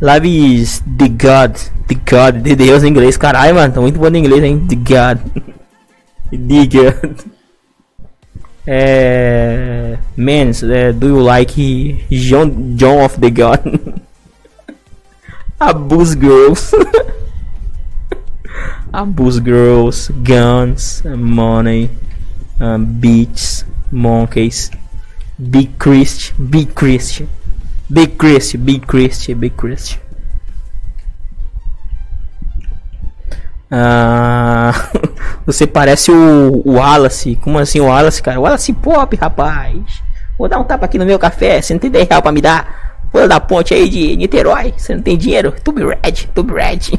Live 0.00 0.26
is 0.26 0.82
The 0.98 1.08
God. 1.08 1.56
The 1.86 1.94
God. 1.94 2.42
De 2.42 2.56
Deus 2.56 2.82
em 2.82 2.88
inglês. 2.88 3.16
Caralho, 3.16 3.54
mano. 3.54 3.72
Tá 3.72 3.80
muito 3.80 3.98
bom 3.98 4.08
em 4.08 4.18
inglês, 4.18 4.42
hein? 4.42 4.66
The 4.66 4.76
God. 4.76 5.20
The 6.30 6.66
God. 6.66 7.32
É... 8.66 9.98
Mans, 10.16 10.62
é, 10.62 10.92
do 10.92 11.08
you 11.08 11.20
like 11.20 12.04
John, 12.10 12.76
John 12.76 13.04
of 13.04 13.18
the 13.18 13.30
God? 13.30 14.02
Abuse 15.62 16.16
Girls. 16.16 16.74
Abuse 18.92 19.38
Girls, 19.38 20.10
Guns, 20.10 21.02
Money, 21.04 21.88
um, 22.60 22.84
Beats, 22.84 23.64
Monkeys, 23.90 24.70
Big 25.38 25.78
Christ, 25.78 26.34
Big 26.36 26.74
Christ, 26.74 27.22
Big 27.88 28.18
Christ, 28.18 28.58
Big 28.58 28.86
Christ, 28.86 29.32
Big 29.34 29.56
Christ. 29.56 29.98
Ah, 33.70 34.72
você 35.46 35.66
parece 35.66 36.10
o, 36.10 36.62
o 36.64 36.72
Wallace. 36.72 37.36
Como 37.36 37.58
assim 37.58 37.80
o 37.80 37.86
Wallace, 37.86 38.20
cara? 38.20 38.40
Wallace 38.40 38.72
Pop, 38.72 39.16
rapaz. 39.16 40.02
Vou 40.36 40.48
dar 40.48 40.58
um 40.58 40.64
tapa 40.64 40.86
aqui 40.86 40.98
no 40.98 41.06
meu 41.06 41.20
café. 41.20 41.62
Você 41.62 41.72
não 41.72 41.78
tem 41.78 41.90
10 41.90 42.08
reais 42.08 42.22
pra 42.22 42.32
me 42.32 42.40
dar? 42.40 42.81
Vou 43.12 43.28
dar 43.28 43.40
ponte 43.40 43.74
aí 43.74 43.88
de 43.88 44.16
Niterói. 44.16 44.72
Você 44.76 44.94
não 44.94 45.02
tem 45.02 45.18
dinheiro? 45.18 45.52
Tube 45.62 45.84
Red, 45.84 46.28
Tube 46.34 46.52
Red. 46.54 46.98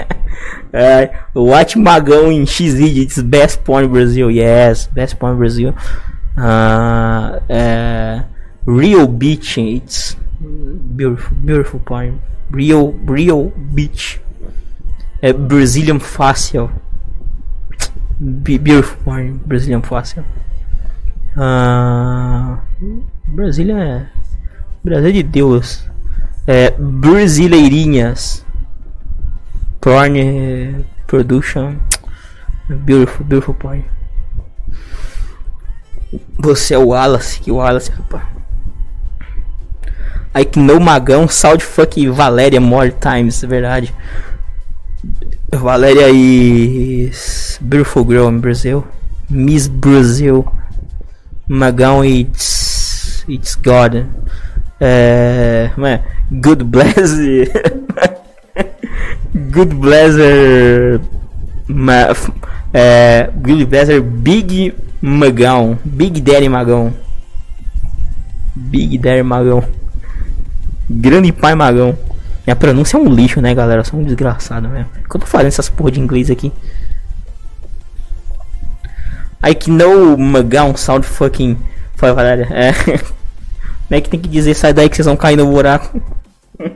é, 0.72 1.10
Watch 1.34 1.78
Magão 1.78 2.32
em 2.32 2.46
XZ. 2.46 2.80
It's 2.80 3.20
best 3.20 3.60
porn 3.60 3.86
Brasil. 3.86 4.30
Yes, 4.30 4.88
best 4.92 5.16
porn 5.16 5.36
Brasil. 5.36 5.74
Uh, 6.38 7.42
é, 7.48 8.24
Real 8.66 9.06
Beach. 9.06 9.60
It's 9.60 10.16
beautiful, 10.40 11.36
beautiful 11.36 11.80
porn. 11.80 12.18
Real, 12.50 12.94
real 13.06 13.52
beach. 13.56 14.20
É 15.20 15.32
Brazilian 15.32 16.00
Facial. 16.00 16.70
Beautiful 18.18 18.96
porn. 19.04 19.40
Brazilian 19.44 19.82
Facial. 19.82 20.24
Uh, 21.36 22.58
Brasília 23.26 23.78
é 23.78 24.06
Brasil 24.84 25.12
de 25.12 25.22
Deus. 25.22 25.84
É, 26.46 26.70
Brasileirinhas. 26.72 28.44
Porn 29.80 30.84
Production. 31.06 31.76
Beautiful, 32.68 33.24
beautiful 33.24 33.54
porn. 33.54 33.84
Você 36.38 36.74
é 36.74 36.78
o 36.78 36.88
Wallace, 36.88 37.40
que 37.40 37.50
Wallace, 37.50 37.90
rapaz. 37.90 38.24
I 40.34 40.58
know 40.58 40.80
Magão, 40.80 41.28
Saud 41.28 41.62
Fuck 41.62 42.08
Valéria 42.08 42.60
More 42.60 42.92
Times, 42.92 43.44
é 43.44 43.46
verdade. 43.46 43.94
Valéria 45.52 46.08
e 46.10 47.10
Beautiful 47.60 48.04
Girl 48.06 48.30
Brasil. 48.30 48.86
Miss 49.28 49.68
Brasil. 49.68 50.46
Magão 51.46 52.04
It's 52.04 53.24
It's 53.28 53.54
God. 53.54 54.06
É, 54.84 55.70
é, 55.78 56.00
Good 56.32 56.64
Blazer. 56.64 57.48
Good 59.32 59.76
Blazer. 59.76 61.00
Ma, 61.68 62.08
é, 62.74 63.30
Good 63.32 63.66
Blazer 63.66 64.02
Big 64.02 64.74
Magão. 65.00 65.78
Big 65.84 66.20
Daddy 66.20 66.48
Magão. 66.48 66.92
Big 68.56 68.98
Daddy 68.98 69.22
Magão. 69.22 69.62
Grande 70.90 71.30
Pai 71.30 71.54
Magão. 71.54 71.96
Minha 72.44 72.56
pronúncia 72.56 72.96
é 72.96 73.00
um 73.00 73.08
lixo, 73.08 73.40
né, 73.40 73.54
galera? 73.54 73.84
Sou 73.84 74.00
um 74.00 74.02
desgraçado 74.02 74.68
mesmo. 74.68 74.90
Que 75.08 75.16
eu 75.16 75.20
tô 75.20 75.26
fazendo 75.28 75.46
essas 75.46 75.68
porra 75.68 75.92
de 75.92 76.00
inglês 76.00 76.28
aqui. 76.28 76.52
I 79.46 79.56
know 79.70 80.18
Magão 80.18 80.76
sound 80.76 81.06
fucking. 81.06 81.56
Foi, 81.94 82.12
Valéria. 82.12 82.48
É. 82.50 82.72
É 83.92 84.00
que 84.00 84.08
tem 84.08 84.18
que 84.18 84.28
dizer? 84.28 84.54
Sai 84.54 84.72
daí 84.72 84.88
que 84.88 84.96
vocês 84.96 85.06
vão 85.06 85.16
cair 85.16 85.36
no 85.36 85.46
buraco. 85.46 86.00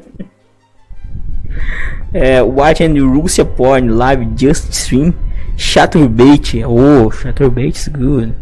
é, 2.13 2.43
watch 2.43 2.83
and 2.83 2.95
Russia 3.03 3.45
porn 3.45 3.89
live 3.89 4.29
just 4.37 4.71
stream. 4.73 5.15
Chaturbate. 5.57 6.65
Oh, 6.65 7.11
Chaturbate 7.11 7.77
is 7.77 7.89
good. 7.89 8.35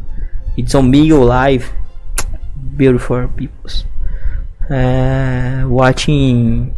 It's 0.58 0.74
on 0.74 0.90
Migo 0.90 1.24
live. 1.24 1.72
Beautiful 2.76 3.28
people. 3.36 3.70
É, 4.68 5.64
watching 5.66 6.74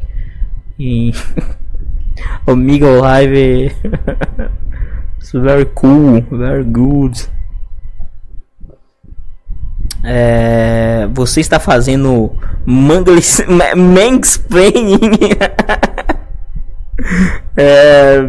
in 0.78 1.12
Omigo 2.46 3.00
live. 3.00 3.74
it's 5.18 5.32
very 5.32 5.66
cool, 5.74 6.20
very 6.30 6.64
good. 6.64 7.16
É, 10.08 11.08
você 11.12 11.40
está 11.40 11.58
fazendo 11.58 12.32
mansplaining. 13.76 15.00
é, 17.56 18.20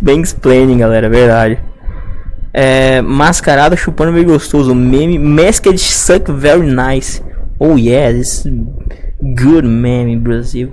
mansplaining, 0.00 0.78
galera, 0.78 1.08
verdade. 1.08 1.58
É, 2.52 3.00
mascarada 3.02 3.76
chupando 3.76 4.12
meio 4.12 4.26
gostoso. 4.26 4.74
Meme 4.74 5.18
Masked 5.18 5.78
suck 5.78 6.30
very 6.30 6.66
nice. 6.66 7.22
Oh 7.58 7.76
yeah, 7.76 8.12
this 8.12 8.44
good 9.20 9.66
meme 9.66 10.16
Brasil. 10.16 10.72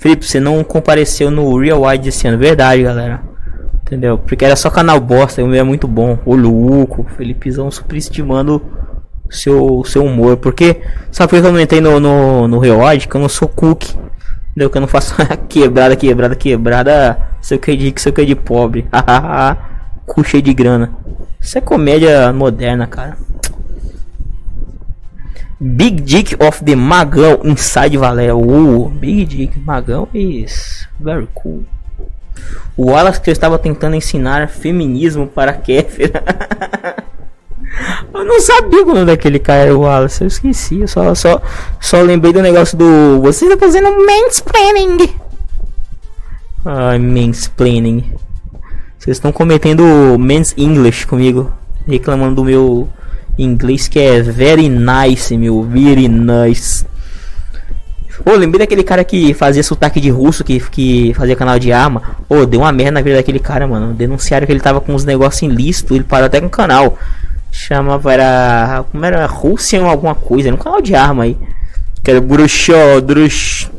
Felipe, 0.00 0.24
você 0.24 0.38
não 0.38 0.62
compareceu 0.62 1.30
no 1.30 1.58
Real 1.58 1.82
Wide 1.82 2.08
esse 2.08 2.26
ano, 2.26 2.38
verdade, 2.38 2.82
galera. 2.82 3.20
Entendeu? 3.88 4.18
Porque 4.18 4.44
era 4.44 4.54
só 4.54 4.68
canal 4.68 5.00
bosta, 5.00 5.42
o 5.42 5.48
meu 5.48 5.58
é 5.58 5.62
muito 5.62 5.88
bom. 5.88 6.18
O 6.26 6.36
Luco, 6.36 7.06
Felipezão 7.16 7.70
superestimando 7.70 8.60
seu, 9.30 9.82
seu 9.86 10.04
humor. 10.04 10.36
Porque, 10.36 10.82
sabe 11.10 11.30
por 11.30 11.40
que 11.40 11.46
eu 11.46 11.52
não 11.52 11.58
entrei 11.58 11.80
no, 11.80 11.98
no, 11.98 12.46
no 12.46 12.58
Reord? 12.58 13.08
Que 13.08 13.14
eu 13.14 13.20
não 13.22 13.30
sou 13.30 13.48
cook. 13.48 13.84
Entendeu? 14.50 14.68
Que 14.68 14.76
eu 14.76 14.80
não 14.82 14.88
faço 14.88 15.14
quebrada, 15.48 15.96
quebrada, 15.96 16.36
quebrada. 16.36 17.18
Seu 17.40 17.58
que 17.58 17.74
de, 17.74 17.98
seu 17.98 18.12
que 18.12 18.26
de 18.26 18.34
pobre. 18.34 18.86
Cu 20.04 20.22
cheio 20.22 20.42
de 20.42 20.52
grana. 20.52 20.92
Isso 21.40 21.56
é 21.56 21.60
comédia 21.62 22.30
moderna, 22.30 22.86
cara. 22.86 23.16
Big 25.58 26.02
Dick 26.02 26.36
of 26.46 26.62
the 26.62 26.76
Magão 26.76 27.40
Inside 27.42 27.96
Valeu. 27.96 28.38
Uh, 28.38 28.90
Big 28.90 29.24
Dick 29.24 29.58
Magão 29.60 30.06
is 30.12 30.86
very 31.00 31.26
cool. 31.34 31.64
O 32.76 32.90
Wallace 32.90 33.20
que 33.20 33.30
eu 33.30 33.32
estava 33.32 33.58
tentando 33.58 33.96
ensinar 33.96 34.48
feminismo 34.48 35.26
para 35.26 35.52
Kéfera. 35.52 36.22
eu 38.14 38.24
não 38.24 38.40
sabia 38.40 38.82
o 38.82 38.86
nome 38.86 39.04
daquele 39.06 39.38
cara 39.38 39.62
era 39.62 39.76
o 39.76 39.80
Wallace, 39.80 40.22
eu 40.22 40.28
esqueci. 40.28 40.80
Eu 40.80 40.88
só, 40.88 41.14
só, 41.14 41.42
só 41.80 42.00
lembrei 42.00 42.32
do 42.32 42.42
negócio 42.42 42.76
do. 42.76 43.20
Você 43.22 43.46
está 43.46 43.56
fazendo 43.56 43.90
mansplaining. 43.90 45.14
Ai, 46.64 46.98
mansplaining. 46.98 48.12
Vocês 48.98 49.16
estão 49.16 49.32
cometendo 49.32 49.82
men's 50.18 50.54
English 50.56 51.06
comigo. 51.06 51.52
Reclamando 51.86 52.36
do 52.36 52.44
meu 52.44 52.88
inglês 53.38 53.88
que 53.88 53.98
é 53.98 54.20
very 54.20 54.68
nice, 54.68 55.36
meu. 55.36 55.62
Very 55.62 56.08
nice. 56.08 56.84
Ô, 58.24 58.30
oh, 58.30 58.36
lembrei 58.36 58.60
daquele 58.60 58.82
cara 58.82 59.04
que 59.04 59.32
fazia 59.32 59.62
sotaque 59.62 60.00
de 60.00 60.10
russo, 60.10 60.42
que, 60.42 60.60
que 60.70 61.14
fazia 61.14 61.36
canal 61.36 61.58
de 61.58 61.72
arma. 61.72 62.16
Ô, 62.28 62.44
deu 62.44 62.60
uma 62.60 62.72
merda 62.72 62.92
na 62.92 63.00
vida 63.00 63.16
daquele 63.16 63.38
cara, 63.38 63.66
mano. 63.66 63.94
Denunciaram 63.94 64.46
que 64.46 64.52
ele 64.52 64.60
tava 64.60 64.80
com 64.80 64.92
uns 64.92 65.04
negócios 65.04 65.42
ilícitos, 65.42 65.94
ele 65.94 66.04
parou 66.04 66.26
até 66.26 66.40
com 66.40 66.46
o 66.46 66.50
canal. 66.50 66.98
Chamava, 67.50 68.12
era. 68.12 68.84
Como 68.90 69.04
era? 69.04 69.26
Rússia 69.26 69.80
ou 69.80 69.88
alguma 69.88 70.14
coisa, 70.14 70.48
era 70.48 70.54
um 70.54 70.58
canal 70.58 70.80
de 70.80 70.94
arma 70.94 71.24
aí. 71.24 71.36
Que 72.02 72.10
era 72.10 72.20
Bruxó, 72.20 73.00
Drush. 73.00 73.70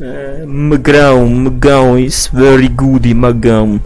Uh, 0.00 0.46
Magrão, 0.46 1.28
Magão 1.28 1.98
is 1.98 2.30
very 2.32 2.68
good, 2.68 3.12
Magão. 3.12 3.80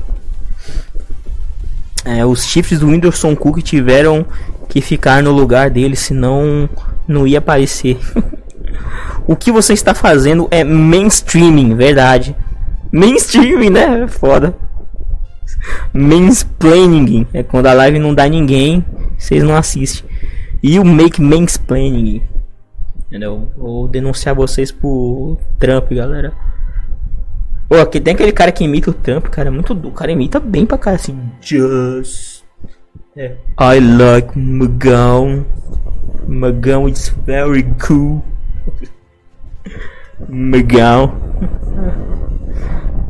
É, 2.04 2.24
os 2.24 2.44
chifres 2.44 2.78
do 2.78 2.86
Whindersson 2.86 3.34
Cook 3.34 3.62
tiveram 3.62 4.24
que 4.68 4.80
ficar 4.80 5.22
no 5.22 5.32
lugar 5.32 5.70
dele, 5.70 5.96
senão 5.96 6.68
não 7.08 7.26
ia 7.26 7.38
aparecer. 7.38 7.98
o 9.26 9.36
que 9.36 9.50
você 9.52 9.72
está 9.72 9.94
fazendo 9.94 10.48
é 10.50 10.64
mainstreaming, 10.64 11.74
verdade. 11.74 12.36
Mainstreaming, 12.92 13.70
né? 13.70 14.06
Foda. 14.06 14.54
Mansplaining 15.92 17.26
é 17.32 17.42
quando 17.42 17.66
a 17.66 17.72
live 17.72 17.98
não 17.98 18.14
dá 18.14 18.28
ninguém, 18.28 18.84
vocês 19.18 19.42
não 19.42 19.56
assistem. 19.56 20.08
E 20.62 20.78
o 20.78 20.84
make 20.84 21.20
mansplaining. 21.20 22.22
Entendeu? 23.06 23.50
Vou 23.56 23.86
denunciar 23.86 24.34
vocês 24.34 24.72
por 24.72 25.38
Trump, 25.58 25.92
galera. 25.92 26.32
Pô, 27.68 27.76
aqui 27.76 28.00
tem 28.00 28.14
aquele 28.14 28.32
cara 28.32 28.52
que 28.52 28.64
imita 28.64 28.90
o 28.90 28.94
Trump, 28.94 29.26
cara. 29.26 29.48
É 29.48 29.50
muito. 29.50 29.72
O 29.72 29.92
cara 29.92 30.12
imita 30.12 30.40
bem 30.40 30.66
pra 30.66 30.78
cara 30.78 30.96
assim. 30.96 31.18
Just. 31.40 32.42
É. 33.16 33.36
I 33.60 33.80
like 33.80 34.38
Magão. 34.38 35.46
Magão 36.26 36.88
is 36.88 37.14
very 37.24 37.64
cool. 37.86 38.22
Magão. 40.28 41.14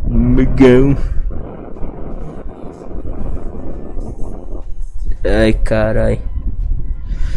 Magão. 0.08 0.96
Ai, 5.24 5.52
carai. 5.52 6.20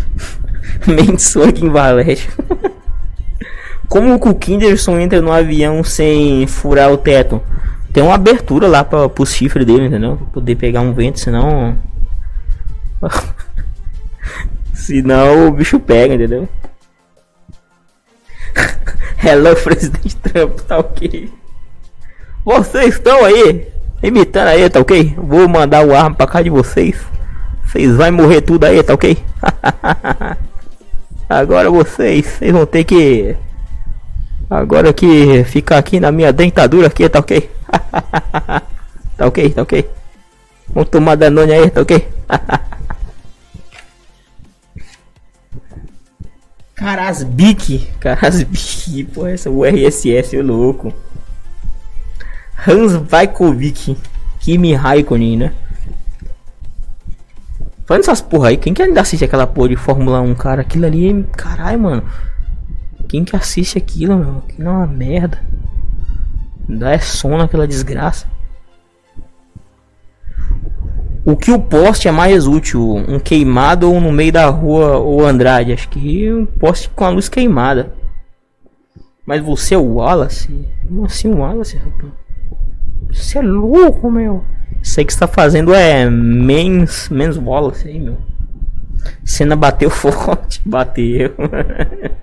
Mensura 0.87 1.53
em 1.57 1.69
Valete. 1.69 2.29
Como 3.87 4.13
o 4.15 4.35
Kinderson 4.35 4.99
entra 4.99 5.21
no 5.21 5.31
avião 5.31 5.83
sem 5.83 6.45
furar 6.45 6.91
o 6.91 6.97
teto? 6.97 7.41
Tem 7.93 8.03
uma 8.03 8.15
abertura 8.15 8.67
lá 8.67 8.83
para 8.83 9.05
o 9.05 9.25
chifre 9.25 9.63
dele, 9.63 9.87
entendeu? 9.87 10.17
Pra 10.17 10.27
poder 10.27 10.55
pegar 10.55 10.81
um 10.81 10.93
vento, 10.93 11.19
senão. 11.19 11.77
senão 14.73 15.47
o 15.47 15.51
bicho 15.51 15.79
pega, 15.79 16.13
entendeu? 16.13 16.47
Hello, 19.23 19.55
presidente 19.55 20.15
Trump, 20.17 20.59
tá 20.61 20.79
ok? 20.79 21.31
Vocês 22.45 22.95
estão 22.95 23.25
aí? 23.25 23.67
Imitando 24.01 24.47
aí, 24.47 24.69
tá 24.69 24.79
ok? 24.79 25.15
Vou 25.17 25.47
mandar 25.47 25.85
o 25.85 25.95
arma 25.95 26.15
pra 26.15 26.27
cá 26.27 26.41
de 26.41 26.49
vocês. 26.49 26.95
Vocês 27.65 27.95
vão 27.95 28.11
morrer 28.11 28.41
tudo 28.41 28.65
aí, 28.65 28.81
tá 28.83 28.93
ok? 28.93 29.17
Agora 31.29 31.69
vocês, 31.69 32.25
vocês 32.25 32.51
vão 32.51 32.65
ter 32.65 32.83
que 32.85 33.35
Agora 34.49 34.93
que 34.93 35.43
ficar 35.43 35.77
aqui 35.77 35.99
na 35.99 36.09
minha 36.09 36.31
dentadura 36.31 36.87
aqui, 36.87 37.07
tá 37.09 37.19
ok? 37.19 37.49
tá 39.17 39.27
ok, 39.27 39.49
tá 39.49 39.61
ok. 39.61 39.89
Vamos 40.69 40.89
tomar 40.89 41.15
danone 41.15 41.51
aí, 41.51 41.69
tá 41.69 41.81
ok? 41.81 42.07
Carasbic, 46.77 47.87
Carasbic, 47.99 49.03
pô, 49.05 49.25
essa 49.25 49.49
o 49.49 49.65
RSS, 49.65 50.37
o 50.37 50.43
louco. 50.43 50.93
Hans 52.67 52.93
Vaikovic, 52.93 53.97
Kimi 54.39 54.75
Raikkonen, 54.75 55.37
né? 55.37 55.53
Falando 57.87 58.03
essas 58.03 58.21
porra 58.21 58.49
aí, 58.49 58.57
quem 58.57 58.75
que 58.75 58.83
ainda 58.83 59.01
assiste 59.01 59.25
aquela 59.25 59.47
porra 59.47 59.69
de 59.69 59.75
Fórmula 59.75 60.21
1, 60.21 60.35
cara? 60.35 60.61
Aquilo 60.61 60.85
ali, 60.85 61.23
caralho, 61.35 61.79
mano. 61.79 62.03
Quem 63.07 63.25
que 63.25 63.35
assiste 63.35 63.77
aquilo, 63.77 64.17
meu? 64.17 64.37
Aquilo 64.39 64.67
é 64.67 64.71
uma 64.71 64.85
merda. 64.87 65.41
Dá 66.69 66.91
é 66.91 66.99
sono 66.99 67.41
aquela 67.41 67.67
desgraça. 67.67 68.27
O 71.27 71.35
que 71.35 71.51
o 71.51 71.59
poste 71.59 72.07
é 72.07 72.11
mais 72.11 72.47
útil? 72.47 72.95
Um 73.05 73.19
queimado 73.19 73.91
ou 73.91 73.99
no 73.99 74.13
meio 74.13 74.31
da 74.31 74.45
rua 74.45 74.95
ou 74.95 75.25
Andrade? 75.25 75.73
Acho 75.73 75.89
que 75.89 76.31
um 76.31 76.45
poste 76.45 76.89
com 76.95 77.03
a 77.03 77.09
luz 77.09 77.27
queimada. 77.27 77.91
Mas 79.25 79.43
você 79.43 79.75
é 79.75 79.77
o 79.77 79.95
Wallace? 79.95 80.49
Como 80.87 81.03
assim 81.03 81.27
o 81.27 81.39
Wallace, 81.39 81.75
rapaz? 81.75 82.13
Você 83.11 83.39
é 83.39 83.41
louco, 83.41 84.09
meu. 84.09 84.45
Isso 84.81 85.01
aí 85.01 85.05
que 85.05 85.11
está 85.11 85.27
fazendo 85.27 85.73
é 85.73 86.09
mens, 86.09 87.09
mens 87.09 87.35
Wallace 87.35 87.89
aí, 87.89 87.99
meu. 87.99 88.17
Cena 89.25 89.57
bateu 89.57 89.89
forte, 89.91 90.61
bateu. 90.65 91.33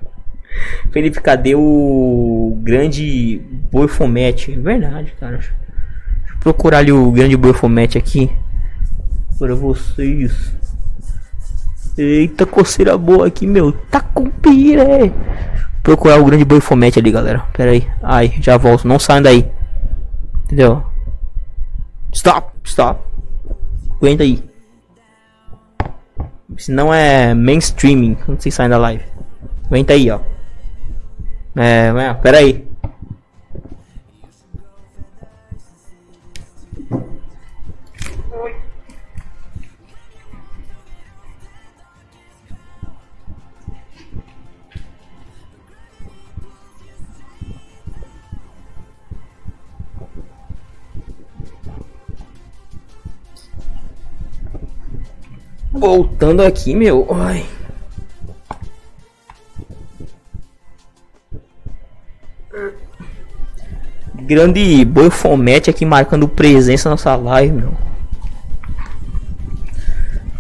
Felipe, 0.93 1.21
cadê 1.21 1.55
o 1.55 2.59
grande 2.63 3.39
Boifomete? 3.71 4.53
Verdade, 4.53 5.13
cara. 5.21 5.37
Deixa 5.37 5.53
eu 5.53 6.39
procurar 6.41 6.79
ali 6.79 6.91
o 6.91 7.13
grande 7.13 7.37
Boifomete 7.37 7.99
aqui. 7.99 8.31
Para 9.39 9.55
vocês. 9.55 10.55
Eita, 11.97 12.45
coceira 12.45 12.99
boa 12.99 13.27
aqui, 13.27 13.47
meu. 13.47 13.73
Tá 13.73 14.01
com 14.01 14.29
pire. 14.29 15.13
Procurar 15.83 16.21
o 16.21 16.25
grande 16.25 16.45
Boifomete 16.45 16.99
ali, 16.99 17.11
galera. 17.11 17.41
Pera 17.53 17.71
aí. 17.71 17.89
Ai, 18.03 18.35
já 18.41 18.57
volto. 18.57 18.89
Não 18.89 18.99
saiam 18.99 19.23
daí. 19.23 19.51
Entendeu? 20.45 20.83
Stop, 22.13 22.53
stop. 22.65 23.01
Aguenta 23.97 24.23
aí. 24.23 24.43
Senão 26.57 26.93
é 26.93 27.35
mainstreaming. 27.35 28.15
Quando 28.15 28.41
vocês 28.41 28.55
saem 28.55 28.71
da 28.71 28.79
live. 28.79 29.05
Aguenta 29.67 29.93
aí, 29.93 30.11
ó. 30.11 30.21
É, 31.57 32.15
pera 32.23 32.39
aí. 32.39 32.67
Voltando 55.85 56.41
aqui, 56.41 56.75
meu. 56.75 57.07
Ai. 57.11 57.45
Grande 64.15 64.83
Boifomete 64.87 65.69
aqui 65.69 65.85
marcando 65.85 66.27
presença 66.27 66.89
na 66.89 66.95
nossa 66.95 67.15
live, 67.17 67.53
meu. 67.53 67.75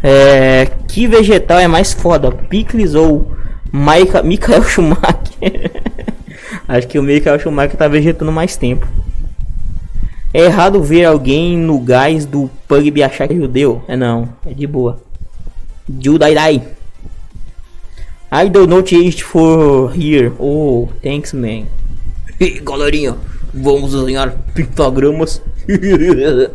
É, 0.02 0.64
que 0.88 1.06
vegetal 1.06 1.58
é 1.58 1.68
mais 1.68 1.92
foda? 1.92 2.32
Picles 2.32 2.94
ou 2.94 3.30
Maica, 3.70 4.22
Michael 4.22 4.62
Schumacher? 4.62 5.70
Acho 6.66 6.88
que 6.88 6.98
o 6.98 7.02
Michael 7.02 7.38
Schumacher 7.38 7.76
tá 7.76 7.86
vegetando 7.86 8.32
mais 8.32 8.56
tempo. 8.56 8.88
É 10.32 10.40
errado 10.40 10.82
ver 10.82 11.04
alguém 11.04 11.58
no 11.58 11.78
gás 11.80 12.24
do 12.24 12.48
Pug 12.66 13.02
achar 13.02 13.28
que 13.28 13.34
é 13.34 13.36
judeu? 13.36 13.84
É 13.86 13.94
não, 13.94 14.30
é 14.46 14.54
de 14.54 14.66
boa. 14.66 15.03
Judai 15.88 16.34
Dai. 16.34 16.62
I 18.32 18.48
don't 18.48 18.68
know 18.68 18.78
it 18.78 19.22
for 19.22 19.92
here. 19.92 20.32
Oh, 20.40 20.88
thanks 21.02 21.32
man. 21.32 21.66
Galerinha. 22.64 23.16
Vamos 23.52 23.92
desenhar 23.92 24.32
pentagramas. 24.54 25.40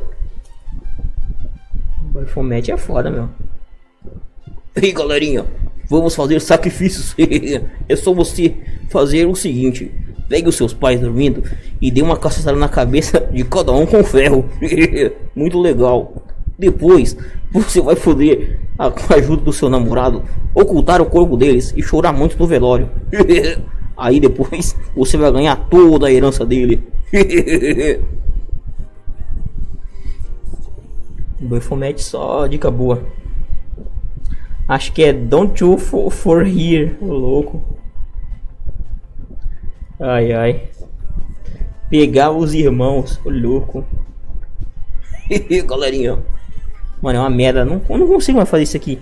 Bafomete 2.12 2.72
é 2.72 2.78
foda, 2.78 3.10
meu. 3.10 3.30
Ei, 4.76 4.92
galerinha. 4.92 5.46
Vamos 5.90 6.16
fazer 6.16 6.42
sacrifícios. 6.42 7.16
é 7.88 7.96
só 7.96 8.14
você 8.14 8.54
fazer 8.90 9.26
o 9.26 9.36
seguinte: 9.36 9.92
pegue 10.28 10.50
os 10.50 10.56
seus 10.56 10.74
pais 10.74 11.00
dormindo 11.00 11.44
e 11.82 11.90
dê 11.90 12.02
uma 12.02 12.18
caçada 12.18 12.58
na 12.58 12.68
cabeça 12.68 13.22
de 13.32 13.44
cada 13.44 13.72
um 13.72 13.86
com 13.86 14.04
ferro. 14.04 14.50
Muito 15.36 15.60
legal. 15.60 16.26
Depois, 16.60 17.16
você 17.50 17.80
vai 17.80 17.96
poder, 17.96 18.60
com 18.78 19.14
a 19.14 19.16
ajuda 19.16 19.44
do 19.44 19.54
seu 19.54 19.70
namorado, 19.70 20.26
ocultar 20.54 21.02
o 21.02 21.06
corpo 21.06 21.38
deles 21.38 21.74
e 21.76 21.82
chorar 21.82 22.12
muito 22.12 22.38
no 22.38 22.46
velório. 22.46 22.90
Aí 23.96 24.20
depois, 24.20 24.76
você 24.94 25.16
vai 25.16 25.32
ganhar 25.32 25.56
toda 25.70 26.08
a 26.08 26.12
herança 26.12 26.46
dele. 26.46 26.84
Bufomete 31.40 32.04
só 32.04 32.46
dica 32.46 32.70
boa. 32.70 33.02
Acho 34.68 34.92
que 34.92 35.04
é 35.04 35.14
Don't 35.14 35.64
You 35.64 35.78
For, 35.78 36.12
for 36.12 36.46
Here, 36.46 36.98
o 37.00 37.06
louco. 37.06 37.64
Ai 39.98 40.34
ai. 40.34 40.70
Pegar 41.90 42.32
os 42.32 42.54
irmãos, 42.54 43.18
o 43.24 43.30
louco. 43.30 43.86
Galerinha. 45.66 46.20
Mano, 47.02 47.20
é 47.20 47.22
uma 47.22 47.30
merda. 47.30 47.64
Não, 47.64 47.82
não 47.90 48.08
consigo 48.08 48.38
mais 48.38 48.50
fazer 48.50 48.64
isso 48.64 48.78
aqui. 48.78 49.00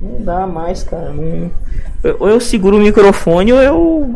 Não 0.00 0.24
dá 0.24 0.46
mais, 0.46 0.82
cara. 0.82 1.12
Não... 1.12 1.50
Ou 2.18 2.28
eu 2.28 2.40
seguro 2.40 2.76
o 2.76 2.80
microfone 2.80 3.52
ou 3.52 3.60
eu 3.60 4.14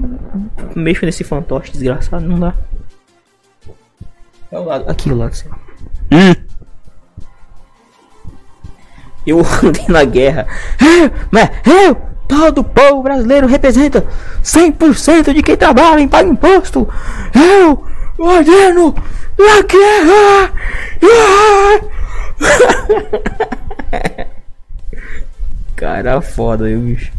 mexo 0.75 1.05
nesse 1.05 1.25
fantoche 1.25 1.73
desgraçado. 1.73 2.25
Não 2.25 2.39
dá. 2.39 2.55
É 4.51 4.59
o 4.59 4.65
lado. 4.65 4.91
Aqui 4.91 5.11
o 5.11 5.17
lado. 5.17 5.33
Hum. 6.13 6.35
Eu 9.27 9.41
andei 9.63 9.87
na 9.89 10.05
guerra. 10.05 10.47
É, 10.81 11.11
mas 11.31 11.51
eu, 11.67 11.97
todo 12.27 12.65
povo 12.65 13.03
brasileiro 13.03 13.47
representa 13.47 14.07
100% 14.43 15.33
de 15.33 15.43
quem 15.43 15.57
trabalha 15.57 16.01
e 16.01 16.09
paga 16.09 16.29
imposto. 16.29 16.89
Eu 17.35 17.90
ordeno 18.21 18.95
a 19.39 19.63
guerra. 19.63 20.53
Cara 25.75 26.21
foda 26.21 26.67
aí, 26.67 26.77
bicho. 26.77 27.11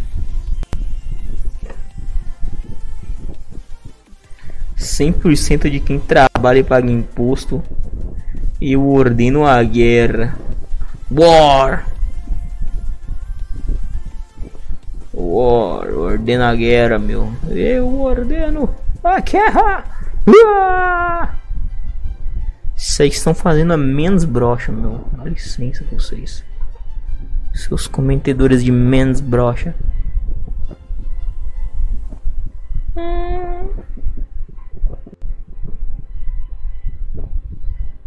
100% 4.77 5.69
de 5.69 5.79
quem 5.79 5.99
trabalha 5.99 6.59
e 6.59 6.63
paga 6.63 6.89
imposto. 6.89 7.63
Eu 8.61 8.87
ordeno 8.87 9.45
a 9.45 9.63
guerra. 9.63 10.35
War! 11.11 11.87
War, 15.13 15.87
ordena 15.93 16.49
a 16.49 16.55
guerra, 16.55 16.99
meu. 16.99 17.31
Eu 17.49 18.01
ordeno 18.01 18.73
a 19.03 19.19
guerra! 19.19 19.90
Vocês 22.75 23.15
estão 23.15 23.33
fazendo 23.33 23.73
a 23.73 23.77
menos 23.77 24.23
brocha, 24.23 24.71
meu. 24.71 25.07
Dá 25.13 25.23
licença 25.23 25.83
vocês. 25.91 26.43
Seus 27.53 27.87
comentadores 27.87 28.63
de 28.63 28.71
menos 28.71 29.19
brocha. 29.19 29.73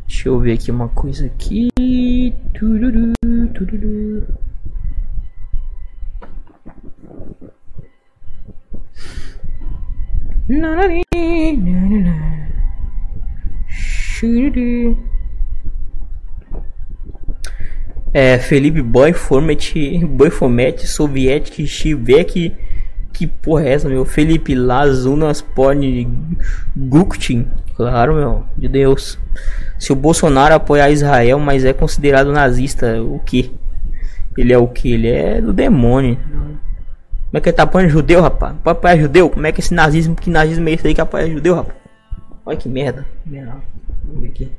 Deixa 0.06 0.28
eu 0.28 0.38
ver 0.38 0.52
aqui 0.52 0.70
uma 0.70 0.88
coisa 0.88 1.26
aqui. 1.26 1.70
Tururu, 2.54 3.12
tururu. 3.54 4.26
É, 18.12 18.38
Felipe 18.38 18.82
Boyformet, 18.82 20.04
Boyfomet, 20.06 20.86
Soviético, 20.86 21.66
Chivek, 21.66 22.54
que 23.10 23.26
porra 23.26 23.64
é 23.64 23.72
essa, 23.72 23.88
meu? 23.88 24.04
Felipe 24.04 24.54
Lazunas 24.54 25.40
Porn 25.40 26.06
Guktin, 26.76 27.46
claro, 27.74 28.14
meu, 28.14 28.44
de 28.56 28.68
Deus. 28.68 29.18
Se 29.78 29.92
o 29.92 29.96
Bolsonaro 29.96 30.54
apoiar 30.54 30.90
Israel, 30.90 31.38
mas 31.38 31.64
é 31.64 31.72
considerado 31.72 32.30
nazista, 32.32 33.02
o 33.02 33.18
que? 33.18 33.50
Ele 34.36 34.52
é 34.52 34.58
o 34.58 34.68
que? 34.68 34.92
Ele 34.92 35.08
é 35.08 35.40
do 35.40 35.54
demônio. 35.54 36.18
Como 37.34 37.38
é 37.38 37.42
que 37.42 37.48
ele 37.48 37.56
tá 37.56 37.64
apoiando 37.64 37.90
judeu, 37.90 38.22
rapaz? 38.22 38.54
Pode 38.62 38.78
apoiar 38.78 38.96
judeu? 38.96 39.28
Como 39.28 39.44
é 39.44 39.50
que 39.50 39.58
esse 39.58 39.74
nazismo, 39.74 40.14
que 40.14 40.30
nazismo 40.30 40.68
é 40.68 40.72
esse 40.72 40.86
aí 40.86 40.94
que 40.94 41.00
apoia 41.00 41.28
judeu, 41.28 41.56
rapaz? 41.56 41.76
Olha 42.46 42.56
que 42.56 42.68
merda. 42.68 43.04
Vamos 43.26 44.20
ver 44.20 44.28
aqui. 44.28 44.52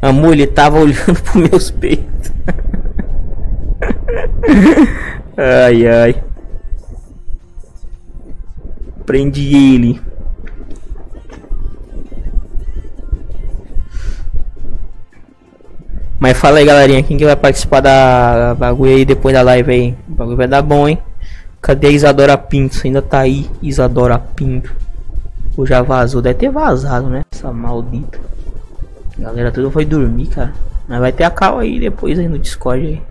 Amor, 0.00 0.32
ele 0.32 0.46
tava 0.46 0.78
olhando 0.78 1.20
pro 1.22 1.40
meus 1.40 1.70
peitos. 1.70 2.32
ai, 5.36 5.86
ai. 5.86 6.24
Prendi 9.04 9.54
ele. 9.54 10.00
Mas 16.18 16.38
fala 16.38 16.60
aí, 16.60 16.64
galerinha, 16.64 17.02
quem 17.02 17.18
que 17.18 17.26
vai 17.26 17.36
participar 17.36 17.80
da 17.80 18.56
bagulho 18.58 18.94
aí 18.94 19.04
depois 19.04 19.34
da 19.34 19.42
live 19.42 19.70
aí? 19.70 19.94
O 20.08 20.12
bagulho 20.14 20.38
vai 20.38 20.48
dar 20.48 20.62
bom, 20.62 20.88
hein? 20.88 20.98
Cadê 21.64 21.86
a 21.86 21.90
Isadora 21.90 22.36
Pinto? 22.36 22.78
Ainda 22.84 23.00
tá 23.00 23.20
aí, 23.20 23.50
Isadora 23.62 24.18
Pinto. 24.18 24.70
Ou 25.56 25.66
já 25.66 25.80
vazou? 25.80 26.20
Deve 26.20 26.38
ter 26.38 26.50
vazado, 26.50 27.08
né? 27.08 27.22
Essa 27.32 27.50
maldita. 27.50 28.20
A 29.18 29.22
galera 29.22 29.50
tudo 29.50 29.70
foi 29.70 29.86
dormir, 29.86 30.26
cara. 30.26 30.52
Mas 30.86 31.00
vai 31.00 31.10
ter 31.10 31.24
a 31.24 31.30
cal 31.30 31.58
aí 31.58 31.80
depois 31.80 32.18
aí 32.18 32.28
no 32.28 32.38
Discord 32.38 32.86
aí. 32.86 33.02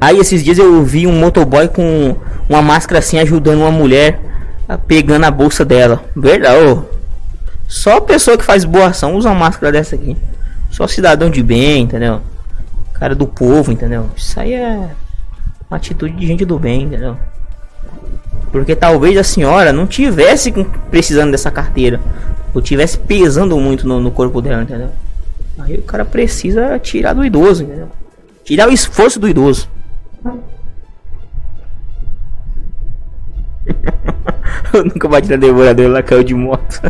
Aí 0.00 0.18
esses 0.18 0.42
dias 0.42 0.58
eu 0.58 0.82
vi 0.82 1.06
um 1.06 1.16
motoboy 1.16 1.68
com 1.68 2.16
uma 2.48 2.60
máscara 2.60 2.98
assim 2.98 3.20
ajudando 3.20 3.60
uma 3.60 3.70
mulher 3.70 4.18
pegando 4.88 5.26
a 5.26 5.30
bolsa 5.30 5.64
dela. 5.64 6.02
Verdade, 6.16 6.60
ô. 6.60 6.82
Só 7.68 8.00
pessoa 8.00 8.36
que 8.36 8.44
faz 8.44 8.64
boa 8.64 8.88
ação 8.88 9.14
usa 9.14 9.28
uma 9.28 9.38
máscara 9.38 9.70
dessa 9.70 9.94
aqui. 9.94 10.16
Só 10.72 10.88
cidadão 10.88 11.30
de 11.30 11.40
bem, 11.40 11.84
entendeu? 11.84 12.20
Cara 13.02 13.16
do 13.16 13.26
povo, 13.26 13.72
entendeu? 13.72 14.08
Isso 14.16 14.38
aí 14.38 14.54
é 14.54 14.94
uma 15.68 15.76
atitude 15.76 16.14
de 16.14 16.24
gente 16.24 16.44
do 16.44 16.56
bem, 16.56 16.82
entendeu? 16.82 17.16
Porque 18.52 18.76
talvez 18.76 19.18
a 19.18 19.24
senhora 19.24 19.72
não 19.72 19.88
tivesse 19.88 20.52
precisando 20.88 21.32
dessa 21.32 21.50
carteira. 21.50 22.00
Ou 22.54 22.62
tivesse 22.62 22.96
pesando 22.96 23.58
muito 23.58 23.88
no, 23.88 23.98
no 23.98 24.12
corpo 24.12 24.40
dela, 24.40 24.62
entendeu? 24.62 24.90
Aí 25.58 25.78
o 25.78 25.82
cara 25.82 26.04
precisa 26.04 26.78
tirar 26.78 27.12
do 27.12 27.24
idoso, 27.24 27.64
entendeu? 27.64 27.88
Tirar 28.44 28.68
o 28.68 28.72
esforço 28.72 29.18
do 29.18 29.28
idoso. 29.28 29.68
Eu 34.72 34.84
nunca 34.84 35.08
bati 35.08 35.28
na 35.28 35.34
devoradora, 35.34 35.88
ela 35.88 36.02
caiu 36.04 36.22
de 36.22 36.36
moto. 36.36 36.80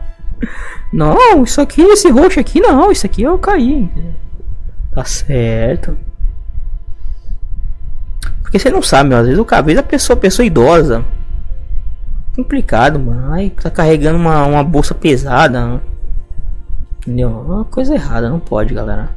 não, 0.92 1.44
isso 1.44 1.62
aqui, 1.62 1.80
esse 1.80 2.10
roxo 2.10 2.38
aqui 2.38 2.60
não, 2.60 2.92
isso 2.92 3.06
aqui 3.06 3.22
eu 3.22 3.38
caí. 3.38 3.88
Tá 4.92 5.04
certo. 5.04 5.96
Porque 8.42 8.58
você 8.58 8.70
não 8.70 8.82
sabe, 8.82 9.10
meu, 9.10 9.18
às 9.18 9.26
vezes 9.26 9.38
o 9.38 9.44
cabelo 9.44 9.78
a 9.78 9.82
pessoa, 9.84 10.16
pessoa 10.16 10.44
idosa. 10.44 11.04
Complicado, 12.34 12.98
mano. 12.98 13.32
Aí 13.32 13.50
tá 13.50 13.70
carregando 13.70 14.18
uma, 14.18 14.44
uma 14.44 14.64
bolsa 14.64 14.94
pesada. 14.94 15.80
Entendeu? 16.98 17.28
É 17.28 17.52
uma 17.52 17.64
coisa 17.64 17.94
errada, 17.94 18.28
não 18.28 18.40
pode, 18.40 18.74
galera. 18.74 19.10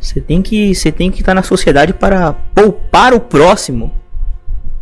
Você 0.00 0.20
tem 0.20 0.40
que 0.40 0.74
você 0.74 0.90
tem 0.90 1.10
que 1.10 1.20
estar 1.20 1.34
na 1.34 1.42
sociedade 1.42 1.92
para 1.92 2.32
poupar 2.54 3.12
o 3.12 3.20
próximo 3.20 3.92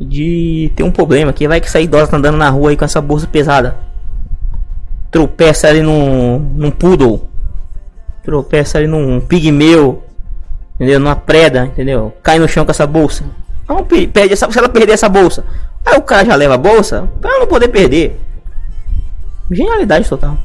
de 0.00 0.70
ter 0.76 0.84
um 0.84 0.92
problema. 0.92 1.32
Que 1.32 1.48
vai 1.48 1.60
que 1.60 1.66
essa 1.66 1.80
idosa 1.80 2.12
tá 2.12 2.16
andando 2.16 2.38
na 2.38 2.48
rua 2.48 2.70
aí 2.70 2.76
com 2.76 2.84
essa 2.84 3.00
bolsa 3.00 3.26
pesada. 3.26 3.76
Tropeça 5.10 5.66
ali 5.66 5.82
num, 5.82 6.38
num 6.38 6.70
poodle. 6.70 7.28
Tropeça 8.28 8.76
ali 8.76 8.86
num 8.86 9.22
pigmeu. 9.22 10.04
Entendeu? 10.74 11.00
Numa 11.00 11.16
preda, 11.16 11.64
entendeu? 11.64 12.14
Cai 12.22 12.38
no 12.38 12.46
chão 12.46 12.62
com 12.62 12.70
essa 12.70 12.86
bolsa. 12.86 13.24
Perde 14.12 14.34
essa, 14.34 14.50
se 14.50 14.58
ela 14.58 14.68
perder 14.68 14.92
essa 14.92 15.08
bolsa. 15.08 15.46
Aí 15.86 15.96
o 15.96 16.02
cara 16.02 16.26
já 16.26 16.34
leva 16.34 16.52
a 16.52 16.58
bolsa 16.58 17.08
para 17.22 17.38
não 17.38 17.46
poder 17.46 17.68
perder. 17.68 18.20
Genialidade 19.50 20.06
total. 20.06 20.36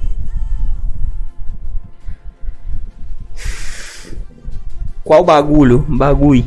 Qual 5.03 5.25
bagulho? 5.25 5.85
Bagulho. 5.89 6.45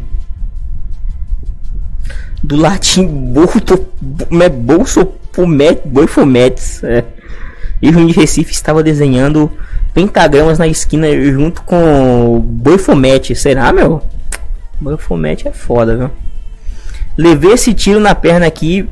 Do 2.43 2.57
latim 2.57 3.07
bolso, 3.07 3.59
bolso 4.63 5.05
pomet, 5.05 5.83
boifometes. 5.85 6.83
É. 6.83 7.05
Irving 7.83 8.07
de 8.07 8.15
Recife 8.15 8.53
estava 8.53 8.83
desenhando 8.83 9.53
pentagramas 9.97 10.59
na 10.59 10.69
esquina 10.69 11.09
junto 11.23 11.63
com 11.63 12.39
Boifomete. 12.39 13.35
Será, 13.35 13.73
meu? 13.73 14.03
Boifomete 14.79 15.49
é 15.49 15.53
foda, 15.53 15.97
viu? 15.97 16.11
Levei 17.17 17.53
esse 17.53 17.73
tiro 17.73 17.99
na 17.99 18.15
perna 18.15 18.47
aqui, 18.47 18.87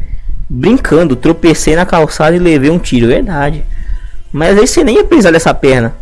brincando. 0.49 1.15
Tropecei 1.15 1.77
na 1.77 1.85
calçada 1.85 2.35
e 2.35 2.39
levei 2.39 2.71
um 2.71 2.79
tiro. 2.79 3.09
Verdade. 3.09 3.63
Mas 4.33 4.59
aí 4.59 4.67
você 4.67 4.83
nem 4.83 4.97
ia 4.97 5.05
precisar 5.05 5.31
dessa 5.31 5.53
perna. 5.53 5.95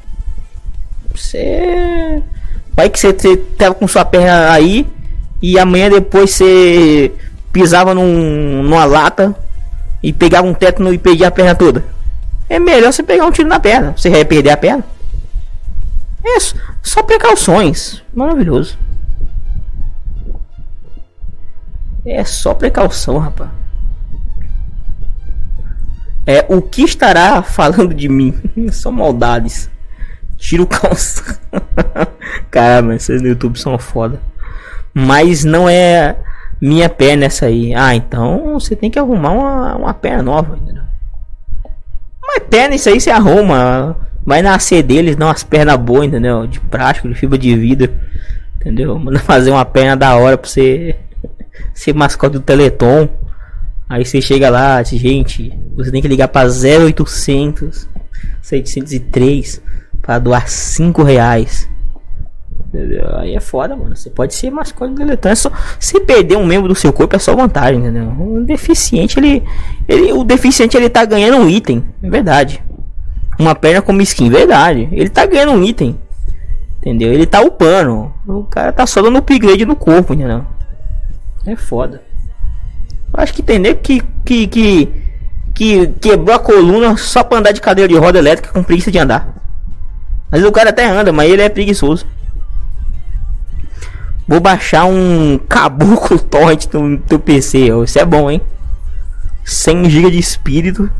Você. 1.13 2.23
Vai 2.73 2.89
que 2.89 3.01
você, 3.01 3.37
tava 3.59 3.75
com 3.75 3.89
sua 3.89 4.05
perna 4.05 4.53
aí 4.53 4.87
e 5.43 5.59
amanhã 5.59 5.91
depois 5.91 6.31
você 6.31 7.11
pisava 7.53 7.93
num, 7.93 8.63
numa 8.63 8.85
lata 8.85 9.35
e 10.01 10.13
pegava 10.13 10.47
um 10.47 10.55
tétano 10.55 10.95
e 10.95 10.99
perdia 10.99 11.27
a 11.27 11.33
perna 11.33 11.57
toda. 11.57 11.85
É 12.49 12.61
melhor 12.61 12.93
você 12.93 13.03
pegar 13.03 13.27
um 13.27 13.33
tiro 13.33 13.49
na 13.49 13.59
perna. 13.59 13.95
Você 13.97 14.09
vai 14.09 14.25
perder 14.25 14.51
a 14.51 14.57
perna. 14.57 14.92
É 16.25 16.39
só 16.83 17.03
precauções. 17.03 18.03
Maravilhoso. 18.15 18.79
É 22.05 22.25
só 22.25 22.55
precaução, 22.55 23.19
rapaz. 23.19 23.51
É 26.27 26.45
o 26.49 26.63
que 26.63 26.83
estará 26.83 27.43
falando 27.43 27.95
de 27.95 28.09
mim? 28.09 28.35
Só 28.71 28.91
maldades. 28.91 29.71
Tiro 30.37 30.67
calça. 30.67 31.41
Caramba, 32.51 32.99
vocês 32.99 33.21
no 33.21 33.29
YouTube 33.29 33.59
são 33.59 33.77
foda. 33.79 34.21
Mas 34.95 35.45
não 35.45 35.69
é 35.69 36.17
minha 36.61 36.89
perna 36.89 37.27
essa 37.27 37.47
aí. 37.47 37.75
Ah, 37.75 37.95
então 37.95 38.55
você 38.55 38.77
tem 38.77 38.91
que 38.91 38.99
arrumar 38.99 39.31
uma, 39.31 39.77
uma 39.77 39.95
perna 39.95 40.23
nova. 40.23 40.59
Mas 42.25 42.39
perna 42.49 42.77
isso 42.77 42.89
aí 42.89 43.01
você 43.01 43.11
arruma. 43.11 43.97
Vai 44.25 44.41
nascer 44.41 44.83
deles, 44.83 45.17
não 45.17 45.29
as 45.29 45.43
pernas 45.43 45.77
boas, 45.77 46.07
entendeu? 46.07 46.47
De 46.47 46.61
plástico, 46.61 47.09
de 47.09 47.15
fibra 47.15 47.37
de 47.37 47.57
vidro. 47.57 47.93
Entendeu? 48.61 48.99
Manda 48.99 49.19
fazer 49.21 49.51
uma 49.51 49.65
perna 49.65 49.97
da 49.97 50.17
hora 50.17 50.39
pra 50.39 50.49
você 50.49 50.97
ser 51.75 51.95
mascote 51.95 52.35
do 52.35 52.41
Teleton. 52.41 53.09
Aí 53.89 54.05
você 54.05 54.21
chega 54.23 54.49
lá, 54.49 54.83
gente, 54.83 55.53
você 55.77 55.91
tem 55.91 56.01
que 56.01 56.09
ligar 56.09 56.29
para 56.29 56.49
0800 56.49 57.89
703 58.41 59.61
para 60.01 60.19
doar 60.19 60.49
5 60.49 61.03
reais. 61.03 61.69
Aí 63.19 63.35
é 63.35 63.41
foda, 63.41 63.77
mano. 63.77 63.95
Você 63.95 64.09
pode 64.09 64.35
ser 64.35 64.51
mascote 64.51 64.93
do 64.93 64.99
Teleton. 64.99 65.29
É 65.29 65.35
só, 65.35 65.53
se 65.79 66.01
perder 66.01 66.37
um 66.37 66.47
membro 66.47 66.69
do 66.69 66.75
seu 66.75 66.93
corpo 66.93 67.15
é 67.15 67.19
só 67.19 67.35
vantagem, 67.37 67.81
entendeu? 67.81 68.09
O 68.19 68.43
deficiente, 68.45 69.19
ele, 69.19 69.43
ele. 69.87 70.13
O 70.13 70.25
deficiente 70.25 70.77
ele 70.77 70.89
tá 70.89 71.05
ganhando 71.05 71.37
um 71.37 71.49
item. 71.49 71.85
É 72.03 72.09
verdade. 72.09 72.63
Uma 73.39 73.55
perna 73.55 73.83
como 73.83 74.03
skin, 74.03 74.31
verdade. 74.31 74.89
Ele 74.93 75.09
tá 75.09 75.27
ganhando 75.27 75.53
um 75.53 75.65
item. 75.65 75.99
Entendeu? 76.79 77.13
Ele 77.13 77.27
tá 77.27 77.41
upando. 77.41 78.13
O 78.27 78.45
cara 78.45 78.73
tá 78.73 78.87
só 78.87 79.01
dando 79.01 79.19
upgrade 79.19 79.65
no 79.65 79.77
corpo, 79.77 80.15
entendeu? 80.15 80.45
É 81.47 81.57
foda. 81.57 82.03
Acho 83.15 83.35
que 83.35 83.43
entender 83.43 83.75
que, 83.77 84.03
que, 84.25 84.47
que, 84.47 85.03
que 85.55 85.87
quebrou 86.01 86.35
a 86.35 86.39
coluna 86.39 86.97
só 86.97 87.23
pra 87.23 87.39
andar 87.39 87.53
de 87.53 87.61
cadeira 87.61 87.89
de 87.89 87.99
roda 87.99 88.19
elétrica 88.19 88.53
com 88.53 88.63
preguiça 88.63 88.91
de 88.91 88.99
andar. 88.99 89.35
Mas 90.31 90.45
o 90.45 90.53
cara 90.53 90.71
até 90.71 90.87
anda, 90.87 91.13
mas 91.13 91.31
ele 91.31 91.43
é 91.43 91.49
preguiçoso. 91.49 92.07
Vou 94.27 94.41
baixar 94.41 94.87
um 94.87 95.39
caboclo 95.49 96.19
torrent 96.25 96.67
no 96.73 96.99
teu 96.99 97.19
PC. 97.19 97.69
Isso 97.85 97.99
é 97.99 98.05
bom, 98.05 98.31
hein? 98.31 98.41
100 99.45 99.91
GB 99.91 100.11
de 100.11 100.19
espírito. 100.19 100.91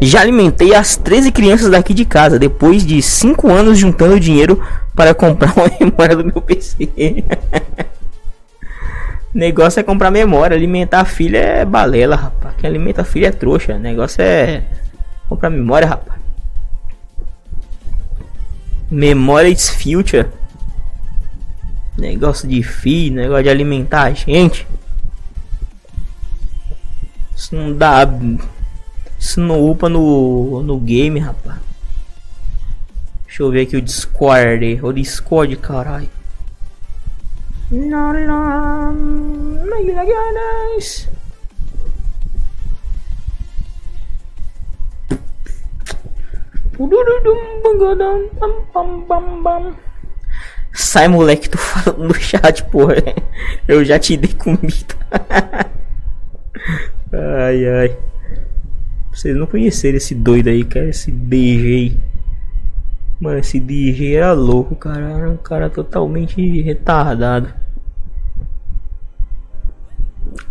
Já 0.00 0.20
alimentei 0.20 0.74
as 0.74 0.96
13 0.96 1.32
crianças 1.32 1.70
daqui 1.70 1.94
de 1.94 2.04
casa 2.04 2.38
depois 2.38 2.84
de 2.84 3.00
5 3.00 3.50
anos 3.50 3.78
juntando 3.78 4.20
dinheiro 4.20 4.62
para 4.94 5.14
comprar 5.14 5.54
uma 5.56 5.70
memória 5.80 6.16
do 6.16 6.24
meu 6.24 6.42
PC. 6.42 6.88
Negócio 9.34 9.80
é 9.80 9.82
comprar 9.82 10.12
memória, 10.12 10.56
alimentar 10.56 11.00
a 11.00 11.04
filha 11.04 11.38
é 11.38 11.64
balela, 11.64 12.14
rapaz. 12.14 12.54
Quem 12.56 12.70
alimenta 12.70 13.02
a 13.02 13.04
filha 13.04 13.26
é 13.26 13.32
trouxa. 13.32 13.76
Negócio 13.76 14.22
é 14.22 14.62
comprar 15.28 15.50
memória, 15.50 15.88
rapaz. 15.88 16.20
Memória 18.88 19.48
is 19.48 19.68
future. 19.68 20.28
Negócio 21.98 22.48
de 22.48 22.62
filho, 22.62 23.16
negócio 23.16 23.42
de 23.42 23.50
alimentar 23.50 24.04
a 24.04 24.12
gente. 24.12 24.66
Isso 27.34 27.56
não 27.56 27.72
dá. 27.72 28.08
Isso 29.24 29.40
não 29.40 29.66
upa 29.70 29.88
no, 29.88 30.62
no 30.62 30.78
game, 30.78 31.18
rapaz. 31.18 31.56
Deixa 33.24 33.42
eu 33.42 33.50
ver 33.50 33.62
aqui 33.62 33.74
o 33.74 33.80
Discord. 33.80 34.80
O 34.82 34.92
Discord, 34.92 35.56
caralho. 35.56 36.10
Sai 50.74 51.08
moleque, 51.08 51.48
tu 51.48 51.56
falando 51.56 52.08
no 52.08 52.14
chat, 52.14 52.62
porra. 52.64 52.96
Eu 53.66 53.82
já 53.86 53.98
te 53.98 54.18
dei 54.18 54.34
comida. 54.34 54.94
ai 57.10 57.66
ai. 57.66 58.13
Vocês 59.14 59.36
não 59.36 59.46
conheceram 59.46 59.96
esse 59.96 60.12
doido 60.12 60.48
aí, 60.48 60.64
cara, 60.64 60.88
esse 60.88 61.12
DJ. 61.12 61.96
Mano, 63.20 63.38
esse 63.38 63.60
DJ 63.60 64.16
era 64.16 64.32
louco, 64.32 64.74
cara. 64.74 65.08
Era 65.08 65.30
um 65.30 65.36
cara 65.36 65.70
totalmente 65.70 66.60
retardado. 66.62 67.54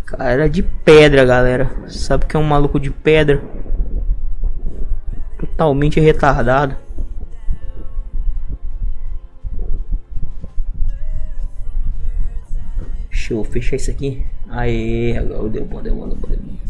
Cara, 0.06 0.30
era 0.30 0.48
de 0.48 0.62
pedra, 0.62 1.26
galera. 1.26 1.70
Sabe 1.88 2.24
que 2.24 2.36
é 2.36 2.40
um 2.40 2.42
maluco 2.42 2.80
de 2.80 2.90
pedra? 2.90 3.42
Totalmente 5.38 6.00
retardado. 6.00 6.74
Deixa 13.10 13.34
eu 13.34 13.44
fechar 13.44 13.76
isso 13.76 13.90
aqui. 13.90 14.24
Aê, 14.48 15.18
agora 15.18 15.50
deu 15.50 15.66
bom, 15.66 15.82
deu 15.82 15.94
bom, 15.94 16.08
deu 16.08 16.16
bom, 16.16 16.28
deu 16.28 16.38
bom. 16.38 16.63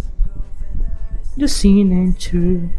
Seen 1.47 2.12
true. 2.12 2.70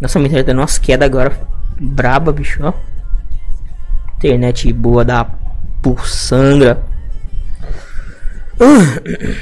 Nossa, 0.00 0.18
minha 0.18 0.28
internet 0.28 0.46
dando 0.46 0.60
umas 0.60 0.78
quedas 0.78 1.06
agora. 1.06 1.38
Braba, 1.80 2.32
bicho, 2.32 2.60
ó. 2.62 2.72
Internet 4.16 4.72
boa 4.72 5.04
da 5.04 5.24
pulsangra. 5.82 6.82
Uh. 8.60 9.36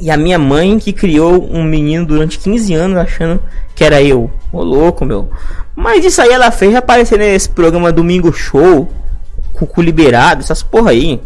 E 0.00 0.10
a 0.10 0.16
minha 0.16 0.38
mãe 0.38 0.78
que 0.78 0.92
criou 0.92 1.48
um 1.52 1.64
menino 1.64 2.06
durante 2.06 2.38
15 2.38 2.74
anos 2.74 2.96
achando 2.98 3.42
que 3.74 3.84
era 3.84 4.00
eu. 4.00 4.30
Ô 4.52 4.62
louco, 4.62 5.04
meu. 5.04 5.30
Mas 5.74 6.04
isso 6.04 6.22
aí 6.22 6.30
ela 6.30 6.50
fez 6.50 6.74
aparecer 6.74 7.18
nesse 7.18 7.48
programa 7.48 7.92
Domingo 7.92 8.32
Show. 8.32 8.88
Cucu 9.52 9.82
liberado, 9.82 10.40
essas 10.40 10.62
porra 10.62 10.90
aí. 10.90 11.20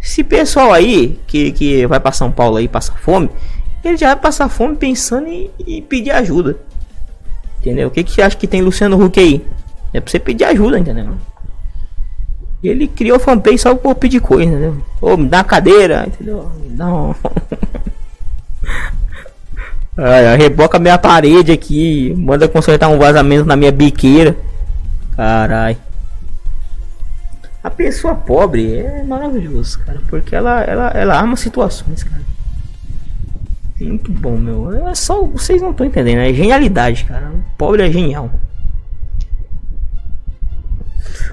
Esse 0.00 0.24
pessoal 0.24 0.72
aí 0.72 1.20
que, 1.26 1.52
que 1.52 1.86
vai 1.86 2.00
pra 2.00 2.12
São 2.12 2.30
Paulo 2.30 2.56
aí 2.56 2.68
passar 2.68 2.96
fome, 2.98 3.28
ele 3.86 3.96
já 3.96 4.08
vai 4.08 4.16
passar 4.16 4.48
fome 4.48 4.76
pensando 4.76 5.26
em, 5.28 5.50
em 5.66 5.82
pedir 5.82 6.10
ajuda. 6.10 6.56
Entendeu? 7.60 7.88
O 7.88 7.90
que, 7.90 8.04
que 8.04 8.12
você 8.12 8.22
acha 8.22 8.36
que 8.36 8.46
tem 8.46 8.62
Luciano 8.62 9.02
Huck 9.02 9.18
aí? 9.18 9.44
É 9.92 10.00
pra 10.00 10.10
você 10.10 10.18
pedir 10.18 10.44
ajuda, 10.44 10.78
entendeu? 10.78 11.16
Ele 12.62 12.86
criou 12.88 13.18
fanpage 13.18 13.58
só 13.58 13.74
por 13.74 13.94
pedir 13.94 14.20
coisa, 14.20 14.44
entendeu? 14.44 14.82
Ou 15.00 15.16
me 15.16 15.28
dá 15.28 15.38
uma 15.38 15.44
cadeira, 15.44 16.04
entendeu? 16.06 16.50
Me 16.60 16.70
dá 16.70 16.86
um... 16.86 17.14
Ai, 19.98 20.36
reboca 20.36 20.78
minha 20.78 20.98
parede 20.98 21.50
aqui. 21.52 22.14
Manda 22.16 22.46
consertar 22.48 22.88
um 22.88 22.98
vazamento 22.98 23.46
na 23.46 23.56
minha 23.56 23.72
biqueira. 23.72 24.36
Carai. 25.16 25.78
A 27.64 27.70
pessoa 27.70 28.14
pobre 28.14 28.76
é 28.76 29.02
maravilhoso, 29.02 29.78
cara. 29.80 30.00
Porque 30.08 30.36
ela, 30.36 30.62
ela, 30.62 30.90
ela 30.90 31.16
arma 31.16 31.34
situações, 31.36 32.04
cara. 32.04 32.20
Muito 33.80 34.10
bom, 34.10 34.36
meu. 34.36 34.88
É 34.88 34.94
só. 34.94 35.22
Vocês 35.22 35.60
não 35.60 35.70
estão 35.70 35.86
entendendo, 35.86 36.20
é 36.20 36.32
genialidade, 36.32 37.04
cara. 37.04 37.30
O 37.30 37.56
pobre 37.58 37.86
é 37.86 37.90
genial. 37.90 38.30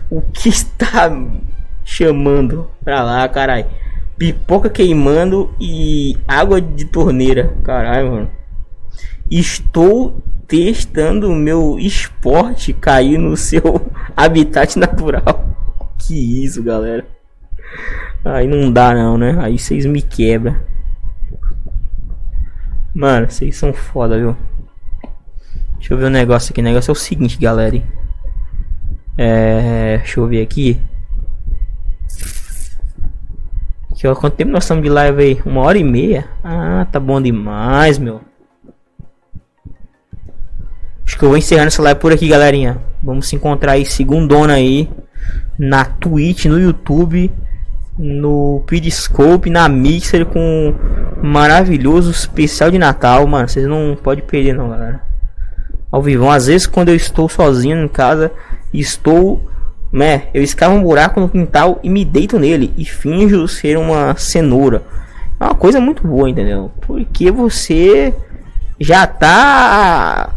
O 0.09 0.21
que 0.21 0.49
está 0.49 1.11
chamando 1.83 2.69
pra 2.83 3.03
lá, 3.03 3.27
caralho? 3.27 3.65
Pipoca 4.17 4.69
queimando 4.69 5.53
e 5.59 6.17
água 6.27 6.61
de 6.61 6.85
torneira. 6.85 7.53
Caralho, 7.63 8.11
mano. 8.11 8.31
Estou 9.31 10.21
testando 10.47 11.29
o 11.29 11.35
meu 11.35 11.79
esporte 11.79 12.73
cair 12.73 13.17
no 13.17 13.35
seu 13.35 13.89
habitat 14.15 14.77
natural. 14.77 15.55
Que 15.97 16.43
isso, 16.43 16.61
galera. 16.61 17.05
Aí 18.23 18.47
não 18.47 18.71
dá 18.71 18.93
não, 18.93 19.17
né? 19.17 19.37
Aí 19.39 19.57
vocês 19.57 19.85
me 19.85 20.01
quebram. 20.01 20.55
Mano, 22.93 23.29
vocês 23.29 23.55
são 23.57 23.73
foda, 23.73 24.17
viu? 24.17 24.37
Deixa 25.77 25.93
eu 25.93 25.97
ver 25.97 26.05
o 26.05 26.07
um 26.07 26.11
negócio 26.11 26.51
aqui. 26.51 26.61
O 26.61 26.63
negócio 26.63 26.91
é 26.91 26.93
o 26.93 26.95
seguinte, 26.95 27.39
galera. 27.39 27.81
É. 29.17 29.97
Deixa 29.97 30.19
eu 30.19 30.27
ver 30.27 30.41
aqui. 30.43 30.79
Aqui, 33.91 34.07
ó. 34.07 34.15
Quanto 34.15 34.35
tempo 34.35 34.51
nós 34.51 34.63
estamos 34.63 34.83
de 34.83 34.89
live 34.89 35.21
aí? 35.21 35.41
Uma 35.43 35.61
hora 35.61 35.77
e 35.77 35.83
meia? 35.83 36.29
Ah, 36.43 36.87
tá 36.91 36.99
bom 36.99 37.19
demais, 37.19 37.97
meu. 37.97 38.21
Acho 41.05 41.17
que 41.17 41.25
eu 41.25 41.29
vou 41.29 41.37
encerrando 41.37 41.67
essa 41.67 41.81
live 41.81 41.99
por 41.99 42.13
aqui, 42.13 42.27
galerinha. 42.27 42.79
Vamos 43.01 43.27
se 43.27 43.35
encontrar 43.35 43.73
aí 43.73 43.85
segundona 43.85 44.53
aí. 44.53 44.89
Na 45.57 45.83
Twitch, 45.83 46.45
no 46.45 46.59
YouTube. 46.59 47.31
No 47.97 48.63
Periscope, 48.65 49.49
na 49.49 49.69
Mixer 49.69 50.25
com 50.25 50.73
maravilhoso 51.21 52.11
especial 52.11 52.71
de 52.71 52.79
Natal, 52.79 53.25
mano. 53.27 53.47
Vocês 53.47 53.67
não 53.67 53.95
podem 54.01 54.23
perder 54.23 54.53
não, 54.53 54.69
galera 54.69 55.13
ao 55.93 56.01
vivo. 56.01 56.27
Às 56.27 56.47
vezes 56.47 56.65
quando 56.65 56.89
eu 56.89 56.95
estou 56.95 57.29
sozinho 57.29 57.85
em 57.85 57.87
casa, 57.87 58.31
estou, 58.73 59.47
né, 59.91 60.23
eu 60.33 60.41
escavo 60.41 60.73
um 60.73 60.81
buraco 60.81 61.19
no 61.19 61.29
quintal 61.29 61.79
e 61.83 61.89
me 61.89 62.03
deito 62.03 62.39
nele 62.39 62.73
e 62.75 62.83
finjo 62.83 63.47
ser 63.47 63.77
uma 63.77 64.15
cenoura. 64.17 64.81
É 65.39 65.43
uma 65.45 65.53
coisa 65.53 65.79
muito 65.79 66.07
boa, 66.07 66.27
entendeu? 66.27 66.71
Porque 66.81 67.29
você 67.29 68.11
já 68.79 69.05
tá 69.05 70.31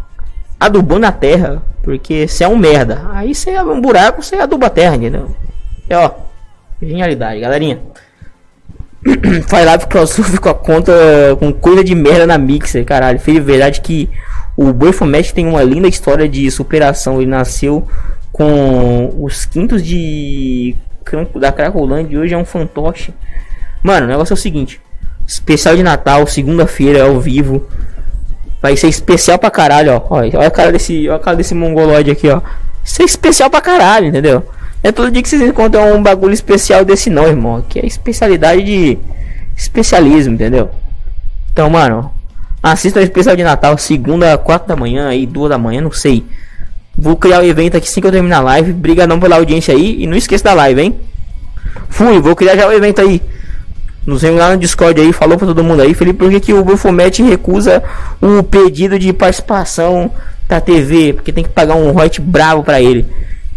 adubando 0.59 1.07
a 1.07 1.11
terra, 1.11 1.63
porque 1.81 2.27
você 2.27 2.43
é 2.43 2.47
um 2.47 2.55
merda. 2.55 3.07
Aí 3.11 3.33
você 3.33 3.49
abre 3.55 3.73
um 3.73 3.81
buraco, 3.81 4.21
você 4.21 4.35
aduba 4.35 4.67
a 4.67 4.69
terra, 4.69 4.95
entendeu? 4.95 5.35
E 5.89 5.95
ó, 5.95 6.11
genialidade, 6.81 7.39
galerinha. 7.39 7.79
Faz 9.47 9.65
live 9.65 9.87
crossover 9.87 10.39
com 10.39 10.49
a 10.49 10.53
conta 10.53 10.93
com 11.39 11.53
coisa 11.53 11.83
de 11.83 11.95
merda 11.95 12.27
na 12.27 12.37
Mixer, 12.37 12.83
caralho. 12.85 13.19
Foi 13.19 13.39
verdade 13.39 13.81
que 13.81 14.09
o 14.55 14.73
Boifomet 14.73 15.33
tem 15.33 15.47
uma 15.47 15.63
linda 15.63 15.87
história 15.87 16.27
de 16.27 16.49
superação. 16.49 17.21
Ele 17.21 17.29
nasceu 17.29 17.87
com 18.31 19.13
os 19.19 19.45
quintos 19.45 19.83
de 19.83 20.75
da 21.35 21.51
Cracolândia 21.51 22.15
e 22.15 22.17
hoje 22.17 22.33
é 22.33 22.37
um 22.37 22.43
fantoche. 22.43 23.13
Mano, 23.81 24.05
o 24.05 24.09
negócio 24.09 24.33
é 24.33 24.35
o 24.35 24.37
seguinte: 24.37 24.81
especial 25.25 25.75
de 25.75 25.83
Natal, 25.83 26.27
segunda-feira 26.27 27.03
ao 27.03 27.19
vivo. 27.19 27.65
Vai 28.61 28.75
ser 28.75 28.87
especial 28.87 29.37
pra 29.37 29.51
caralho, 29.51 29.93
ó. 29.93 30.15
Olha 30.15 30.47
a 30.47 30.51
cara 30.51 30.71
desse, 30.71 31.07
olha 31.07 31.17
a 31.17 31.19
cara 31.19 31.37
desse 31.37 31.53
mongoloide 31.53 32.11
aqui, 32.11 32.27
ó. 32.27 32.41
Isso 32.83 33.01
é 33.01 33.05
especial 33.05 33.49
pra 33.49 33.61
caralho, 33.61 34.07
entendeu? 34.07 34.43
É 34.83 34.91
todo 34.91 35.11
dia 35.11 35.21
que 35.21 35.29
vocês 35.29 35.41
encontram 35.41 35.95
um 35.95 36.03
bagulho 36.03 36.33
especial 36.33 36.85
desse 36.85 37.09
não, 37.09 37.27
irmão. 37.27 37.63
Que 37.67 37.79
é 37.79 37.85
especialidade 37.85 38.63
de 38.63 38.97
especialismo, 39.55 40.33
entendeu? 40.33 40.69
Então, 41.51 41.69
mano, 41.69 42.11
Assista 42.61 42.99
o 42.99 43.03
especial 43.03 43.35
de 43.35 43.43
Natal, 43.43 43.77
segunda, 43.77 44.37
quatro 44.37 44.67
da 44.67 44.75
manhã, 44.75 45.07
aí, 45.07 45.25
duas 45.25 45.49
da 45.49 45.57
manhã, 45.57 45.79
não 45.79 45.91
sei. 45.91 46.25
Vou 46.97 47.15
criar 47.15 47.39
o 47.39 47.45
evento 47.45 47.77
aqui 47.77 47.87
assim 47.87 48.01
que 48.01 48.07
eu 48.07 48.11
terminar 48.11 48.37
a 48.39 48.41
live. 48.41 48.73
Brigadão 48.73 49.19
pela 49.19 49.35
audiência 49.35 49.73
aí. 49.73 50.01
E 50.03 50.07
não 50.07 50.17
esqueça 50.17 50.43
da 50.45 50.53
live, 50.55 50.81
hein? 50.81 50.95
Fui, 51.87 52.19
vou 52.19 52.35
criar 52.35 52.57
já 52.57 52.67
o 52.67 52.73
evento 52.73 52.99
aí. 52.99 53.21
Nos 54.05 54.23
vemos 54.23 54.39
lá 54.39 54.51
no 54.51 54.57
Discord 54.57 54.99
aí. 54.99 55.13
Falou 55.13 55.37
pra 55.37 55.45
todo 55.45 55.63
mundo 55.63 55.81
aí. 55.81 55.93
Felipe, 55.93 56.17
por 56.17 56.31
que, 56.31 56.39
que 56.39 56.53
o 56.53 56.63
Bufomet 56.63 57.21
recusa 57.21 57.83
o 58.19 58.41
pedido 58.41 58.97
de 58.97 59.13
participação 59.13 60.11
da 60.49 60.59
TV? 60.59 61.13
Porque 61.13 61.31
tem 61.31 61.43
que 61.43 61.51
pagar 61.51 61.75
um 61.75 61.91
royalty 61.91 62.19
bravo 62.19 62.63
pra 62.63 62.81
ele. 62.81 63.05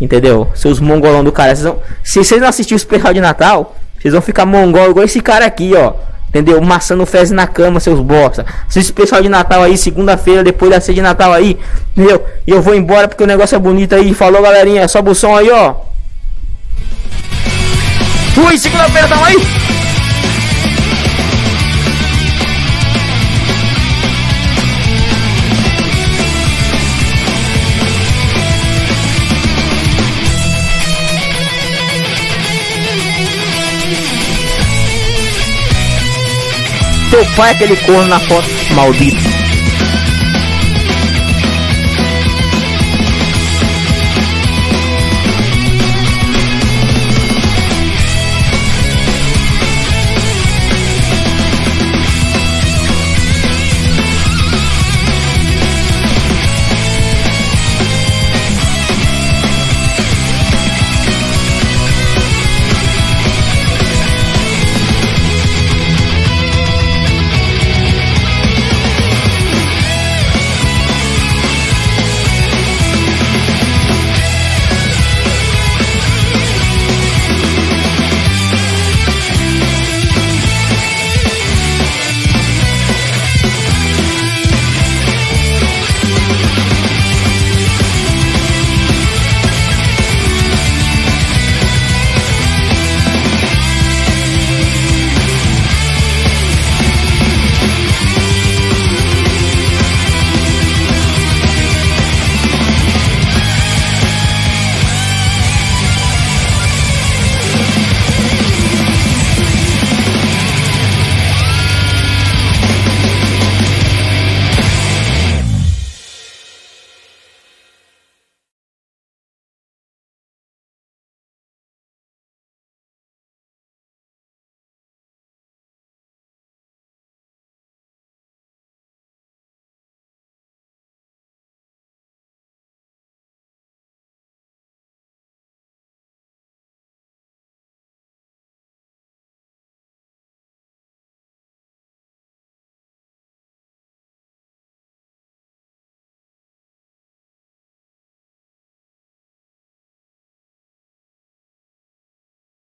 Entendeu? 0.01 0.49
Seus 0.55 0.81
mongolão 0.81 1.23
do 1.23 1.31
cara. 1.31 1.55
Vocês 1.55 1.65
vão... 1.65 1.79
Se 2.03 2.19
vocês 2.19 2.41
não 2.41 2.49
assistirem 2.49 2.77
o 2.77 2.83
especial 2.83 3.13
de 3.13 3.21
Natal, 3.21 3.77
vocês 3.99 4.13
vão 4.13 4.23
ficar 4.23 4.47
mongol 4.47 4.91
igual 4.91 5.05
esse 5.05 5.21
cara 5.21 5.45
aqui, 5.45 5.73
ó. 5.77 5.93
Entendeu? 6.31 6.61
Maçã 6.61 6.95
no 6.95 7.05
fezes 7.05 7.33
na 7.33 7.47
cama, 7.47 7.81
seus 7.81 8.01
bosta. 8.01 8.47
Esse 8.75 8.93
pessoal 8.93 9.21
de 9.21 9.29
Natal 9.29 9.63
aí, 9.63 9.77
segunda-feira, 9.77 10.45
depois 10.45 10.71
da 10.71 10.81
ceia 10.81 10.95
de 10.95 11.03
Natal 11.03 11.33
aí. 11.33 11.59
Entendeu? 11.97 12.25
E 12.47 12.51
eu 12.53 12.63
vou 12.63 12.75
embora 12.75 13.09
porque 13.09 13.25
o 13.25 13.27
negócio 13.27 13.57
é 13.57 13.59
bonito 13.59 13.95
aí. 13.95 14.15
Falou, 14.15 14.41
galerinha. 14.41 14.87
Sobe 14.87 15.11
o 15.11 15.15
som 15.15 15.37
aí, 15.37 15.51
ó. 15.51 15.75
Fui, 18.33 18.57
segunda-feira, 18.57 19.09
tamo 19.09 19.25
aí. 19.25 19.80
Teu 37.11 37.27
pai 37.37 37.51
é 37.51 37.55
aquele 37.55 37.77
corno 37.77 38.07
na 38.07 38.21
foto, 38.21 38.49
maldito. 38.75 39.40